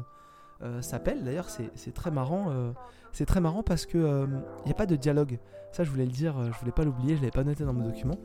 euh, 0.64 0.82
s'appellent. 0.82 1.24
D'ailleurs, 1.24 1.50
c'est 1.50 1.94
très 1.94 2.12
marrant. 2.12 2.48
Euh, 2.50 2.72
c'est 3.12 3.26
très 3.26 3.42
marrant 3.42 3.64
parce 3.64 3.86
que 3.86 3.98
il 3.98 4.66
n'y 4.66 4.72
a 4.72 4.76
pas 4.76 4.86
de 4.86 4.96
dialogue. 4.96 5.40
Ça, 5.72 5.84
je 5.84 5.90
voulais 5.90 6.06
le 6.06 6.12
dire, 6.12 6.36
je 6.52 6.60
voulais 6.60 6.72
pas 6.72 6.84
l'oublier, 6.84 7.16
je 7.16 7.22
l'avais 7.22 7.32
pas 7.32 7.44
noté 7.44 7.64
dans 7.64 7.74
mon 7.74 7.84
document. 7.84 8.18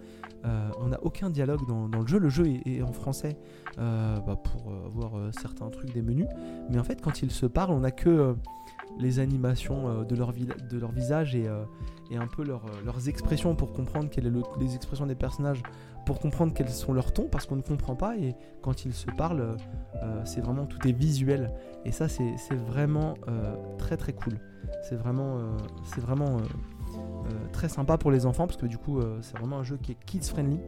on 0.44 0.88
n'a 0.88 1.02
aucun 1.02 1.28
dialogue 1.28 1.66
dans, 1.66 1.88
le 1.88 2.06
jeu. 2.06 2.18
Le 2.18 2.28
jeu 2.28 2.46
est, 2.64 2.82
en 2.82 2.92
français 2.92 3.36
bah, 3.76 4.36
pour 4.42 4.70
voir 4.90 5.12
certains 5.32 5.68
trucs 5.70 5.92
des 5.92 6.02
menus. 6.02 6.26
Mais 6.70 6.78
en 6.78 6.84
fait, 6.84 7.00
quand 7.00 7.22
ils 7.22 7.30
se 7.30 7.46
parlent, 7.46 7.72
on 7.72 7.80
n'a 7.80 7.90
que 7.90 8.34
les 8.98 9.18
animations 9.18 10.04
de, 10.04 10.14
leur 10.14 10.32
de 10.32 10.78
leur 10.78 10.92
visage 10.92 11.34
et, 11.34 11.48
un 11.48 12.26
peu 12.26 12.44
leurs 12.44 13.08
expressions 13.08 13.54
pour 13.54 13.72
comprendre 13.72 14.10
quelles 14.10 14.30
sont 14.32 14.60
les 14.60 14.74
expressions 14.74 15.06
des 15.06 15.14
personnages 15.14 15.62
pour 16.04 16.18
comprendre 16.18 16.52
quels 16.52 16.68
sont 16.68 16.92
leurs 16.92 17.12
tons 17.12 17.28
parce 17.30 17.46
qu'on 17.46 17.56
ne 17.56 17.62
comprend 17.62 17.94
pas 17.94 18.16
et 18.16 18.34
quand 18.60 18.84
ils 18.84 18.94
se 18.94 19.06
parlent, 19.06 19.56
euh, 20.02 20.22
c'est 20.24 20.40
vraiment 20.40 20.66
tout 20.66 20.86
est 20.86 20.92
visuel 20.92 21.52
et 21.84 21.92
ça 21.92 22.08
c'est 22.08 22.34
vraiment 22.54 23.14
euh, 23.28 23.54
très 23.78 23.96
très 23.96 24.12
cool. 24.12 24.38
C'est 24.82 24.96
vraiment, 24.96 25.38
euh, 25.38 25.56
c'est 25.84 26.00
vraiment 26.00 26.38
très 27.52 27.68
sympa 27.68 27.96
pour 27.96 28.10
les 28.10 28.26
enfants 28.26 28.46
parce 28.46 28.58
que 28.58 28.66
du 28.66 28.78
coup 28.78 29.00
c'est 29.22 29.36
vraiment 29.38 29.58
un 29.58 29.62
jeu 29.62 29.78
qui 29.78 29.92
est 29.92 29.96
kids 30.06 30.28
friendly. 30.28 30.60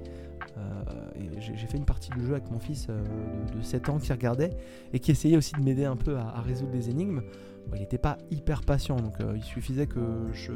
et 1.16 1.40
j'ai 1.40 1.66
fait 1.66 1.76
une 1.76 1.84
partie 1.84 2.10
du 2.10 2.24
jeu 2.24 2.32
avec 2.32 2.50
mon 2.50 2.58
fils 2.58 2.86
de, 2.86 3.60
7 3.60 3.88
ans 3.90 3.98
qui 3.98 4.12
regardait 4.12 4.50
et 4.92 5.00
qui 5.00 5.10
essayait 5.10 5.36
aussi 5.36 5.52
de 5.52 5.60
m'aider 5.60 5.84
un 5.84 5.96
peu 5.96 6.16
à, 6.16 6.40
résoudre 6.40 6.72
des 6.72 6.88
énigmes. 6.88 7.22
il 7.74 7.80
n'était 7.80 7.98
pas 7.98 8.16
hyper 8.30 8.62
patient 8.62 8.96
donc 8.96 9.14
il 9.34 9.42
suffisait 9.42 9.86
que 9.86 10.00
je 10.32 10.52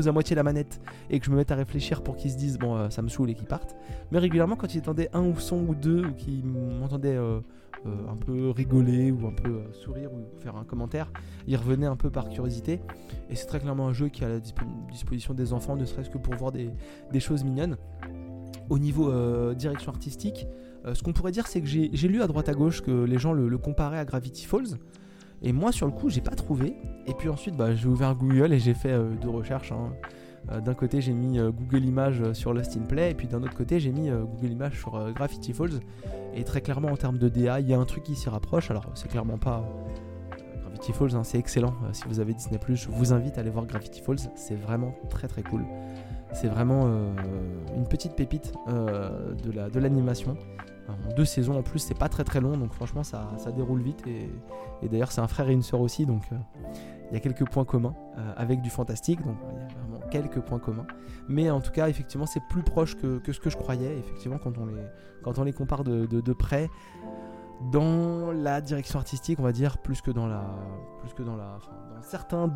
à 0.00 0.12
moitié 0.12 0.34
la 0.34 0.42
manette 0.42 0.80
et 1.10 1.18
que 1.18 1.26
je 1.26 1.30
me 1.30 1.36
mette 1.36 1.50
à 1.50 1.54
réfléchir 1.54 2.02
pour 2.02 2.16
qu'ils 2.16 2.30
se 2.30 2.36
disent 2.36 2.58
bon 2.58 2.76
euh, 2.76 2.90
ça 2.90 3.02
me 3.02 3.08
saoule 3.08 3.30
et 3.30 3.34
qu'ils 3.34 3.46
partent. 3.46 3.76
Mais 4.10 4.18
régulièrement 4.18 4.56
quand 4.56 4.74
ils 4.74 4.78
entendaient 4.78 5.10
un 5.12 5.22
ou 5.22 5.38
son 5.38 5.58
ou 5.66 5.74
deux 5.74 6.04
ou 6.04 6.12
qu'ils 6.12 6.44
m'entendaient 6.44 7.16
euh, 7.16 7.40
euh, 7.86 8.08
un 8.10 8.16
peu 8.16 8.50
rigoler 8.50 9.10
ou 9.10 9.26
un 9.26 9.32
peu 9.32 9.60
sourire 9.72 10.10
ou 10.12 10.26
faire 10.40 10.56
un 10.56 10.64
commentaire, 10.64 11.10
ils 11.46 11.56
revenaient 11.56 11.86
un 11.86 11.96
peu 11.96 12.10
par 12.10 12.28
curiosité. 12.28 12.80
Et 13.30 13.36
c'est 13.36 13.46
très 13.46 13.60
clairement 13.60 13.88
un 13.88 13.92
jeu 13.92 14.08
qui 14.08 14.24
a 14.24 14.28
la 14.28 14.40
disposition 14.90 15.34
des 15.34 15.52
enfants, 15.52 15.76
ne 15.76 15.84
serait-ce 15.84 16.10
que 16.10 16.18
pour 16.18 16.34
voir 16.34 16.52
des, 16.52 16.70
choses 17.20 17.44
mignonnes. 17.44 17.76
Au 18.70 18.78
niveau 18.78 19.12
direction 19.54 19.90
artistique, 19.90 20.46
ce 20.92 21.02
qu'on 21.02 21.12
pourrait 21.12 21.32
dire 21.32 21.46
c'est 21.46 21.60
que 21.60 21.66
j'ai 21.66 22.08
lu 22.08 22.22
à 22.22 22.26
droite 22.26 22.48
à 22.48 22.54
gauche 22.54 22.82
que 22.82 23.04
les 23.04 23.18
gens 23.18 23.32
le 23.32 23.58
comparaient 23.58 23.98
à 23.98 24.04
Gravity 24.04 24.44
Falls. 24.46 24.78
Et 25.42 25.52
moi, 25.52 25.72
sur 25.72 25.86
le 25.86 25.92
coup, 25.92 26.08
j'ai 26.08 26.20
pas 26.20 26.34
trouvé. 26.34 26.76
Et 27.06 27.14
puis 27.14 27.28
ensuite, 27.28 27.56
bah, 27.56 27.74
j'ai 27.74 27.88
ouvert 27.88 28.14
Google 28.14 28.52
et 28.52 28.58
j'ai 28.58 28.74
fait 28.74 28.92
euh, 28.92 29.10
deux 29.20 29.28
recherches. 29.28 29.72
Hein. 29.72 29.92
Euh, 30.50 30.60
d'un 30.60 30.74
côté, 30.74 31.00
j'ai 31.00 31.12
mis 31.12 31.38
euh, 31.38 31.50
Google 31.50 31.84
Images 31.84 32.32
sur 32.32 32.52
Lost 32.52 32.76
in 32.76 32.82
Play, 32.82 33.10
et 33.10 33.14
puis 33.14 33.26
d'un 33.26 33.42
autre 33.42 33.54
côté, 33.54 33.80
j'ai 33.80 33.92
mis 33.92 34.10
Google 34.10 34.52
Images 34.52 34.78
sur 34.78 35.12
Graffiti 35.12 35.52
Falls. 35.52 35.80
Et 36.34 36.44
très 36.44 36.60
clairement, 36.60 36.88
en 36.88 36.96
termes 36.96 37.18
de 37.18 37.28
DA, 37.28 37.60
il 37.60 37.68
y 37.68 37.74
a 37.74 37.78
un 37.78 37.84
truc 37.84 38.04
qui 38.04 38.14
s'y 38.14 38.28
rapproche. 38.28 38.70
Alors, 38.70 38.84
c'est 38.94 39.08
clairement 39.08 39.38
pas 39.38 39.64
Gravity 40.62 40.92
Falls, 40.92 41.16
hein, 41.16 41.24
c'est 41.24 41.38
excellent. 41.38 41.74
si 41.92 42.04
vous 42.06 42.20
avez 42.20 42.34
Disney, 42.34 42.58
je 42.68 42.88
vous 42.88 43.12
invite 43.12 43.36
à 43.36 43.40
aller 43.40 43.50
voir 43.50 43.66
Gravity 43.66 44.00
Falls. 44.00 44.18
C'est 44.36 44.56
vraiment 44.56 44.94
très 45.10 45.28
très 45.28 45.42
cool. 45.42 45.64
C'est 46.32 46.48
vraiment 46.48 46.86
une 47.76 47.86
petite 47.88 48.14
pépite 48.14 48.52
de 48.66 49.78
l'animation. 49.78 50.36
En 50.92 51.14
deux 51.14 51.24
saisons 51.24 51.58
en 51.58 51.62
plus, 51.62 51.78
c'est 51.78 51.98
pas 51.98 52.08
très 52.08 52.24
très 52.24 52.40
long, 52.40 52.56
donc 52.56 52.72
franchement 52.72 53.02
ça, 53.04 53.28
déroule 53.54 53.82
vite. 53.82 54.04
Et, 54.06 54.88
d'ailleurs, 54.88 55.12
c'est 55.12 55.20
un 55.20 55.28
frère 55.28 55.48
et 55.48 55.52
une 55.52 55.62
sœur 55.62 55.80
aussi, 55.80 56.06
donc 56.06 56.22
euh, 56.32 56.36
il 57.10 57.14
y 57.14 57.16
a 57.16 57.20
quelques 57.20 57.48
points 57.48 57.64
communs 57.64 57.94
euh, 58.18 58.32
avec 58.36 58.62
du 58.62 58.70
fantastique, 58.70 59.22
donc 59.22 59.36
il 59.50 59.58
y 59.58 59.60
a 59.60 59.82
vraiment 59.82 60.08
quelques 60.10 60.40
points 60.40 60.58
communs. 60.58 60.86
Mais 61.28 61.50
en 61.50 61.60
tout 61.60 61.70
cas, 61.70 61.88
effectivement, 61.88 62.26
c'est 62.26 62.42
plus 62.48 62.62
proche 62.62 62.96
que, 62.96 63.20
ce 63.30 63.38
que 63.38 63.50
je 63.50 63.56
croyais, 63.56 63.98
effectivement, 63.98 64.38
quand 64.38 64.56
on 64.58 64.66
les, 64.66 64.82
quand 65.22 65.38
on 65.38 65.44
les 65.44 65.52
compare 65.52 65.84
de, 65.84 66.32
près. 66.32 66.68
Dans 67.70 68.32
la 68.32 68.60
direction 68.60 68.98
artistique, 68.98 69.38
on 69.38 69.44
va 69.44 69.52
dire, 69.52 69.78
plus 69.78 70.00
que 70.00 70.10
dans 70.10 70.26
la. 70.26 70.44
Plus 71.00 71.14
que 71.14 71.22
dans 71.22 71.36
la. 71.36 71.58
dans 71.94 72.02
certains 72.02 72.50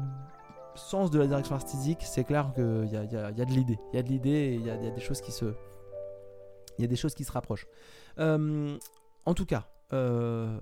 sens 0.74 1.10
de 1.10 1.18
la 1.18 1.26
direction 1.26 1.54
artistique, 1.54 1.98
c'est 2.02 2.24
clair 2.24 2.52
qu'il 2.54 2.88
y 2.90 2.96
a, 2.96 3.04
y, 3.04 3.12
y 3.12 3.42
a, 3.42 3.44
de 3.44 3.52
l'idée. 3.52 3.78
Il 3.92 3.96
y 3.96 3.98
a 3.98 4.02
de 4.02 4.08
l'idée 4.08 4.30
et 4.30 4.54
il 4.54 4.66
y 4.66 4.70
a, 4.70 4.90
des 4.90 5.00
choses 5.00 5.20
qui 5.20 5.32
se. 5.32 5.54
Il 6.78 6.82
y 6.82 6.84
a 6.84 6.88
des 6.88 6.96
choses 6.96 7.14
qui 7.14 7.24
se 7.24 7.32
rapprochent. 7.32 7.66
Euh, 8.18 8.78
en 9.24 9.34
tout 9.34 9.46
cas, 9.46 9.68
euh, 9.92 10.58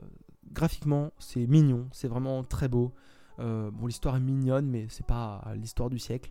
graphiquement, 0.52 1.12
c'est 1.18 1.46
mignon, 1.46 1.88
c'est 1.92 2.08
vraiment 2.08 2.42
très 2.44 2.68
beau. 2.68 2.92
Euh, 3.40 3.70
bon, 3.70 3.86
l'histoire 3.86 4.16
est 4.16 4.20
mignonne, 4.20 4.66
mais 4.66 4.86
c'est 4.88 5.06
pas 5.06 5.44
l'histoire 5.56 5.90
du 5.90 5.98
siècle. 5.98 6.30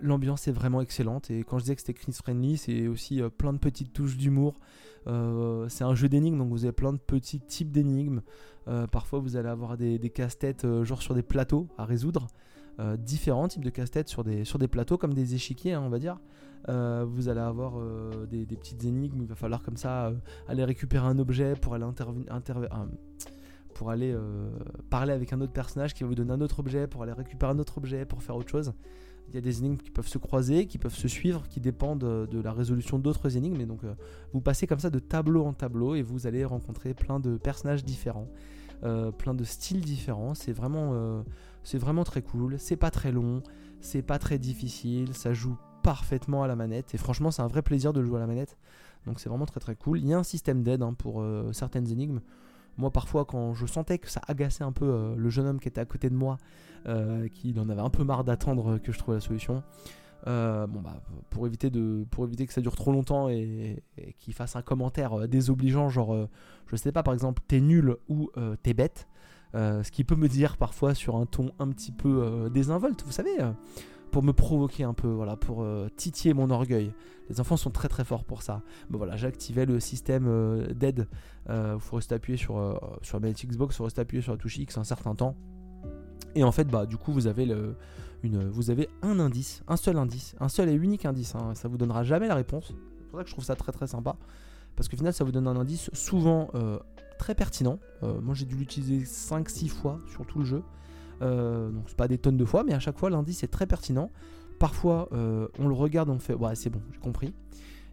L'ambiance 0.00 0.48
est 0.48 0.52
vraiment 0.52 0.80
excellente 0.80 1.30
et 1.30 1.44
quand 1.44 1.58
je 1.58 1.64
disais 1.64 1.76
que 1.76 1.80
c'était 1.82 1.94
Chris 1.94 2.12
friendly, 2.12 2.56
c'est 2.56 2.88
aussi 2.88 3.22
plein 3.38 3.52
de 3.52 3.58
petites 3.58 3.92
touches 3.92 4.16
d'humour. 4.16 4.54
c'est 5.06 5.84
un 5.84 5.94
jeu 5.94 6.08
d'énigmes, 6.08 6.38
donc 6.38 6.48
vous 6.48 6.64
avez 6.64 6.72
plein 6.72 6.92
de 6.92 6.98
petits 6.98 7.38
types 7.38 7.70
d'énigmes. 7.70 8.22
parfois, 8.90 9.20
vous 9.20 9.36
allez 9.36 9.48
avoir 9.48 9.76
des, 9.76 10.10
casse-têtes, 10.10 10.66
genre 10.82 11.02
sur 11.02 11.14
des 11.14 11.22
plateaux 11.22 11.68
à 11.78 11.84
résoudre. 11.84 12.26
différents 12.98 13.46
types 13.46 13.64
de 13.64 13.70
casse-têtes 13.70 14.08
sur 14.08 14.24
des, 14.24 14.44
sur 14.44 14.58
des 14.58 14.66
plateaux, 14.66 14.98
comme 14.98 15.14
des 15.14 15.36
échiquiers, 15.36 15.74
hein, 15.74 15.82
on 15.84 15.88
va 15.88 16.00
dire. 16.00 16.18
Euh, 16.68 17.06
vous 17.08 17.28
allez 17.28 17.40
avoir 17.40 17.78
euh, 17.78 18.26
des, 18.26 18.44
petites 18.44 18.84
énigmes. 18.84 19.22
Il 19.22 19.26
va 19.26 19.34
falloir 19.34 19.62
comme 19.62 19.76
ça 19.76 20.08
euh, 20.08 20.14
aller 20.48 20.64
récupérer 20.64 21.06
un 21.06 21.18
objet 21.18 21.54
pour 21.54 21.74
aller 21.74 21.86
pour 23.74 23.90
aller 23.90 24.14
parler 24.90 25.12
avec 25.12 25.32
un 25.32 25.40
autre 25.40 25.52
personnage 25.52 25.94
qui 25.94 26.02
va 26.02 26.08
vous 26.08 26.14
donner 26.14 26.32
un 26.32 26.40
autre 26.42 26.60
objet, 26.60 26.86
pour 26.86 27.02
aller 27.02 27.12
récupérer 27.12 27.52
un 27.52 27.58
autre 27.58 27.78
objet, 27.78 28.04
pour 28.04 28.22
faire 28.22 28.36
autre 28.36 28.50
chose. 28.50 28.74
Il 29.28 29.34
y 29.34 29.38
a 29.38 29.40
des 29.40 29.60
énigmes 29.60 29.76
qui 29.76 29.90
peuvent 29.90 30.08
se 30.08 30.18
croiser, 30.18 30.66
qui 30.66 30.76
peuvent 30.76 30.94
se 30.94 31.08
suivre, 31.08 31.46
qui 31.48 31.60
dépendent 31.60 32.00
de 32.00 32.40
la 32.42 32.52
résolution 32.52 32.98
d'autres 32.98 33.36
énigmes. 33.36 33.60
Et 33.60 33.64
donc, 33.64 33.80
vous 34.34 34.40
passez 34.42 34.66
comme 34.66 34.80
ça 34.80 34.90
de 34.90 34.98
tableau 34.98 35.46
en 35.46 35.54
tableau 35.54 35.94
et 35.94 36.02
vous 36.02 36.26
allez 36.26 36.44
rencontrer 36.44 36.92
plein 36.92 37.20
de 37.20 37.38
personnages 37.38 37.84
différents, 37.84 38.28
plein 39.16 39.32
de 39.32 39.44
styles 39.44 39.80
différents. 39.80 40.34
C'est 40.34 40.52
vraiment, 40.52 41.24
c'est 41.62 41.78
vraiment 41.78 42.04
très 42.04 42.20
cool. 42.20 42.58
C'est 42.58 42.76
pas 42.76 42.90
très 42.90 43.12
long, 43.12 43.42
c'est 43.80 44.02
pas 44.02 44.18
très 44.18 44.38
difficile, 44.38 45.14
ça 45.14 45.32
joue 45.32 45.56
parfaitement 45.82 46.42
à 46.42 46.48
la 46.48 46.56
manette. 46.56 46.94
Et 46.94 46.98
franchement, 46.98 47.30
c'est 47.30 47.42
un 47.42 47.46
vrai 47.46 47.62
plaisir 47.62 47.92
de 47.92 48.02
jouer 48.02 48.16
à 48.16 48.20
la 48.20 48.26
manette. 48.26 48.56
Donc 49.06 49.20
c'est 49.20 49.28
vraiment 49.28 49.46
très 49.46 49.60
très 49.60 49.74
cool. 49.74 49.98
Il 49.98 50.06
y 50.06 50.14
a 50.14 50.18
un 50.18 50.22
système 50.22 50.62
d'aide 50.62 50.82
hein, 50.82 50.94
pour 50.94 51.20
euh, 51.20 51.52
certaines 51.52 51.90
énigmes. 51.90 52.20
moi 52.76 52.90
parfois 52.90 53.24
quand 53.24 53.54
je 53.54 53.66
sentais 53.66 53.98
que 53.98 54.10
ça 54.10 54.20
agaçait 54.28 54.64
un 54.64 54.72
peu 54.72 55.14
le 55.16 55.30
jeune 55.30 55.46
homme 55.46 55.60
qui 55.60 55.68
était 55.68 55.80
à 55.80 55.86
côté 55.86 56.10
de 56.10 56.14
moi, 56.14 56.38
qu'il 57.34 57.58
en 57.60 57.68
avait 57.68 57.80
un 57.80 57.90
peu 57.90 58.04
marre 58.04 58.24
d'attendre 58.24 58.78
que 58.78 58.92
je 58.92 58.98
trouve 58.98 59.14
la 59.14 59.20
solution, 59.20 59.62
bon 60.26 60.80
bah, 60.82 61.02
pour 61.30 61.46
éviter 61.46 61.70
de 61.70 62.06
pour 62.10 62.24
éviter 62.24 62.46
que 62.46 62.52
ça 62.52 62.60
dure 62.60 62.76
trop 62.76 62.92
longtemps 62.92 63.28
et, 63.28 63.82
qu'il 64.18 64.34
fasse 64.34 64.56
un 64.56 64.62
commentaire 64.62 65.28
désobligeant 65.28 65.88
genre 65.88 66.28
je 66.66 66.76
sais 66.76 66.92
pas 66.92 67.02
par 67.02 67.14
exemple 67.14 67.42
t'es 67.48 67.60
nul 67.60 67.96
ou 68.08 68.30
t'es 68.62 68.74
bête 68.74 69.08
ce 69.54 69.90
qui 69.90 70.04
peut 70.04 70.16
me 70.16 70.28
dire 70.28 70.56
parfois 70.56 70.94
sur 70.94 71.16
un 71.16 71.26
ton 71.26 71.52
un 71.58 71.68
petit 71.68 71.92
peu 71.92 72.48
désinvolte 72.52 73.02
vous 73.04 73.12
savez 73.12 73.36
pour 74.10 74.22
me 74.22 74.32
provoquer 74.32 74.84
un 74.84 74.92
peu, 74.92 75.08
voilà, 75.08 75.36
pour 75.36 75.62
euh, 75.62 75.88
titiller 75.96 76.34
mon 76.34 76.50
orgueil. 76.50 76.92
Les 77.28 77.40
enfants 77.40 77.56
sont 77.56 77.70
très 77.70 77.88
très 77.88 78.04
forts 78.04 78.24
pour 78.24 78.42
ça. 78.42 78.62
Mais 78.90 78.98
voilà, 78.98 79.16
j'activais 79.16 79.66
le 79.66 79.78
système 79.80 80.26
euh, 80.26 80.72
d'aide. 80.74 81.08
Euh, 81.48 81.74
il 81.76 81.80
faut 81.80 81.96
rester 81.96 82.14
appuyé 82.14 82.36
sur, 82.36 82.80
sur 83.02 83.20
la 83.20 83.32
Xbox, 83.32 83.74
il 83.74 83.78
faut 83.78 83.84
rester 83.84 84.00
appuyé 84.00 84.22
sur 84.22 84.32
la 84.32 84.38
touche 84.38 84.58
X 84.58 84.78
un 84.78 84.84
certain 84.84 85.14
temps. 85.14 85.36
Et 86.34 86.44
en 86.44 86.52
fait, 86.52 86.64
bah, 86.64 86.86
du 86.86 86.96
coup, 86.96 87.12
vous 87.12 87.26
avez, 87.26 87.46
le, 87.46 87.76
une, 88.22 88.48
vous 88.48 88.70
avez 88.70 88.88
un 89.02 89.18
indice, 89.18 89.62
un 89.68 89.76
seul 89.76 89.96
indice, 89.96 90.34
un 90.40 90.48
seul 90.48 90.68
et 90.68 90.74
unique 90.74 91.04
indice. 91.04 91.34
Hein. 91.34 91.54
Ça 91.54 91.68
vous 91.68 91.78
donnera 91.78 92.02
jamais 92.02 92.28
la 92.28 92.34
réponse. 92.34 92.74
C'est 92.98 93.10
pour 93.10 93.18
ça 93.18 93.24
que 93.24 93.28
je 93.28 93.34
trouve 93.34 93.44
ça 93.44 93.56
très 93.56 93.72
très 93.72 93.86
sympa. 93.86 94.16
Parce 94.76 94.88
qu'au 94.88 94.96
final, 94.96 95.12
ça 95.12 95.24
vous 95.24 95.32
donne 95.32 95.46
un 95.46 95.56
indice 95.56 95.90
souvent 95.92 96.50
très 97.18 97.34
pertinent. 97.34 97.78
moi, 98.02 98.34
j'ai 98.34 98.46
dû 98.46 98.56
l'utiliser 98.56 99.04
5-6 99.04 99.68
fois 99.68 100.00
sur 100.06 100.24
tout 100.26 100.38
le 100.38 100.44
jeu. 100.44 100.62
Euh, 101.22 101.70
donc 101.70 101.84
c'est 101.88 101.96
pas 101.96 102.08
des 102.08 102.18
tonnes 102.18 102.36
de 102.36 102.44
fois, 102.44 102.64
mais 102.64 102.72
à 102.72 102.80
chaque 102.80 102.98
fois 102.98 103.10
l'indice 103.10 103.42
est 103.42 103.48
très 103.48 103.66
pertinent. 103.66 104.10
Parfois 104.58 105.08
euh, 105.12 105.48
on 105.58 105.68
le 105.68 105.74
regarde, 105.74 106.10
on 106.10 106.18
fait 106.18 106.34
ouais 106.34 106.54
c'est 106.54 106.70
bon, 106.70 106.80
j'ai 106.92 107.00
compris. 107.00 107.34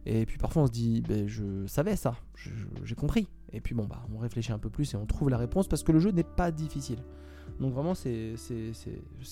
Et 0.06 0.26
puis 0.26 0.38
parfois 0.38 0.64
on 0.64 0.68
se 0.68 0.72
dit 0.72 1.02
ben, 1.08 1.28
je 1.28 1.66
savais 1.68 1.96
ça, 1.96 2.16
j'ai 2.84 2.96
compris. 2.96 3.28
Et 3.52 3.62
puis 3.62 3.76
bon 3.76 3.86
bah 3.86 4.02
on 4.14 4.20
réfléchit 4.20 4.52
un 4.52 4.60
peu 4.60 4.70
plus 4.70 4.94
et 4.94 4.98
on 4.98 5.06
trouve 5.06 5.30
la 5.30 5.38
réponse 5.38 5.68
parce 5.68 5.84
que 5.84 5.92
le 5.92 6.00
jeu 6.00 6.12
n'est 6.12 6.24
pas 6.24 6.52
difficile. 6.52 7.00
Donc 7.60 7.74
vraiment 7.74 7.94
c'est 7.96 8.36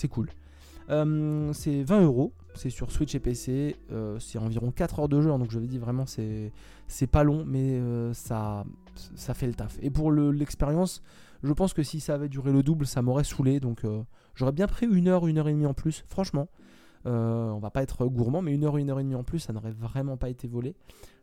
cool. 0.10 0.30
Euh, 0.92 1.52
c'est 1.54 1.82
20 1.82 2.04
euros, 2.04 2.32
c'est 2.54 2.70
sur 2.70 2.92
Switch 2.92 3.16
et 3.16 3.20
PC, 3.20 3.76
c'est 4.20 4.38
environ 4.38 4.72
4 4.72 5.00
heures 5.00 5.10
de 5.10 5.22
jeu, 5.22 5.32
hein, 5.32 5.40
donc 5.40 5.52
je 5.52 5.60
vais 5.60 5.68
dire 5.68 5.82
vraiment 5.82 6.06
c'est 6.06 6.52
pas 7.08 7.24
long, 7.24 7.44
mais 7.46 7.82
ça, 8.14 8.66
ça 9.16 9.34
fait 9.34 9.48
le 9.48 9.54
taf. 9.54 9.78
Et 9.82 9.90
pour 9.90 10.12
l'expérience, 10.12 11.02
je 11.44 11.54
pense 11.54 11.74
que 11.74 11.84
si 11.84 12.00
ça 12.00 12.16
avait 12.16 12.30
duré 12.30 12.52
le 12.52 12.64
double, 12.64 12.86
ça 12.86 13.02
m'aurait 13.02 13.24
saoulé. 13.24 13.60
Donc 13.60 13.86
euh, 13.86 14.04
j'aurais 14.36 14.52
bien 14.52 14.68
pris 14.68 14.88
une 14.88 15.08
heure, 15.08 15.28
une 15.28 15.38
heure 15.38 15.48
et 15.48 15.54
demie 15.54 15.66
en 15.66 15.74
plus. 15.74 16.04
Franchement, 16.08 16.48
euh, 17.06 17.50
on 17.50 17.60
va 17.60 17.70
pas 17.70 17.84
être 17.84 18.06
gourmand, 18.08 18.42
mais 18.42 18.54
une 18.54 18.64
heure, 18.64 18.78
une 18.78 18.90
heure 18.90 19.00
et 19.00 19.04
demie 19.04 19.16
en 19.16 19.24
plus, 19.24 19.40
ça 19.40 19.54
n'aurait 19.54 19.72
vraiment 19.72 20.18
pas 20.18 20.30
été 20.30 20.48
volé. 20.48 20.76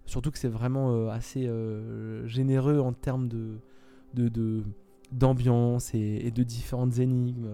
Surtout 0.06 0.30
que 0.30 0.38
c'est 0.38 0.48
vraiment 0.48 0.92
euh, 0.92 1.08
assez 1.10 1.50
généreux 2.26 2.80
en 2.80 2.92
termes 2.92 3.28
de, 3.28 3.58
d'ambiance 5.12 5.94
et, 5.94 6.30
de 6.30 6.42
différentes 6.42 6.98
énigmes. 6.98 7.48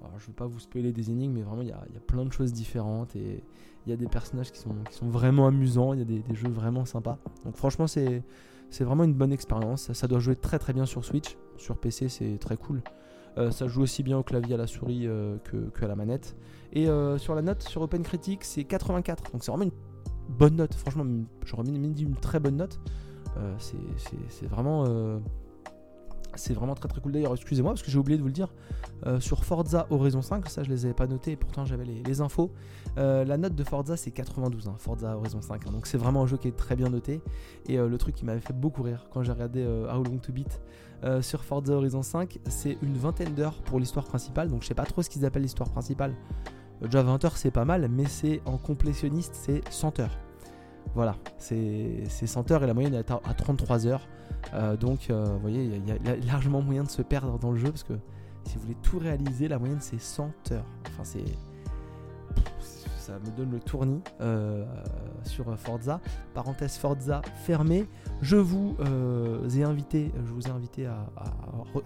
Je 0.00 0.06
ne 0.06 0.26
veux 0.28 0.32
pas 0.32 0.46
vous 0.46 0.60
spoiler 0.60 0.92
des 0.92 1.10
énigmes, 1.10 1.32
mais 1.32 1.42
vraiment, 1.42 1.62
il 1.62 1.68
y 1.68 1.72
a, 1.72 1.84
plein 2.06 2.24
de 2.24 2.32
choses 2.32 2.52
différentes 2.52 3.16
et 3.16 3.42
il 3.86 3.90
y 3.90 3.92
a 3.92 3.96
des 3.96 4.06
personnages 4.06 4.52
qui 4.52 4.60
sont, 4.60 4.74
vraiment 5.02 5.46
amusants, 5.46 5.92
il 5.92 5.98
y 5.98 6.02
a 6.02 6.04
des, 6.04 6.22
jeux 6.34 6.50
vraiment 6.50 6.84
sympas. 6.84 7.18
Donc, 7.44 7.56
franchement, 7.56 7.86
c'est, 7.86 8.22
c'est 8.70 8.84
vraiment 8.84 9.04
une 9.04 9.14
bonne 9.14 9.32
expérience. 9.32 9.92
Ça 9.92 10.06
doit 10.06 10.18
jouer 10.18 10.36
très 10.36 10.58
très 10.58 10.72
bien 10.72 10.86
sur 10.86 11.04
Switch. 11.04 11.36
Sur 11.56 11.78
PC, 11.78 12.08
c'est 12.08 12.38
très 12.38 12.56
cool. 12.56 12.82
Euh, 13.36 13.50
ça 13.50 13.68
joue 13.68 13.82
aussi 13.82 14.02
bien 14.02 14.18
au 14.18 14.22
clavier 14.22 14.54
à 14.54 14.56
la 14.56 14.66
souris 14.66 15.06
euh, 15.06 15.36
que, 15.44 15.84
à 15.84 15.88
la 15.88 15.96
manette. 15.96 16.36
Et 16.72 16.88
euh, 16.88 17.18
sur 17.18 17.34
la 17.34 17.42
note, 17.42 17.62
sur 17.62 17.82
Open 17.82 18.02
Critic, 18.02 18.44
c'est 18.44 18.64
84. 18.64 19.32
Donc 19.32 19.44
c'est 19.44 19.50
vraiment 19.50 19.64
une 19.64 20.36
bonne 20.36 20.56
note. 20.56 20.74
Franchement, 20.74 21.06
j'aurais 21.44 21.64
mis, 21.64 22.02
une 22.02 22.16
très 22.16 22.40
bonne 22.40 22.56
note. 22.56 22.80
c'est 23.58 24.46
vraiment 24.46 24.84
c'est 26.38 26.54
vraiment 26.54 26.74
très 26.74 26.88
très 26.88 27.00
cool 27.00 27.12
d'ailleurs, 27.12 27.34
excusez-moi 27.34 27.72
parce 27.72 27.82
que 27.82 27.90
j'ai 27.90 27.98
oublié 27.98 28.16
de 28.16 28.22
vous 28.22 28.28
le 28.28 28.34
dire. 28.34 28.52
Euh, 29.06 29.20
sur 29.20 29.44
Forza 29.44 29.86
Horizon 29.90 30.22
5, 30.22 30.48
ça 30.48 30.62
je 30.62 30.70
les 30.70 30.84
avais 30.84 30.94
pas 30.94 31.06
notés 31.06 31.32
et 31.32 31.36
pourtant 31.36 31.64
j'avais 31.64 31.84
les, 31.84 32.20
infos. 32.20 32.50
Euh, 32.96 33.24
la 33.24 33.36
note 33.36 33.54
de 33.54 33.64
Forza 33.64 33.96
c'est 33.96 34.10
92, 34.10 34.68
hein, 34.68 34.74
Forza 34.78 35.16
Horizon 35.16 35.40
5. 35.40 35.66
Hein. 35.66 35.72
donc 35.72 35.86
c'est 35.86 35.98
vraiment 35.98 36.22
un 36.22 36.26
jeu 36.26 36.36
qui 36.36 36.48
est 36.48 36.56
très 36.56 36.76
bien 36.76 36.88
noté. 36.88 37.20
Et 37.66 37.78
euh, 37.78 37.88
le 37.88 37.98
truc 37.98 38.14
qui 38.14 38.24
m'avait 38.24 38.40
fait 38.40 38.54
beaucoup 38.54 38.82
rire 38.82 39.06
quand 39.12 39.22
j'ai 39.22 39.32
regardé 39.32 39.64
How 39.64 40.02
Long 40.02 40.18
to 40.18 40.32
Beat 40.32 40.60
sur 41.20 41.44
Forza 41.44 41.74
Horizon 41.74 42.02
5, 42.02 42.40
c'est 42.48 42.76
une 42.82 42.96
vingtaine 42.96 43.32
d'heures 43.34 43.62
pour 43.62 43.78
l'histoire 43.78 44.04
principale. 44.04 44.48
Donc 44.48 44.62
je 44.62 44.68
sais 44.68 44.74
pas 44.74 44.84
trop 44.84 45.02
ce 45.02 45.08
qu'ils 45.08 45.24
appellent 45.24 45.42
l'histoire 45.42 45.70
principale. 45.70 46.14
Déjà 46.82 47.02
20 47.02 47.24
heures 47.24 47.36
c'est 47.36 47.50
pas 47.50 47.64
mal, 47.64 47.88
mais 47.88 48.06
c'est 48.06 48.40
en 48.46 48.58
complétionniste 48.58 49.34
c'est 49.34 49.62
100 49.70 50.00
heures. 50.00 50.27
Voilà, 50.94 51.16
c'est 51.38 52.06
100 52.08 52.50
heures 52.50 52.64
et 52.64 52.66
la 52.66 52.74
moyenne 52.74 52.94
est 52.94 53.10
à 53.10 53.34
33 53.34 53.86
heures. 53.86 54.08
Euh, 54.54 54.76
donc, 54.76 55.10
euh, 55.10 55.24
vous 55.24 55.40
voyez, 55.40 55.64
il 55.64 55.86
y, 55.86 56.10
a 56.10 56.16
largement 56.26 56.62
moyen 56.62 56.84
de 56.84 56.90
se 56.90 57.02
perdre 57.02 57.38
dans 57.38 57.50
le 57.50 57.58
jeu 57.58 57.70
parce 57.70 57.84
que 57.84 57.94
si 58.44 58.56
vous 58.56 58.62
voulez 58.62 58.76
tout 58.82 58.98
réaliser, 58.98 59.48
la 59.48 59.58
moyenne 59.58 59.78
c'est 59.80 60.00
100 60.00 60.52
heures. 60.52 60.64
Enfin, 60.88 61.04
c'est. 61.04 61.24
Ça 62.98 63.18
me 63.18 63.36
donne 63.38 63.50
le 63.52 63.60
tournis 63.60 64.02
euh, 64.20 64.66
sur 65.24 65.58
Forza. 65.58 65.98
Parenthèse 66.34 66.76
Forza 66.76 67.22
fermée. 67.36 67.88
Je 68.20 68.36
vous 68.36 68.76
ai 69.56 69.62
invité, 69.62 70.12
je 70.26 70.32
vous 70.32 70.46
ai 70.46 70.50
invité 70.50 70.84
à, 70.84 71.06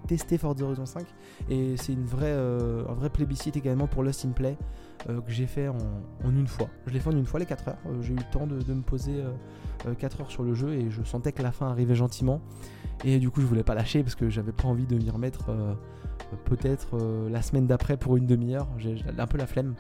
tester 0.08 0.36
Forza 0.36 0.64
Horizon 0.64 0.84
5 0.84 1.06
et 1.48 1.76
c'est 1.76 1.92
une 1.92 2.04
vraie, 2.04 2.32
un 2.32 2.94
vrai 2.94 3.08
plébiscite 3.08 3.56
également 3.56 3.86
pour 3.86 4.02
Lost 4.02 4.24
in. 4.24 4.32
Euh, 5.08 5.20
que 5.20 5.32
j'ai 5.32 5.46
fait 5.46 5.68
en, 5.68 5.78
une 6.24 6.46
fois. 6.46 6.68
Je 6.86 6.92
l'ai 6.92 7.00
fait 7.00 7.08
en 7.08 7.16
une 7.16 7.26
fois 7.26 7.40
les 7.40 7.46
4 7.46 7.68
heures. 7.68 7.76
Euh, 7.86 8.02
j'ai 8.02 8.12
eu 8.12 8.16
le 8.16 8.30
temps 8.30 8.46
de, 8.46 8.54
me 8.72 8.82
poser 8.82 9.22
4 9.98 10.20
euh, 10.20 10.22
heures 10.22 10.30
sur 10.30 10.42
le 10.42 10.54
jeu 10.54 10.74
et 10.74 10.90
je 10.90 11.02
sentais 11.02 11.32
que 11.32 11.42
la 11.42 11.52
fin 11.52 11.68
arrivait 11.68 11.94
gentiment. 11.94 12.40
Et 13.04 13.18
du 13.18 13.30
coup, 13.30 13.40
je 13.40 13.46
voulais 13.46 13.64
pas 13.64 13.74
lâcher 13.74 14.02
parce 14.02 14.14
que 14.14 14.30
j'avais 14.30 14.52
pas 14.52 14.68
envie 14.68 14.86
de 14.86 14.96
m'y 14.96 15.10
remettre 15.10 15.50
peut-être 16.44 16.96
la 17.28 17.42
semaine 17.42 17.66
d'après 17.66 17.96
pour 17.96 18.16
une 18.16 18.26
demi-heure. 18.26 18.68
J'ai 18.78 18.96
un 19.18 19.26
peu 19.26 19.38
la 19.38 19.46
flemme. 19.46 19.74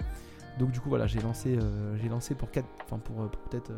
Donc 0.58 0.70
du 0.70 0.80
coup 0.80 0.88
voilà, 0.88 1.06
j'ai 1.06 1.20
lancé, 1.20 1.56
j'ai 2.00 2.08
lancé 2.08 2.34
pour, 2.34 2.48
pour, 2.88 2.98
pour 2.98 3.28
peut-être 3.48 3.70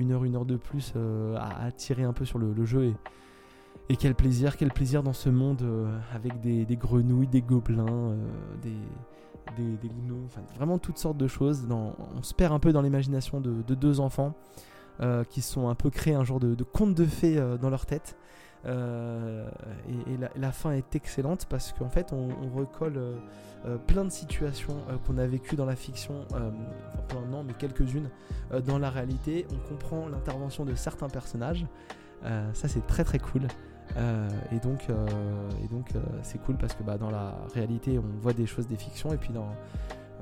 une 0.00 0.12
heure, 0.12 0.24
une 0.24 0.36
heure 0.36 0.46
de 0.46 0.56
plus 0.56 0.94
à, 1.36 1.70
tirer 1.72 2.04
un 2.04 2.14
peu 2.14 2.24
sur 2.24 2.38
le, 2.38 2.64
jeu 2.64 2.84
et, 2.84 2.94
et 3.88 3.96
quel 3.96 4.14
plaisir, 4.14 4.56
quel 4.56 4.72
plaisir 4.72 5.02
dans 5.02 5.12
ce 5.12 5.28
monde 5.28 5.62
avec 6.14 6.40
des, 6.40 6.76
grenouilles, 6.76 7.26
des 7.26 7.42
gobelins, 7.42 8.16
des, 8.62 8.76
des, 9.56 9.90
enfin, 10.26 10.42
vraiment 10.56 10.78
toutes 10.78 10.98
sortes 10.98 11.16
de 11.16 11.26
choses. 11.26 11.66
on 11.70 12.22
se 12.22 12.34
perd 12.34 12.52
un 12.52 12.58
peu 12.58 12.72
dans 12.72 12.82
l'imagination 12.82 13.40
de, 13.40 13.74
deux 13.74 14.00
enfants 14.00 14.34
euh, 15.00 15.24
qui 15.24 15.40
sont 15.40 15.68
un 15.68 15.74
peu 15.74 15.90
créés 15.90 16.14
un 16.14 16.24
genre 16.24 16.40
de, 16.40 16.62
conte 16.64 16.94
de 16.94 17.04
fées 17.04 17.38
euh, 17.38 17.56
dans 17.56 17.70
leur 17.70 17.86
tête. 17.86 18.16
Euh, 18.64 19.48
et, 20.06 20.38
la, 20.38 20.52
fin 20.52 20.70
est 20.72 20.94
excellente 20.94 21.46
parce 21.46 21.72
qu'en 21.72 21.88
fait 21.88 22.12
on, 22.12 22.28
recolle 22.56 23.00
plein 23.86 24.04
de 24.04 24.10
situations 24.10 24.76
qu'on 25.06 25.18
a 25.18 25.26
vécues 25.26 25.56
dans 25.56 25.66
la 25.66 25.76
fiction, 25.76 26.26
enfin 26.30 27.22
un 27.32 27.42
mais 27.42 27.54
quelques-unes 27.54 28.08
dans 28.64 28.78
la 28.78 28.90
réalité. 28.90 29.46
On 29.52 29.68
comprend 29.68 30.08
l'intervention 30.08 30.64
de 30.64 30.74
certains 30.76 31.08
personnages. 31.08 31.66
ça 32.22 32.68
c'est 32.68 32.86
très 32.86 33.02
très 33.04 33.18
cool. 33.18 33.48
Euh, 33.96 34.28
et 34.52 34.58
donc, 34.58 34.86
euh, 34.88 35.06
et 35.62 35.68
donc 35.68 35.94
euh, 35.94 36.00
c'est 36.22 36.38
cool 36.42 36.56
parce 36.56 36.74
que 36.74 36.82
bah, 36.82 36.98
dans 36.98 37.10
la 37.10 37.34
réalité, 37.54 37.98
on 37.98 38.20
voit 38.20 38.32
des 38.32 38.46
choses 38.46 38.66
des 38.66 38.76
fictions. 38.76 39.12
Et 39.12 39.16
puis, 39.16 39.32
dans 39.32 39.48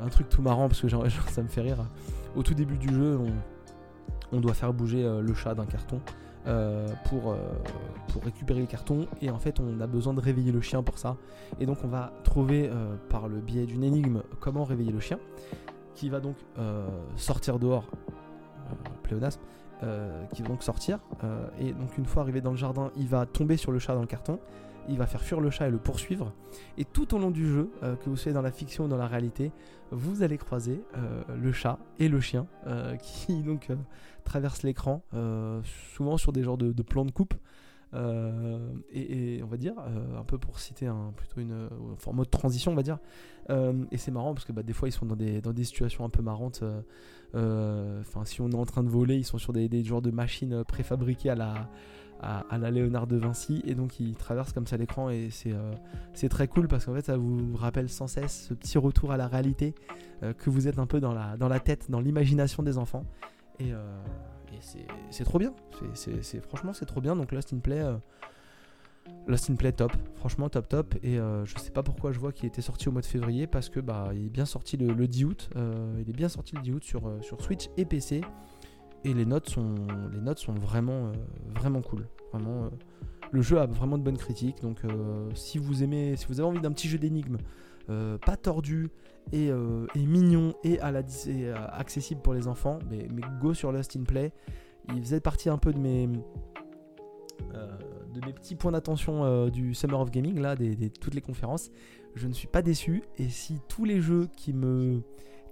un 0.01 0.09
truc 0.09 0.29
tout 0.29 0.43
marrant, 0.43 0.69
parce 0.69 0.81
que 0.81 0.89
genre, 0.89 1.05
ça 1.29 1.43
me 1.43 1.49
fait 1.49 1.61
rire, 1.61 1.79
au 2.37 2.43
tout 2.43 2.55
début 2.55 2.79
du 2.79 2.93
jeu, 2.93 3.19
on, 4.33 4.41
doit 4.41 4.55
faire 4.55 4.73
bouger 4.73 5.03
le 5.03 5.35
chat 5.35 5.55
d'un 5.55 5.67
carton. 5.67 6.01
pour, 7.05 7.37
pour 8.09 8.25
récupérer 8.25 8.61
le 8.61 8.67
carton 8.67 9.07
et 9.21 9.29
en 9.29 9.39
fait 9.39 9.61
on 9.61 9.79
a 9.81 9.87
besoin 9.87 10.15
de 10.15 10.21
réveiller 10.21 10.53
le 10.53 10.63
chien 10.63 10.83
pour 10.83 10.99
ça 10.99 11.17
et 11.59 11.67
donc 11.67 11.79
on 11.85 11.89
va 11.89 12.13
trouver 12.25 12.71
par 13.11 13.29
le 13.29 13.41
biais 13.41 13.67
d'une 13.67 13.85
énigme 13.85 14.23
comment 14.41 14.65
réveiller 14.65 14.93
le 14.93 15.01
chien 15.01 15.19
qui 15.95 16.09
va 16.09 16.21
donc 16.21 16.37
sortir 17.17 17.59
dehors 17.59 17.85
pléonasme 19.03 19.41
euh, 19.83 20.25
qui 20.35 20.43
va 20.43 20.49
donc 20.49 20.63
sortir. 20.63 20.99
Euh, 21.25 21.47
et 21.59 21.73
donc 21.73 21.97
une 21.97 22.07
fois 22.07 22.23
arrivé 22.23 22.41
dans 22.41 22.51
le 22.51 22.57
jardin, 22.57 22.91
il 22.97 23.09
va 23.09 23.27
tomber 23.27 23.57
sur 23.57 23.73
le 23.73 23.79
chat 23.79 23.95
dans 23.95 24.01
le 24.01 24.07
carton. 24.07 24.39
Il 24.89 24.99
va 24.99 25.07
faire 25.07 25.23
fuir 25.23 25.41
le 25.41 25.51
chat 25.51 25.69
et 25.69 25.71
le 25.71 25.79
poursuivre. 25.79 26.33
Et 26.79 26.85
tout 26.85 27.15
au 27.15 27.19
long 27.19 27.31
du 27.31 27.47
jeu, 27.47 27.71
euh, 27.83 27.97
que 27.97 28.09
vous 28.09 28.17
soyez 28.17 28.35
dans 28.35 28.43
la 28.43 28.51
fiction 28.51 28.85
ou 28.85 28.89
dans 28.89 28.97
la 28.97 29.07
réalité, 29.07 29.53
vous 29.91 30.23
allez 30.23 30.39
croiser 30.39 30.85
le 31.37 31.53
chat 31.53 31.79
et 31.99 32.09
le 32.09 32.21
chien 32.21 32.47
qui 33.03 33.43
donc 33.43 33.69
traversent 34.23 34.63
l'écran, 34.63 35.03
souvent 35.95 36.17
sur 36.17 36.33
des 36.33 36.45
genres 36.45 36.59
de, 36.59 36.73
de 36.73 36.83
plans 36.83 37.05
de 37.05 37.11
coupe. 37.11 37.35
Euh, 37.95 38.73
et, 38.93 39.41
on 39.43 39.47
va 39.47 39.57
dire, 39.57 39.75
euh, 39.79 40.19
un 40.19 40.25
peu 40.25 40.39
pour 40.39 40.61
citer 40.61 40.87
un, 40.87 41.13
plutôt 41.17 41.41
une 41.41 41.69
en 42.07 42.13
mode 42.13 42.31
transition, 42.31 42.73
on 42.73 42.77
va 42.77 42.83
dire. 42.83 42.99
Euh, 43.51 43.85
et 43.91 43.99
c'est 43.99 44.11
marrant 44.11 44.33
parce 44.33 44.45
que 44.45 44.53
bah, 44.53 44.63
des 44.63 44.73
fois 44.73 44.89
ils 44.89 44.93
sont 44.93 45.07
dans 45.07 45.17
des, 45.17 45.41
dans 45.41 45.53
des 45.53 45.65
situations 45.65 46.05
un 46.05 46.11
peu 46.11 46.23
marrantes. 46.23 46.63
Enfin, 47.35 48.25
si 48.25 48.41
on 48.41 48.51
est 48.51 48.57
en 48.57 48.67
train 48.67 48.83
de 48.83 48.89
voler, 48.89 49.17
ils 49.17 49.25
sont 49.25 49.39
sur 49.39 49.53
des, 49.53 49.69
des 49.69 49.85
genres 49.85 50.03
de 50.03 50.11
machines 50.11 50.65
préfabriquées 50.65 51.31
à 51.31 51.35
la, 51.35 51.69
à, 52.21 52.59
la 52.59 52.71
Léonard 52.71 53.07
de 53.07 53.17
Vinci 53.17 53.63
et 53.67 53.75
donc 53.75 54.01
ils 54.01 54.15
traversent 54.15 54.53
comme 54.53 54.67
ça 54.67 54.77
l'écran 54.77 55.09
et 55.11 55.29
c'est 55.31 55.55
c'est 56.13 56.29
très 56.29 56.49
cool 56.49 56.69
parce 56.69 56.85
qu'en 56.85 56.95
fait 56.95 57.07
ça 57.07 57.17
vous 57.17 57.57
rappelle 57.57 57.89
sans 57.89 58.09
cesse 58.09 58.49
ce 58.49 58.55
petit 58.55 58.77
retour 58.77 59.11
à 59.13 59.17
la 59.17 59.27
réalité 59.27 59.75
que 60.21 60.51
vous 60.51 60.69
êtes 60.69 60.79
un 60.79 60.87
peu 60.87 61.01
dans 61.01 61.15
la, 61.15 61.37
dans 61.39 61.49
la 61.49 61.61
tête, 61.61 61.91
dans 61.91 62.01
l'imagination 62.01 62.63
des 62.63 62.77
enfants. 62.77 63.05
Et, 63.59 63.73
et 64.53 64.87
c'est 65.11 65.25
trop 65.25 65.39
bien. 65.39 65.53
C'est 65.95 66.41
franchement 66.41 66.73
c'est 66.73 66.87
trop 66.87 67.01
bien. 67.01 67.17
Donc 67.17 67.33
Lost 67.33 67.53
in 67.53 67.59
Play, 67.59 67.81
euh, 67.81 67.97
Lost 69.27 69.51
in 69.51 69.55
Play 69.55 69.73
top, 69.73 69.93
franchement 70.17 70.49
top 70.49 70.69
top. 70.69 70.95
Et 71.03 71.17
je 71.17 71.59
sais 71.59 71.71
pas 71.71 71.83
pourquoi 71.83 72.13
je 72.13 72.19
vois 72.19 72.33
qu'il 72.33 72.47
était 72.47 72.63
sorti 72.63 72.89
au 72.89 72.93
mois 72.93 73.01
de 73.01 73.07
février 73.07 73.47
parce 73.47 73.69
que 73.69 73.81
bah 73.81 74.11
il 74.15 74.27
est 74.27 74.31
bien 74.31 74.47
sorti 74.47 74.77
le, 74.77 75.07
10 75.07 75.25
août. 75.25 75.51
il 75.55 76.09
est 76.09 76.17
bien 76.17 76.29
sorti 76.29 76.57
le 76.57 76.63
10 76.63 76.73
août 76.73 76.85
sur, 76.85 77.13
sur 77.23 77.41
Switch 77.41 77.69
et 77.77 77.85
PC. 77.85 78.23
Et 79.05 79.15
les 79.15 79.25
notes 79.25 79.49
sont, 79.49 79.75
vraiment, 80.61 81.13
vraiment 81.55 81.81
cool. 81.81 82.07
Vraiment, 82.33 82.71
le 83.31 83.43
jeu 83.43 83.59
a 83.59 83.67
vraiment 83.67 83.99
de 83.99 84.03
bonnes 84.03 84.19
critiques. 84.19 84.61
Donc 84.63 84.83
si 85.35 85.59
vous 85.59 85.83
aimez, 85.83 86.17
si 86.17 86.27
vous 86.27 86.41
avez 86.41 86.49
envie 86.49 86.61
d'un 86.61 86.73
petit 86.73 86.89
jeu 86.89 86.99
d'énigmes, 86.99 87.39
pas 87.87 88.37
tordu, 88.37 88.91
euh, 89.33 89.87
et, 89.95 90.07
mignon 90.07 90.55
et, 90.65 90.81
euh, 90.83 91.55
accessible 91.73 92.21
pour 92.21 92.35
les 92.35 92.49
enfants. 92.49 92.79
Mais, 92.91 93.07
go 93.41 93.55
sur 93.55 93.73
Lost 93.73 93.97
in 93.97 94.05
Play. 94.05 94.33
Il 94.95 95.01
faisait 95.03 95.21
partie 95.21 95.49
un 95.49 95.59
peu 95.59 95.73
de 95.73 95.79
mes, 95.79 96.07
euh, 96.07 96.11
de 98.15 98.27
mes 98.27 98.33
petits 98.33 98.55
points 98.55 98.73
d'attention 98.73 99.49
du 99.49 99.75
Summer 99.75 100.01
of 100.01 100.11
Gaming, 100.11 100.41
là, 100.41 100.57
des, 100.57 100.91
toutes 100.91 101.15
les 101.15 101.21
conférences. 101.21 101.71
Je 102.15 102.27
ne 102.27 102.33
suis 102.33 102.49
pas 102.49 102.63
déçu. 102.63 103.03
Et 103.19 103.29
si 103.29 103.61
tous 103.69 103.85
les 103.85 104.01
jeux 104.01 104.29
qui 104.37 104.53
me 104.53 105.03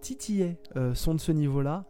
titillaient 0.01 0.59
sont 0.95 1.15
de 1.15 1.21
ce 1.21 1.33
niveau-là, 1.33 1.85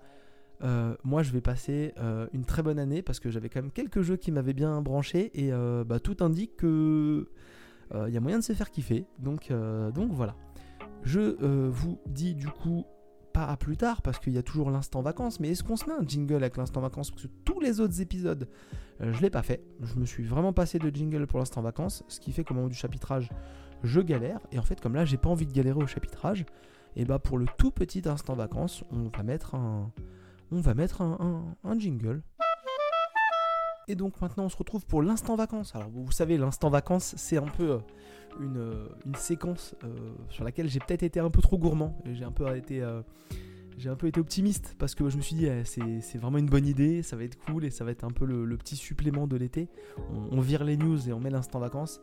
moi 1.04 1.22
je 1.22 1.32
vais 1.32 1.40
passer 1.40 1.94
une 2.32 2.44
très 2.44 2.62
bonne 2.62 2.78
année 2.78 3.02
parce 3.02 3.20
que 3.20 3.30
j'avais 3.30 3.48
quand 3.48 3.62
même 3.62 3.72
quelques 3.72 4.02
jeux 4.02 4.16
qui 4.16 4.30
m'avaient 4.32 4.54
bien 4.54 4.82
branché 4.82 5.30
et 5.34 5.50
bah, 5.86 6.00
tout 6.00 6.16
indique 6.20 6.56
que 6.56 7.28
il 7.94 8.12
y 8.12 8.16
a 8.16 8.20
moyen 8.20 8.38
de 8.38 8.44
se 8.44 8.52
faire 8.52 8.70
kiffer. 8.70 9.06
Donc, 9.18 9.52
donc 9.94 10.12
voilà. 10.12 10.34
Je 11.02 11.20
euh, 11.20 11.68
vous 11.70 11.98
dis 12.06 12.34
du 12.34 12.48
coup 12.48 12.84
pas 13.32 13.46
à 13.46 13.56
plus 13.56 13.76
tard 13.76 14.02
parce 14.02 14.18
qu'il 14.18 14.32
y 14.32 14.38
a 14.38 14.42
toujours 14.42 14.70
l'instant 14.70 15.00
vacances, 15.02 15.38
mais 15.40 15.50
est-ce 15.50 15.62
qu'on 15.62 15.76
se 15.76 15.86
met 15.86 15.92
un 15.92 16.06
jingle 16.06 16.36
avec 16.36 16.56
l'instant 16.56 16.80
vacances? 16.80 17.10
Parce 17.10 17.22
que 17.22 17.28
tous 17.44 17.60
les 17.60 17.80
autres 17.80 18.00
épisodes, 18.00 18.48
euh, 19.00 19.12
je 19.12 19.20
l'ai 19.22 19.30
pas 19.30 19.42
fait. 19.42 19.62
Je 19.82 19.96
me 19.96 20.04
suis 20.04 20.24
vraiment 20.24 20.52
passé 20.52 20.78
de 20.78 20.94
jingle 20.94 21.26
pour 21.26 21.38
l'instant 21.38 21.62
vacances, 21.62 22.04
ce 22.08 22.20
qui 22.20 22.32
fait 22.32 22.44
qu'au 22.44 22.54
moment 22.54 22.68
du 22.68 22.74
chapitrage, 22.74 23.30
je 23.82 24.00
galère. 24.00 24.40
Et 24.52 24.58
en 24.58 24.62
fait, 24.62 24.80
comme 24.80 24.94
là, 24.94 25.04
j'ai 25.04 25.18
pas 25.18 25.28
envie 25.28 25.46
de 25.46 25.52
galérer 25.52 25.80
au 25.80 25.86
chapitrage, 25.86 26.44
et 26.96 27.04
bah 27.04 27.18
pour 27.18 27.38
le 27.38 27.46
tout 27.58 27.70
petit 27.70 28.08
instant 28.08 28.34
vacances, 28.34 28.84
on 28.90 29.08
va 29.16 29.22
mettre 29.22 29.54
un, 29.54 29.92
on 30.50 30.60
va 30.60 30.74
mettre 30.74 31.02
un 31.02 31.78
jingle. 31.78 32.22
Et 33.88 33.94
donc 33.94 34.20
maintenant 34.20 34.44
on 34.44 34.48
se 34.50 34.56
retrouve 34.56 34.84
pour 34.84 35.02
l'instant 35.02 35.34
vacances. 35.34 35.74
Alors 35.74 35.88
vous 35.88 36.12
savez, 36.12 36.36
l'instant 36.36 36.68
vacances, 36.68 37.14
c'est 37.16 37.38
un 37.38 37.46
peu 37.46 37.70
euh, 37.70 37.78
euh, 38.40 38.86
une, 39.06 39.14
séquence 39.14 39.74
euh, 39.82 39.88
sur 40.28 40.44
laquelle 40.44 40.68
j'ai 40.68 40.78
peut-être 40.78 41.02
été 41.02 41.18
un 41.20 41.30
peu 41.30 41.40
trop 41.40 41.56
gourmand. 41.56 41.98
J'ai 42.12 42.24
un 42.24 42.30
peu 42.30 42.54
été... 42.54 42.82
j'ai 43.78 43.88
un 43.88 43.96
peu 43.96 44.06
été 44.06 44.20
optimiste 44.20 44.74
parce 44.78 44.94
que 44.94 45.08
je 45.08 45.16
me 45.16 45.22
suis 45.22 45.36
dit 45.36 45.46
eh, 45.46 45.64
c'est 45.64 46.18
vraiment 46.18 46.38
une 46.38 46.48
bonne 46.48 46.66
idée, 46.66 47.02
ça 47.02 47.16
va 47.16 47.24
être 47.24 47.38
cool 47.38 47.64
et 47.64 47.70
ça 47.70 47.84
va 47.84 47.90
être 47.90 48.04
un 48.04 48.10
peu 48.10 48.24
le, 48.24 48.56
petit 48.56 48.76
supplément 48.76 49.26
de 49.26 49.36
l'été. 49.36 49.68
On, 50.30 50.40
vire 50.40 50.64
les 50.64 50.76
news 50.76 51.08
et 51.08 51.12
on 51.12 51.20
met 51.20 51.30
l'instant 51.30 51.60
vacances. 51.60 52.00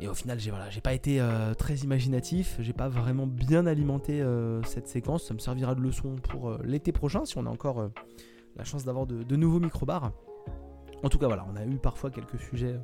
Et 0.00 0.08
au 0.08 0.14
final, 0.14 0.40
j'ai 0.40 0.50
voilà, 0.50 0.66
pas 0.82 0.92
été 0.92 1.24
très 1.58 1.76
imaginatif, 1.76 2.56
j'ai 2.60 2.72
pas 2.72 2.88
vraiment 2.88 3.26
bien 3.26 3.66
alimenté 3.66 4.24
cette 4.64 4.88
séquence. 4.88 5.24
Ça 5.24 5.34
me 5.34 5.38
servira 5.38 5.74
de 5.74 5.80
leçon 5.80 6.16
pour 6.16 6.58
l'été 6.64 6.92
prochain 6.92 7.24
si 7.24 7.38
on 7.38 7.46
a 7.46 7.50
encore 7.50 7.90
la 8.56 8.64
chance 8.64 8.84
d'avoir 8.84 9.06
de, 9.06 9.36
nouveaux 9.36 9.60
microbars. 9.60 10.12
En 11.02 11.08
tout 11.08 11.18
cas, 11.18 11.26
voilà, 11.26 11.46
on 11.52 11.56
a 11.56 11.64
eu 11.64 11.76
parfois 11.76 12.10
quelques 12.10 12.38
sujets 12.38 12.76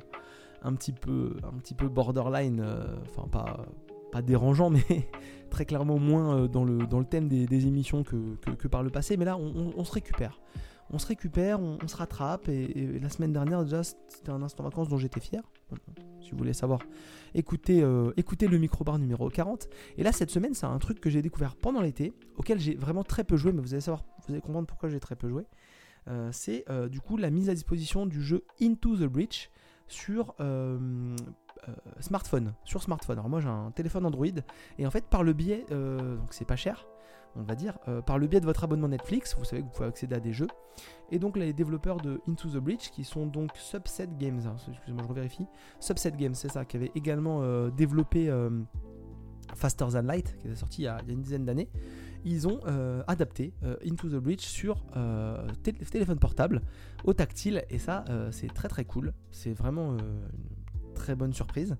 un 0.63 0.73
petit 0.73 0.91
peu, 0.91 1.37
un 1.43 1.57
petit 1.57 1.73
peu 1.73 1.87
borderline, 1.87 2.61
euh, 2.63 2.95
enfin 3.09 3.27
pas, 3.27 3.65
pas 4.11 4.21
dérangeants, 4.21 4.69
mais 4.69 4.83
très 5.49 5.65
clairement 5.65 5.99
moins 5.99 6.35
euh, 6.35 6.47
dans, 6.47 6.63
le, 6.63 6.85
dans 6.87 6.99
le 6.99 7.05
thème 7.05 7.27
des, 7.27 7.67
émissions 7.67 8.03
que, 8.03 8.35
que, 8.55 8.67
par 8.67 8.83
le 8.83 8.89
passé. 8.89 9.17
Mais 9.17 9.25
là, 9.25 9.37
on, 9.37 9.83
se 9.83 9.91
récupère. 9.91 10.41
On 10.89 10.99
se 10.99 11.07
récupère, 11.07 11.59
on, 11.59 11.87
se 11.87 11.95
rattrape. 11.95 12.49
Et, 12.49 12.99
la 12.99 13.09
semaine 13.09 13.33
dernière, 13.33 13.63
déjà, 13.63 13.83
c'était 13.83 14.31
un 14.31 14.41
instant 14.41 14.63
vacances 14.63 14.89
dont 14.89 14.97
j'étais 14.97 15.19
fier. 15.19 15.41
Si 16.21 16.31
vous 16.31 16.37
voulez 16.37 16.53
savoir, 16.53 16.79
écoutez, 17.33 17.81
euh, 17.81 18.11
écoutez 18.17 18.47
le 18.47 18.57
microbar 18.57 18.99
numéro 18.99 19.29
40. 19.29 19.67
Et 19.97 20.03
là, 20.03 20.11
cette 20.11 20.29
semaine, 20.29 20.53
c'est 20.53 20.65
un 20.65 20.77
truc 20.79 20.99
que 20.99 21.09
j'ai 21.09 21.21
découvert 21.21 21.55
pendant 21.55 21.81
l'été, 21.81 22.13
auquel 22.37 22.59
j'ai 22.59 22.75
vraiment 22.75 23.03
très 23.03 23.23
peu 23.23 23.37
joué, 23.37 23.51
mais 23.51 23.61
vous 23.61 23.73
allez 23.73 23.81
savoir, 23.81 24.03
vous 24.25 24.33
allez 24.33 24.41
comprendre 24.41 24.67
pourquoi 24.67 24.89
j'ai 24.89 24.99
très 24.99 25.15
peu 25.15 25.29
joué. 25.29 25.45
Euh, 26.07 26.29
c'est 26.31 26.65
euh, 26.69 26.89
du 26.89 26.99
coup 26.99 27.15
la 27.15 27.29
mise 27.29 27.49
à 27.49 27.53
disposition 27.53 28.07
du 28.07 28.23
jeu 28.23 28.43
Into 28.59 28.97
the 28.97 29.03
Breach 29.03 29.51
sur 29.87 30.33
euh, 31.67 31.73
smartphone. 31.99 32.53
Sur 32.63 32.81
smartphone. 32.81 33.17
Alors 33.19 33.29
moi 33.29 33.39
j'ai 33.39 33.49
un 33.49 33.71
téléphone 33.71 34.05
Android 34.05 34.25
et 34.77 34.85
en 34.85 34.91
fait 34.91 35.05
par 35.05 35.23
le 35.23 35.33
biais, 35.33 35.65
donc 35.69 36.31
c'est 36.31 36.45
pas 36.45 36.55
cher, 36.55 36.87
on 37.35 37.43
va 37.43 37.55
dire, 37.55 37.77
par 38.05 38.17
le 38.17 38.27
biais 38.27 38.39
de 38.39 38.45
votre 38.45 38.63
abonnement 38.63 38.87
Netflix, 38.87 39.35
vous 39.37 39.45
savez 39.45 39.61
que 39.61 39.67
vous 39.67 39.73
pouvez 39.73 39.87
accéder 39.87 40.15
à 40.15 40.19
des 40.19 40.33
jeux. 40.33 40.47
Et 41.11 41.19
donc 41.19 41.37
les 41.37 41.53
développeurs 41.53 41.97
de 41.97 42.21
Into 42.27 42.49
the 42.49 42.57
Breach, 42.57 42.91
qui 42.91 43.03
sont 43.03 43.25
donc 43.25 43.51
Subset 43.55 44.09
Games, 44.17 44.41
hein, 44.45 44.55
excusez-moi 44.69 45.03
je 45.03 45.07
revérifie, 45.07 45.47
Subset 45.79 46.11
Games, 46.11 46.35
c'est 46.35 46.49
ça, 46.49 46.65
qui 46.65 46.77
avait 46.77 46.91
également 46.95 47.69
développé 47.69 48.33
Faster 49.55 49.85
Than 49.91 50.03
Light, 50.03 50.37
qui 50.37 50.47
est 50.47 50.55
sorti 50.55 50.81
il 50.81 50.85
y 50.85 50.87
a 50.87 50.99
une 51.07 51.21
dizaine 51.21 51.45
d'années 51.45 51.69
ils 52.23 52.47
ont 52.47 52.59
euh, 52.67 53.03
adapté 53.07 53.53
euh, 53.63 53.75
Into 53.85 54.09
the 54.09 54.21
Breach 54.21 54.41
sur 54.41 54.85
euh, 54.95 55.47
téléphone 55.63 56.19
portable 56.19 56.61
au 57.03 57.13
tactile 57.13 57.63
et 57.69 57.79
ça 57.79 58.05
c'est 58.31 58.53
très 58.53 58.67
très 58.67 58.85
cool. 58.85 59.13
C'est 59.31 59.53
vraiment 59.53 59.97
très 61.01 61.15
bonne 61.15 61.33
surprise. 61.33 61.75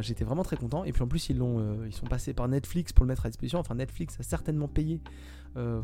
J'étais 0.00 0.24
vraiment 0.24 0.42
très 0.42 0.56
content 0.56 0.82
et 0.82 0.92
puis 0.92 1.02
en 1.02 1.06
plus 1.06 1.28
ils 1.28 1.38
l'ont 1.38 1.84
ils 1.86 1.94
sont 1.94 2.06
passés 2.06 2.32
par 2.32 2.48
Netflix 2.48 2.92
pour 2.92 3.04
le 3.04 3.08
mettre 3.08 3.26
à 3.26 3.28
disposition. 3.28 3.60
Enfin 3.60 3.76
Netflix 3.76 4.18
a 4.18 4.24
certainement 4.24 4.66
payé 4.66 5.00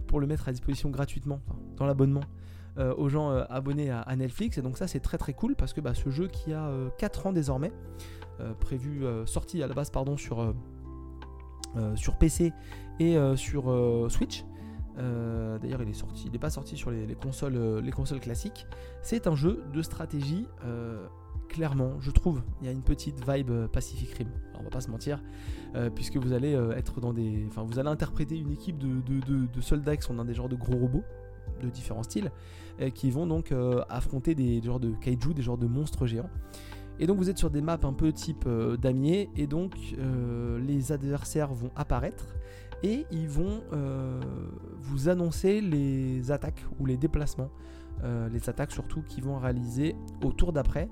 pour 0.09 0.19
le 0.19 0.27
mettre 0.27 0.49
à 0.49 0.53
disposition 0.53 0.91
gratuitement 0.91 1.41
dans 1.77 1.87
l'abonnement. 1.87 2.25
aux 2.77 3.09
gens 3.09 3.31
abonnés 3.31 3.91
à, 3.91 4.17
Netflix 4.17 4.59
et 4.59 4.63
donc 4.63 4.79
ça 4.79 4.89
c'est 4.89 4.99
très 4.99 5.17
très 5.17 5.33
cool 5.33 5.55
parce 5.55 5.73
que 5.73 5.81
bah, 5.81 5.95
ce 5.95 6.11
jeu 6.11 6.27
qui 6.27 6.53
a 6.53 6.73
4 6.99 7.29
ans 7.29 7.33
désormais 7.33 7.71
prévu 8.59 9.05
sorti 9.27 9.63
à 9.63 9.69
la 9.69 9.75
base 9.75 9.91
pardon 9.91 10.17
sur 10.17 10.53
sur 11.95 12.17
PC 12.17 12.53
et 13.01 13.17
euh, 13.17 13.37
sur 13.37 13.71
euh, 13.71 14.09
Switch. 14.09 14.45
Euh, 14.99 15.59
d'ailleurs, 15.59 15.83
il 15.83 15.89
est 15.89 15.95
sorti, 15.95 16.25
il 16.27 16.33
n'est 16.33 16.39
pas 16.39 16.51
sorti 16.51 16.77
sur 16.77 16.91
les, 16.91 17.15
consoles, 17.15 17.81
les 17.83 17.91
consoles 17.91 18.21
classiques. 18.21 18.67
C'est 19.03 19.27
un 19.27 19.35
jeu 19.35 19.65
de 19.73 19.83
stratégie 19.83 20.47
clairement, 21.49 22.01
je 22.01 22.11
trouve, 22.11 22.43
il 22.61 22.67
y 22.67 22.69
a 22.69 22.73
une 22.73 22.83
petite 22.83 23.17
vibe 23.29 23.67
Pacific 23.73 24.11
Rim. 24.13 24.29
Alors, 24.51 24.61
on 24.61 24.65
va 24.65 24.71
pas 24.71 24.81
se 24.81 24.91
mentir, 24.91 25.23
puisque 25.95 26.17
vous 26.17 26.33
allez 26.33 26.53
être 26.77 27.01
dans 27.01 27.13
des, 27.13 27.45
enfin, 27.49 27.63
vous 27.63 27.79
allez 27.79 27.89
interpréter 27.89 28.37
une 28.39 28.51
équipe 28.51 28.79
de, 28.79 29.01
de, 29.01 29.61
soldats 29.61 29.97
qui 29.97 30.03
sont 30.03 30.15
dans 30.15 30.25
des 30.25 30.35
genres 30.35 30.49
de 30.49 30.57
gros 30.57 30.77
robots 30.77 31.05
de 31.63 31.69
différents 31.69 32.03
styles, 32.03 32.31
qui 32.95 33.11
vont 33.11 33.27
donc 33.27 33.53
affronter 33.89 34.35
des, 34.35 34.63
genres 34.63 34.81
de 34.81 34.91
kaiju, 34.91 35.35
des 35.35 35.43
genres 35.43 35.59
de 35.59 35.67
monstres 35.67 36.07
géants. 36.07 36.31
Et 37.01 37.07
donc 37.07 37.19
vous 37.19 37.29
êtes 37.29 37.39
sur 37.39 37.51
des 37.51 37.61
maps 37.61 37.79
un 37.83 37.93
peu 37.93 38.13
type 38.13 38.49
damier, 38.81 39.31
et 39.37 39.47
donc 39.47 39.75
les 40.61 40.93
adversaires 40.93 41.53
vont 41.53 41.71
apparaître 41.77 42.35
et 42.85 43.07
ils 43.11 43.29
vont 43.29 43.63
euh, 43.73 44.21
vous 44.81 45.09
annoncer 45.09 45.63
les 45.63 46.31
attaques 46.31 46.65
ou 46.79 46.85
les 46.85 46.99
déplacements, 46.99 47.51
euh, 48.03 48.29
les 48.29 48.51
attaques 48.51 48.73
surtout 48.73 49.03
qui 49.03 49.23
vont 49.23 49.39
réaliser 49.39 49.97
au 50.23 50.33
tour 50.33 50.53
d'après. 50.53 50.91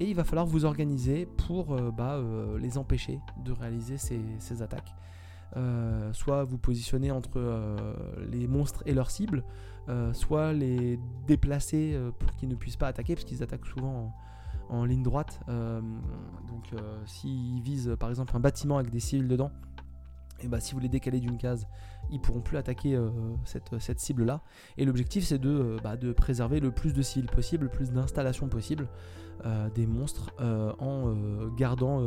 Et 0.00 0.06
il 0.06 0.14
va 0.14 0.24
falloir 0.24 0.46
vous 0.46 0.64
organiser 0.64 1.26
pour 1.26 1.74
euh, 1.74 1.90
bah, 1.90 2.20
les 2.58 2.78
empêcher 2.78 3.20
de 3.44 3.52
réaliser 3.52 3.98
ces, 3.98 4.62
attaques. 4.62 4.94
soit 6.12 6.44
vous 6.44 6.58
positionner 6.58 7.10
entre 7.10 7.40
les 8.30 8.48
monstres 8.48 8.82
et 8.86 8.94
leurs 8.94 9.10
cibles, 9.10 9.44
soit 10.12 10.52
les 10.52 10.98
déplacer 11.26 11.98
pour 12.18 12.34
qu'ils 12.36 12.48
ne 12.48 12.54
puissent 12.54 12.76
pas 12.76 12.88
attaquer, 12.88 13.14
parce 13.14 13.24
qu'ils 13.24 13.42
attaquent 13.42 13.66
souvent 13.66 14.14
en 14.68 14.84
ligne 14.84 15.02
droite. 15.02 15.40
donc 15.48 16.72
s'ils 17.06 17.60
visent 17.60 17.94
par 17.98 18.08
exemple 18.08 18.36
un 18.36 18.40
bâtiment 18.40 18.78
avec 18.78 18.90
des 18.90 19.00
civils 19.00 19.28
dedans, 19.28 19.50
et 20.42 20.48
bah 20.48 20.60
si 20.60 20.74
vous 20.74 20.80
les 20.80 20.88
décalez 20.88 21.20
d'une 21.20 21.36
case, 21.36 21.66
ils 22.10 22.20
pourront 22.20 22.40
plus 22.40 22.56
attaquer 22.56 22.94
euh, 22.94 23.10
cette, 23.44 24.00
cible 24.00 24.24
là. 24.24 24.40
Et 24.78 24.84
l'objectif 24.84 25.24
c'est 25.24 25.38
de, 25.38 25.50
euh, 25.50 25.76
bah, 25.82 25.96
de, 25.96 26.12
préserver 26.12 26.60
le 26.60 26.70
plus 26.70 26.92
de 26.92 27.02
civils 27.02 27.30
possible, 27.30 27.64
le 27.64 27.70
plus 27.70 27.92
d'installations 27.92 28.48
possible 28.48 28.84
euh, 28.84 29.29
des 29.74 29.86
monstres 29.86 30.34
en 30.78 31.14
gardant 31.56 32.02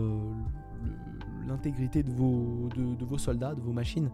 l'intégrité 1.47 2.03
de 2.03 2.11
vos, 2.11 2.69
soldats, 3.17 3.55
de 3.55 3.61
vos 3.61 3.71
machines, 3.71 4.09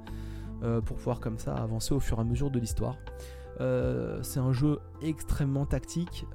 pour 0.61 0.97
pouvoir 0.97 1.19
comme 1.19 1.37
ça 1.37 1.53
avancer 1.55 1.93
au 1.93 1.99
fur 1.99 2.17
et 2.17 2.21
à 2.21 2.23
mesure 2.23 2.51
de 2.51 2.59
l'histoire. 2.59 2.97
c'est 4.21 4.39
un 4.39 4.51
jeu 4.51 4.79
extrêmement 5.01 5.65
tactique. 5.65 6.25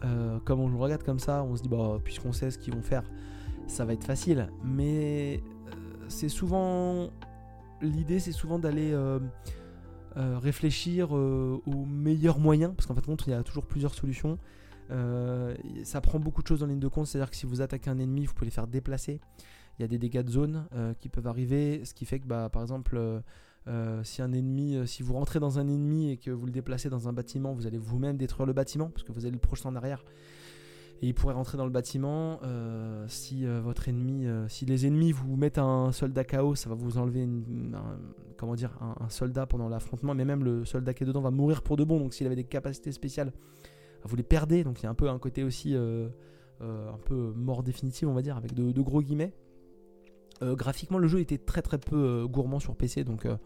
comme 0.45 0.61
on 0.61 0.69
le 0.69 0.77
regarde 0.77 1.03
comme 1.03 1.19
ça, 1.19 1.43
on 1.43 1.57
se 1.57 1.63
dit 1.63 1.69
bah 1.69 1.99
puisqu'on 2.03 2.33
sait 2.33 2.51
ce 2.51 2.59
qu'ils 2.59 2.75
vont 2.75 2.83
faire, 2.83 3.03
ça 3.67 3.85
va 3.85 3.93
être 3.93 4.05
facile. 4.05 4.49
Mais 4.63 5.43
c'est 6.09 6.29
souvent 6.29 7.09
l'idée 7.85 8.19
c'est 8.19 8.33
souvent 8.33 8.59
d'aller 8.59 8.93
euh, 8.93 9.19
euh, 10.17 10.39
réfléchir 10.39 11.17
euh, 11.17 11.61
aux 11.67 11.85
meilleurs 11.85 12.39
moyens, 12.39 12.73
parce 12.77 12.87
qu'en 12.87 12.95
fait, 12.95 13.03
il 13.27 13.31
y 13.31 13.35
a 13.35 13.43
toujours 13.43 13.67
plusieurs 13.67 13.95
solutions. 13.95 14.39
Ça 14.89 16.01
prend 16.01 16.19
beaucoup 16.19 16.43
de 16.43 16.47
choses 16.47 16.63
en 16.63 16.67
ligne 16.67 16.81
de 16.81 16.89
compte, 16.89 17.07
c'est-à-dire 17.07 17.31
que 17.31 17.37
si 17.37 17.47
vous 17.47 17.61
attaquez 17.61 17.91
un 17.91 17.99
ennemi, 17.99 18.27
vous 18.27 18.35
pouvez 18.35 18.47
les 18.47 18.51
faire 18.51 18.67
déplacer. 18.67 19.21
Il 19.79 19.83
y 19.83 19.85
a 19.85 19.89
des 19.89 19.99
dégâts 19.99 20.23
de 20.23 20.31
zone 20.31 20.67
qui 21.01 21.09
peuvent 21.09 21.27
arriver, 21.27 21.85
ce 21.85 21.95
qui 21.95 22.05
fait 22.05 22.21
que, 22.21 22.27
bah, 22.27 22.49
par 22.53 22.63
exemple, 22.63 23.23
si 24.03 24.23
un 24.23 24.33
ennemi, 24.33 24.87
si 24.87 25.03
vous 25.03 25.15
rentrez 25.15 25.41
dans 25.41 25.59
un 25.59 25.69
ennemi 25.69 26.11
et 26.11 26.17
que 26.17 26.31
vous 26.31 26.47
le 26.47 26.53
déplacez 26.53 26.91
dans 26.91 27.09
un 27.09 27.13
bâtiment, 27.13 27.53
vous 27.53 27.67
allez 27.67 27.79
vous-même 27.79 28.17
détruire 28.17 28.47
le 28.47 28.53
bâtiment 28.53 28.91
parce 28.91 29.03
que 29.03 29.13
vous 29.13 29.25
allez 29.25 29.33
le 29.33 29.39
projeter 29.39 29.69
en 29.69 29.75
arrière 29.75 30.05
Et 31.03 31.09
il 31.09 31.15
pourrait 31.15 31.35
rentrer 31.35 31.59
dans 31.59 31.65
le 31.65 31.73
bâtiment 31.73 32.41
si 33.09 33.47
votre 33.47 33.89
ennemi, 33.89 34.27
si 34.49 34.67
les 34.67 34.87
ennemis 34.87 35.13
vous 35.13 35.37
mettent 35.37 35.59
un 35.59 35.93
soldat 35.93 36.25
KO, 36.25 36.55
ça 36.55 36.69
va 36.69 36.75
vous 36.75 36.99
enlever 36.99 37.27
comment 38.37 38.55
dire, 38.55 38.71
un, 38.81 39.09
soldat 39.09 39.47
pendant 39.47 39.69
l'affrontement. 39.69 40.15
Mais 40.15 40.25
même 40.25 40.45
le 40.45 40.65
soldat 40.65 40.95
qui 40.95 41.05
est 41.05 41.07
dedans 41.07 41.21
va 41.21 41.31
mourir 41.31 41.63
pour 41.63 41.77
de 41.77 41.85
bon. 41.85 41.99
Donc 41.99 42.15
s'il 42.15 42.27
avait 42.27 42.37
des 42.37 42.45
capacités 42.45 42.93
spéciales, 42.93 43.33
vous 44.05 44.17
les 44.17 44.23
perdez. 44.23 44.65
Donc 44.65 44.81
il 44.81 44.85
y 44.85 44.87
a 44.87 44.91
un 44.91 44.95
peu 44.95 45.09
un 45.09 45.19
côté 45.19 45.43
aussi 45.43 45.75
un 45.75 46.99
peu 47.05 47.33
mort 47.37 47.63
définitive, 47.63 48.09
on 48.09 48.15
va 48.15 48.23
dire, 48.23 48.37
avec 48.37 48.55
de 48.55 48.81
gros 48.81 49.03
guillemets. 49.03 49.35
Euh, 50.43 50.55
graphiquement, 50.55 50.99
le 50.99 51.09
jeu 51.09 51.21
était 51.21 51.39
très 51.39 51.63
très 51.63 51.79
peu 51.79 51.97
euh, 51.97 52.27
gourmand 52.27 52.59
sur 52.59 52.75
PC, 52.75 53.05
donc 53.05 53.27
euh, 53.27 53.37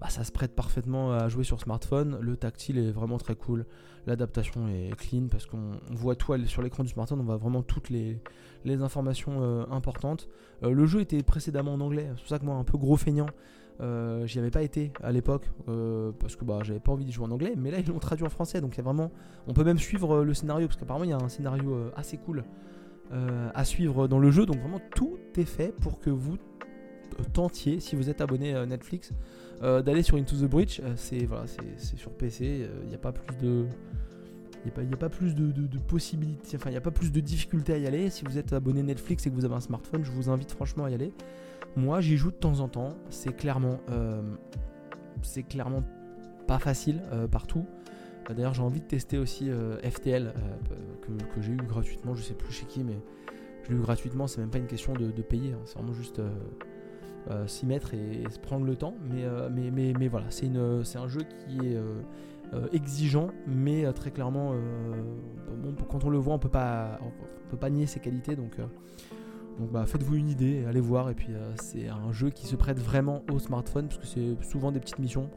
bah, 0.00 0.08
ça 0.08 0.24
se 0.24 0.32
prête 0.32 0.54
parfaitement 0.54 1.12
à 1.12 1.28
jouer 1.28 1.44
sur 1.44 1.60
smartphone. 1.60 2.18
Le 2.20 2.36
tactile 2.36 2.78
est 2.78 2.90
vraiment 2.90 3.18
très 3.18 3.34
cool. 3.34 3.66
L'adaptation 4.06 4.68
est 4.68 4.94
clean 4.96 5.26
parce 5.30 5.46
qu'on 5.46 5.72
voit 5.90 6.14
tout 6.14 6.34
sur 6.46 6.62
l'écran 6.62 6.84
du 6.84 6.90
smartphone, 6.90 7.20
on 7.20 7.24
voit 7.24 7.36
vraiment 7.36 7.62
toutes 7.62 7.90
les, 7.90 8.20
informations 8.64 9.66
importantes. 9.70 10.28
le 10.62 10.86
jeu 10.86 11.00
était 11.00 11.22
précédemment 11.22 11.74
en 11.74 11.80
anglais, 11.80 12.06
c'est 12.10 12.20
pour 12.20 12.28
ça 12.28 12.38
que 12.38 12.44
moi, 12.44 12.54
un 12.56 12.64
peu 12.64 12.78
gros 12.78 12.96
feignant, 12.96 13.28
j'y 13.80 14.38
avais 14.38 14.50
pas 14.50 14.62
été 14.62 14.92
à 15.02 15.12
l'époque 15.12 15.48
parce 16.18 16.36
que 16.36 16.44
bah, 16.44 16.60
j'avais 16.62 16.80
pas 16.80 16.92
envie 16.92 17.04
de 17.04 17.12
jouer 17.12 17.26
en 17.26 17.30
anglais, 17.30 17.54
mais 17.56 17.70
là 17.70 17.78
ils 17.78 17.86
l'ont 17.86 17.98
traduit 17.98 18.26
en 18.26 18.30
français, 18.30 18.60
donc 18.60 18.74
il 18.74 18.78
y 18.78 18.80
a 18.80 18.84
vraiment, 18.84 19.10
on 19.46 19.52
peut 19.52 19.64
même 19.64 19.78
suivre 19.78 20.24
le 20.24 20.34
scénario 20.34 20.66
parce 20.66 20.78
qu'apparemment 20.78 21.04
il 21.04 21.10
y 21.10 21.12
a 21.12 21.18
un 21.18 21.28
scénario 21.28 21.90
assez 21.96 22.16
cool 22.16 22.44
euh, 23.10 23.48
à 23.54 23.64
suivre 23.64 24.06
dans 24.06 24.18
le 24.18 24.30
jeu. 24.30 24.44
Donc 24.44 24.58
vraiment 24.58 24.80
tout 24.94 25.18
est 25.36 25.44
fait 25.44 25.74
pour 25.80 25.98
que 25.98 26.10
vous 26.10 26.34
euh, 26.34 27.24
tentiez, 27.32 27.80
si 27.80 27.96
vous 27.96 28.10
êtes 28.10 28.20
abonné 28.20 28.54
à 28.54 28.66
Netflix, 28.66 29.12
euh, 29.62 29.80
d'aller 29.80 30.02
sur 30.02 30.18
Into 30.18 30.36
the 30.36 30.44
Breach. 30.44 30.82
c'est 30.96 31.24
voilà, 31.24 31.46
c'est 31.46 31.96
sur 31.96 32.10
PC. 32.10 32.68
Il 32.82 32.88
n'y 32.88 32.94
a 32.94 32.98
pas 32.98 33.12
plus 33.12 33.36
de 33.38 33.66
il 34.64 34.86
n'y 34.86 34.94
a, 34.94 34.96
pas 34.96 35.08
plus 35.08 35.34
de, 35.34 35.78
possibilités, 35.78 36.56
enfin 36.56 36.70
il 36.70 36.72
n'y 36.72 36.78
a 36.78 36.82
pas 36.82 36.90
plus 36.90 37.12
de 37.12 37.20
difficultés 37.20 37.72
à 37.72 37.78
y 37.78 37.86
aller. 37.86 38.10
Si 38.10 38.24
vous 38.24 38.38
êtes 38.38 38.52
abonné 38.52 38.82
Netflix 38.82 39.26
et 39.26 39.30
que 39.30 39.34
vous 39.34 39.44
avez 39.44 39.54
un 39.54 39.60
smartphone, 39.60 40.04
je 40.04 40.10
vous 40.10 40.30
invite 40.30 40.50
franchement 40.50 40.84
à 40.84 40.90
y 40.90 40.94
aller. 40.94 41.12
Moi 41.76 42.00
j'y 42.00 42.16
joue 42.16 42.30
de 42.30 42.36
temps 42.36 42.60
en 42.60 42.68
temps. 42.68 42.96
C'est 43.10 43.34
clairement, 43.34 43.78
c'est 45.22 45.44
clairement 45.44 45.82
pas 46.46 46.58
facile 46.58 47.00
partout. 47.30 47.64
Bah, 48.28 48.34
d'ailleurs, 48.34 48.52
j'ai 48.52 48.62
envie 48.62 48.80
de 48.80 48.84
tester 48.84 49.16
aussi 49.16 49.50
euh, 49.50 49.78
FTL 49.78 50.26
euh, 50.26 51.18
que, 51.34 51.40
j'ai 51.40 51.52
eu 51.52 51.56
gratuitement. 51.56 52.14
Je 52.14 52.22
sais 52.22 52.34
plus 52.34 52.52
chez 52.52 52.66
qui, 52.66 52.84
mais 52.84 53.00
je 53.64 53.70
l'ai 53.70 53.76
eu 53.76 53.80
gratuitement. 53.80 54.26
C'est 54.26 54.40
même 54.40 54.50
pas 54.50 54.58
une 54.58 54.66
question 54.66 54.92
de, 54.92 55.10
payer. 55.22 55.54
Hein. 55.54 55.60
c'est 55.64 55.78
vraiment 55.78 55.94
juste 55.94 56.20
euh, 56.20 57.46
s'y 57.46 57.64
mettre 57.64 57.94
et, 57.94 58.24
se 58.30 58.38
prendre 58.38 58.66
le 58.66 58.76
temps. 58.76 58.94
Mais, 59.10 59.24
mais, 59.50 59.70
mais, 59.70 59.94
mais 59.98 60.08
voilà, 60.08 60.26
c'est 60.30 60.46
un 60.46 61.08
jeu 61.08 61.22
qui 61.46 61.66
est 61.66 61.78
exigeant, 62.72 63.30
mais 63.46 63.90
très 63.92 64.10
clairement, 64.10 64.54
quand 65.90 66.04
on 66.04 66.10
le 66.10 66.18
voit, 66.18 66.34
on 66.34 66.38
peut 66.38 66.48
pas, 66.48 66.98
on 67.02 67.50
peut 67.50 67.56
pas 67.56 67.70
nier 67.70 67.86
ses 67.86 68.00
qualités. 68.00 68.36
Donc, 68.36 68.56
bah, 69.72 69.84
faites-vous 69.86 70.16
une 70.16 70.28
idée, 70.28 70.64
allez 70.66 70.80
voir. 70.80 71.10
Et 71.10 71.14
puis 71.14 71.28
c'est 71.56 71.88
un 71.88 72.12
jeu 72.12 72.30
qui 72.30 72.46
se 72.46 72.56
prête 72.56 72.78
vraiment 72.78 73.22
au 73.30 73.38
smartphone 73.38 73.88
parce 73.88 73.98
que 73.98 74.06
c'est 74.06 74.42
souvent 74.44 74.72
des 74.72 74.80
petites 74.80 74.98
missions 74.98 75.30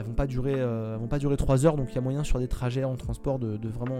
elles 0.00 0.06
vont 0.06 0.14
pas 0.14 0.26
durer, 0.26 0.54
euh, 0.56 0.96
vont 0.98 1.08
pas 1.08 1.18
durer 1.18 1.36
3 1.36 1.66
heures, 1.66 1.76
donc 1.76 1.92
il 1.92 1.94
y 1.94 1.98
a 1.98 2.00
moyen 2.00 2.24
sur 2.24 2.38
des 2.38 2.48
trajets 2.48 2.84
en 2.84 2.96
transport 2.96 3.38
de, 3.38 3.68
vraiment 3.68 3.96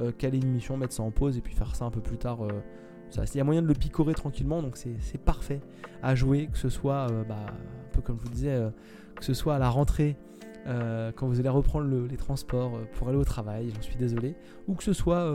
euh, 0.00 0.08
euh, 0.08 0.12
caler 0.12 0.38
une 0.38 0.50
mission, 0.50 0.76
mettre 0.76 0.92
ça 0.92 1.04
en 1.04 1.12
pause 1.12 1.38
et 1.38 1.40
puis 1.40 1.54
faire 1.54 1.76
ça 1.76 1.84
un 1.84 1.92
peu 1.92 2.00
plus 2.00 2.18
tard. 2.18 2.40
il 3.16 3.36
y 3.36 3.40
a 3.40 3.44
moyen 3.44 3.62
de 3.62 3.68
le 3.68 3.74
picorer 3.74 4.14
tranquillement, 4.14 4.60
donc 4.60 4.76
c'est 4.76 5.18
parfait 5.18 5.60
à 6.02 6.16
jouer, 6.16 6.48
que 6.50 6.58
ce 6.58 6.68
soit, 6.68 7.06
bah, 7.28 7.46
un 7.46 7.92
peu 7.92 8.00
comme 8.02 8.18
je 8.18 8.24
vous 8.24 8.28
disais, 8.28 8.60
que 9.14 9.24
ce 9.24 9.32
soit 9.32 9.54
à 9.54 9.58
la 9.60 9.68
rentrée. 9.68 10.16
Quand 10.66 11.26
vous 11.26 11.40
allez 11.40 11.48
reprendre 11.48 11.88
les 12.08 12.16
transports 12.16 12.78
pour 12.94 13.08
aller 13.08 13.18
au 13.18 13.24
travail, 13.24 13.72
j'en 13.74 13.82
suis 13.82 13.96
désolé, 13.96 14.36
ou 14.68 14.74
que 14.74 14.84
ce 14.84 14.92
soit 14.92 15.32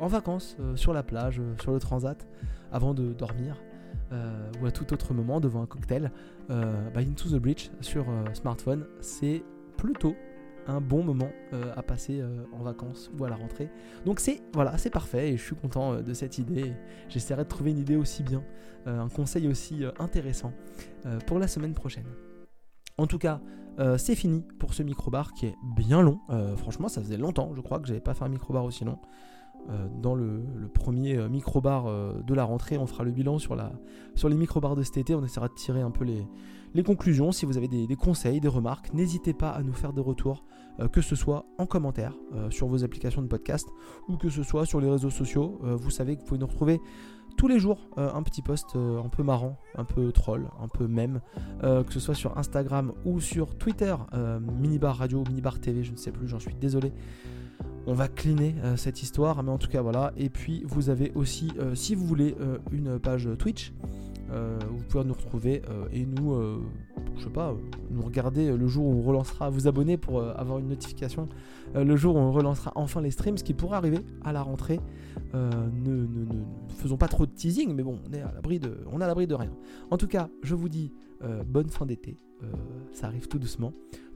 en 0.00 0.06
vacances, 0.06 0.56
sur 0.74 0.92
la 0.92 1.02
plage, 1.02 1.40
sur 1.60 1.72
le 1.72 1.78
transat, 1.78 2.26
avant 2.72 2.94
de 2.94 3.12
dormir, 3.12 3.62
ou 4.60 4.66
à 4.66 4.70
tout 4.70 4.92
autre 4.92 5.14
moment 5.14 5.40
devant 5.40 5.62
un 5.62 5.66
cocktail. 5.66 6.10
Euh, 6.50 6.90
bah, 6.90 7.00
Into 7.00 7.28
the 7.28 7.40
Breach 7.40 7.70
sur 7.80 8.08
euh, 8.08 8.24
smartphone, 8.34 8.86
c'est 9.00 9.42
plutôt 9.76 10.14
un 10.66 10.80
bon 10.80 11.02
moment 11.02 11.30
euh, 11.52 11.72
à 11.76 11.82
passer 11.82 12.22
en 12.52 12.62
vacances 12.62 13.10
ou 13.18 13.24
à 13.24 13.28
la 13.28 13.36
rentrée. 13.36 13.68
Donc 14.04 14.20
c'est 14.20 14.40
voilà, 14.52 14.78
c'est 14.78 14.90
parfait 14.90 15.32
et 15.32 15.36
je 15.36 15.42
suis 15.42 15.56
content 15.56 16.00
de 16.00 16.14
cette 16.14 16.38
idée. 16.38 16.72
J'essaierai 17.08 17.44
de 17.44 17.48
trouver 17.48 17.70
une 17.72 17.78
idée 17.78 17.96
aussi 17.96 18.22
bien, 18.22 18.44
un 18.86 19.08
conseil 19.08 19.48
aussi 19.48 19.82
intéressant 19.98 20.52
pour 21.26 21.40
la 21.40 21.48
semaine 21.48 21.74
prochaine. 21.74 22.06
En 23.02 23.06
tout 23.08 23.18
cas, 23.18 23.40
c'est 23.98 24.14
fini 24.14 24.44
pour 24.60 24.74
ce 24.74 24.82
microbar 24.82 25.32
qui 25.32 25.46
est 25.46 25.56
bien 25.76 26.00
long. 26.02 26.20
franchement, 26.56 26.88
ça 26.88 27.00
faisait 27.00 27.16
longtemps, 27.16 27.50
je 27.54 27.60
crois 27.60 27.80
que 27.80 27.88
j'avais 27.88 28.00
pas 28.00 28.14
fait 28.14 28.24
un 28.24 28.28
microbar 28.28 28.64
aussi 28.64 28.84
long. 28.84 28.98
Euh, 29.70 29.86
dans 30.02 30.16
le, 30.16 30.42
premier 30.74 31.16
euh, 31.16 31.28
micro-bar 31.28 31.86
euh, 31.86 32.20
de 32.26 32.34
la 32.34 32.42
rentrée. 32.42 32.78
On 32.78 32.86
fera 32.86 33.04
le 33.04 33.12
bilan 33.12 33.38
sur, 33.38 33.54
les 33.54 34.34
micro-bars 34.34 34.74
de 34.74 34.82
cet 34.82 34.96
été. 34.96 35.14
On 35.14 35.24
essaiera 35.24 35.46
de 35.46 35.54
tirer 35.54 35.80
un 35.80 35.92
peu 35.92 36.04
les, 36.04 36.26
les 36.74 36.82
conclusions. 36.82 37.30
Si 37.30 37.46
vous 37.46 37.56
avez 37.56 37.68
des, 37.68 37.96
conseils, 37.96 38.40
des 38.40 38.48
remarques, 38.48 38.92
n'hésitez 38.92 39.34
pas 39.34 39.50
à 39.50 39.62
nous 39.62 39.72
faire 39.72 39.92
des 39.92 40.00
retours, 40.00 40.44
que 40.92 41.00
ce 41.00 41.14
soit 41.14 41.44
en 41.58 41.66
commentaire 41.66 42.16
sur 42.50 42.66
vos 42.66 42.82
applications 42.82 43.22
de 43.22 43.26
podcast 43.28 43.68
ou 44.08 44.16
que 44.16 44.30
ce 44.30 44.42
soit 44.42 44.64
sur 44.64 44.80
les 44.80 44.90
réseaux 44.90 45.10
sociaux. 45.10 45.60
vous 45.62 45.90
savez 45.90 46.16
que 46.16 46.22
vous 46.22 46.26
pouvez 46.26 46.40
nous 46.40 46.46
retrouver 46.46 46.80
tous 47.36 47.48
les 47.48 47.58
jours 47.58 47.78
un 47.96 48.22
petit 48.22 48.42
post 48.42 48.76
un 48.76 49.08
peu 49.08 49.22
marrant, 49.22 49.58
un 49.76 49.84
peu 49.84 50.12
troll, 50.12 50.48
un 50.60 50.68
peu 50.68 50.86
même, 50.86 51.20
que 51.62 51.92
ce 51.92 52.00
soit 52.00 52.14
sur 52.14 52.38
Instagram 52.38 52.92
ou 53.04 53.20
sur 53.20 53.56
Twitter, 53.56 53.94
Minibar 54.40 54.96
Radio, 54.96 55.24
Minibar 55.28 55.60
TV, 55.60 55.84
je 55.84 55.92
ne 55.92 55.96
sais 55.96 56.12
plus, 56.12 56.28
j'en 56.28 56.38
suis 56.38 56.54
désolé 56.54 56.92
on 57.86 57.94
va 57.94 58.08
cleaner 58.08 58.54
euh, 58.62 58.76
cette 58.76 59.02
histoire, 59.02 59.42
mais 59.42 59.50
en 59.50 59.58
tout 59.58 59.68
cas 59.68 59.82
voilà. 59.82 60.12
Et 60.16 60.28
puis 60.28 60.62
vous 60.66 60.90
avez 60.90 61.12
aussi, 61.14 61.52
euh, 61.58 61.74
si 61.74 61.94
vous 61.94 62.06
voulez, 62.06 62.36
euh, 62.40 62.58
une 62.70 62.98
page 62.98 63.28
Twitch. 63.38 63.72
Vous 64.32 64.84
pouvez 64.88 65.04
nous 65.04 65.14
retrouver 65.14 65.62
et 65.92 66.06
nous, 66.06 66.34
je 67.16 67.24
sais 67.24 67.30
pas, 67.30 67.54
nous 67.90 68.02
regarder 68.02 68.56
le 68.56 68.66
jour 68.66 68.86
où 68.86 68.92
on 68.92 69.02
relancera, 69.02 69.50
vous 69.50 69.68
abonner 69.68 69.96
pour 69.96 70.22
avoir 70.22 70.58
une 70.58 70.68
notification 70.68 71.28
le 71.74 71.96
jour 71.96 72.16
où 72.16 72.18
on 72.18 72.32
relancera 72.32 72.72
enfin 72.74 73.00
les 73.00 73.10
streams, 73.10 73.38
ce 73.38 73.44
qui 73.44 73.54
pourrait 73.54 73.76
arriver 73.76 74.00
à 74.24 74.32
la 74.32 74.42
rentrée. 74.42 74.80
ne, 75.34 76.06
faisons 76.78 76.96
pas 76.96 77.08
trop 77.08 77.26
de 77.26 77.32
teasing, 77.32 77.74
mais 77.74 77.82
bon, 77.82 77.98
on 78.08 78.12
est 78.12 78.22
à 78.22 78.32
l'abri 78.32 78.58
de, 78.58 78.78
on 78.90 79.00
est 79.00 79.04
à 79.04 79.06
l'abri 79.06 79.26
de 79.26 79.34
rien. 79.34 79.52
En 79.90 79.98
tout 79.98 80.08
cas, 80.08 80.28
je 80.42 80.54
vous 80.54 80.68
dis 80.68 80.92
bonne 81.46 81.68
fin 81.68 81.86
d'été. 81.86 82.16
ça 82.92 83.06
arrive 83.06 83.28
tout 83.28 83.38
doucement 83.38 83.72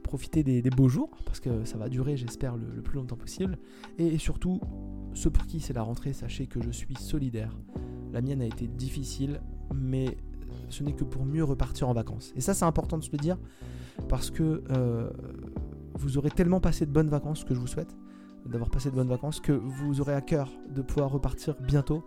profiter 0.07 0.43
des, 0.43 0.69
beaux 0.69 0.87
jours, 0.87 1.11
parce 1.25 1.39
que 1.39 1.65
ça 1.65 1.77
va 1.77 1.89
durer, 1.89 2.17
j'espère, 2.17 2.55
le, 2.55 2.81
plus 2.81 2.95
longtemps 2.95 3.17
possible. 3.17 3.59
Et, 3.99 4.17
surtout, 4.17 4.59
ceux 5.13 5.29
pour 5.29 5.45
qui 5.45 5.59
c'est 5.59 5.73
la 5.73 5.83
rentrée, 5.83 6.13
sachez 6.13 6.47
que 6.47 6.61
je 6.61 6.71
suis 6.71 6.95
solidaire. 6.95 7.55
La 8.11 8.21
mienne 8.21 8.41
a 8.41 8.45
été 8.45 8.67
difficile, 8.67 9.41
mais 9.73 10.17
ce 10.69 10.83
n'est 10.83 10.93
que 10.93 11.03
pour 11.03 11.25
mieux 11.25 11.43
repartir 11.43 11.89
en 11.89 11.93
vacances. 11.93 12.33
Et 12.35 12.41
ça, 12.41 12.53
c'est 12.53 12.65
important 12.65 12.97
de 12.97 13.03
se 13.03 13.11
le 13.11 13.17
dire, 13.17 13.37
parce 14.09 14.31
que 14.31 14.63
euh, 14.71 15.09
vous 15.93 16.17
aurez 16.17 16.29
tellement 16.29 16.59
passé 16.59 16.85
de 16.85 16.91
bonnes 16.91 17.09
vacances, 17.09 17.43
que 17.43 17.53
je 17.53 17.59
vous 17.59 17.67
souhaite, 17.67 17.95
d'avoir 18.45 18.69
passé 18.69 18.89
de 18.89 18.95
bonnes 18.95 19.09
vacances, 19.09 19.39
que 19.39 19.51
vous 19.51 20.01
aurez 20.01 20.13
à 20.13 20.21
cœur 20.21 20.51
de 20.69 20.81
pouvoir 20.81 21.11
repartir 21.11 21.55
bientôt. 21.61 22.03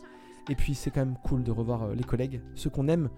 Et 0.48 0.54
puis, 0.54 0.74
c'est 0.74 0.90
quand 0.90 1.04
même 1.04 1.18
cool 1.24 1.42
de 1.42 1.50
revoir 1.50 1.82
euh, 1.82 1.94
les 1.94 2.04
collègues, 2.04 2.40
ceux 2.54 2.70
qu'on 2.70 2.88
aime. 2.88 3.08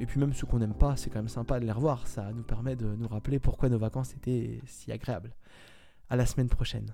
Et 0.00 0.06
puis 0.06 0.18
même 0.18 0.32
ceux 0.32 0.46
qu'on 0.46 0.58
n'aime 0.58 0.74
pas, 0.74 0.96
c'est 0.96 1.10
quand 1.10 1.20
même 1.20 1.28
sympa 1.28 1.60
de 1.60 1.64
les 1.64 1.72
revoir. 1.72 2.06
Ça 2.06 2.32
nous 2.32 2.42
permet 2.42 2.76
de 2.76 2.86
nous 2.96 3.08
rappeler 3.08 3.38
pourquoi 3.38 3.68
nos 3.68 3.78
vacances 3.78 4.12
étaient 4.14 4.60
si 4.66 4.90
agréables. 4.90 5.32
À 6.10 6.16
la 6.16 6.26
semaine 6.26 6.48
prochaine. 6.48 6.92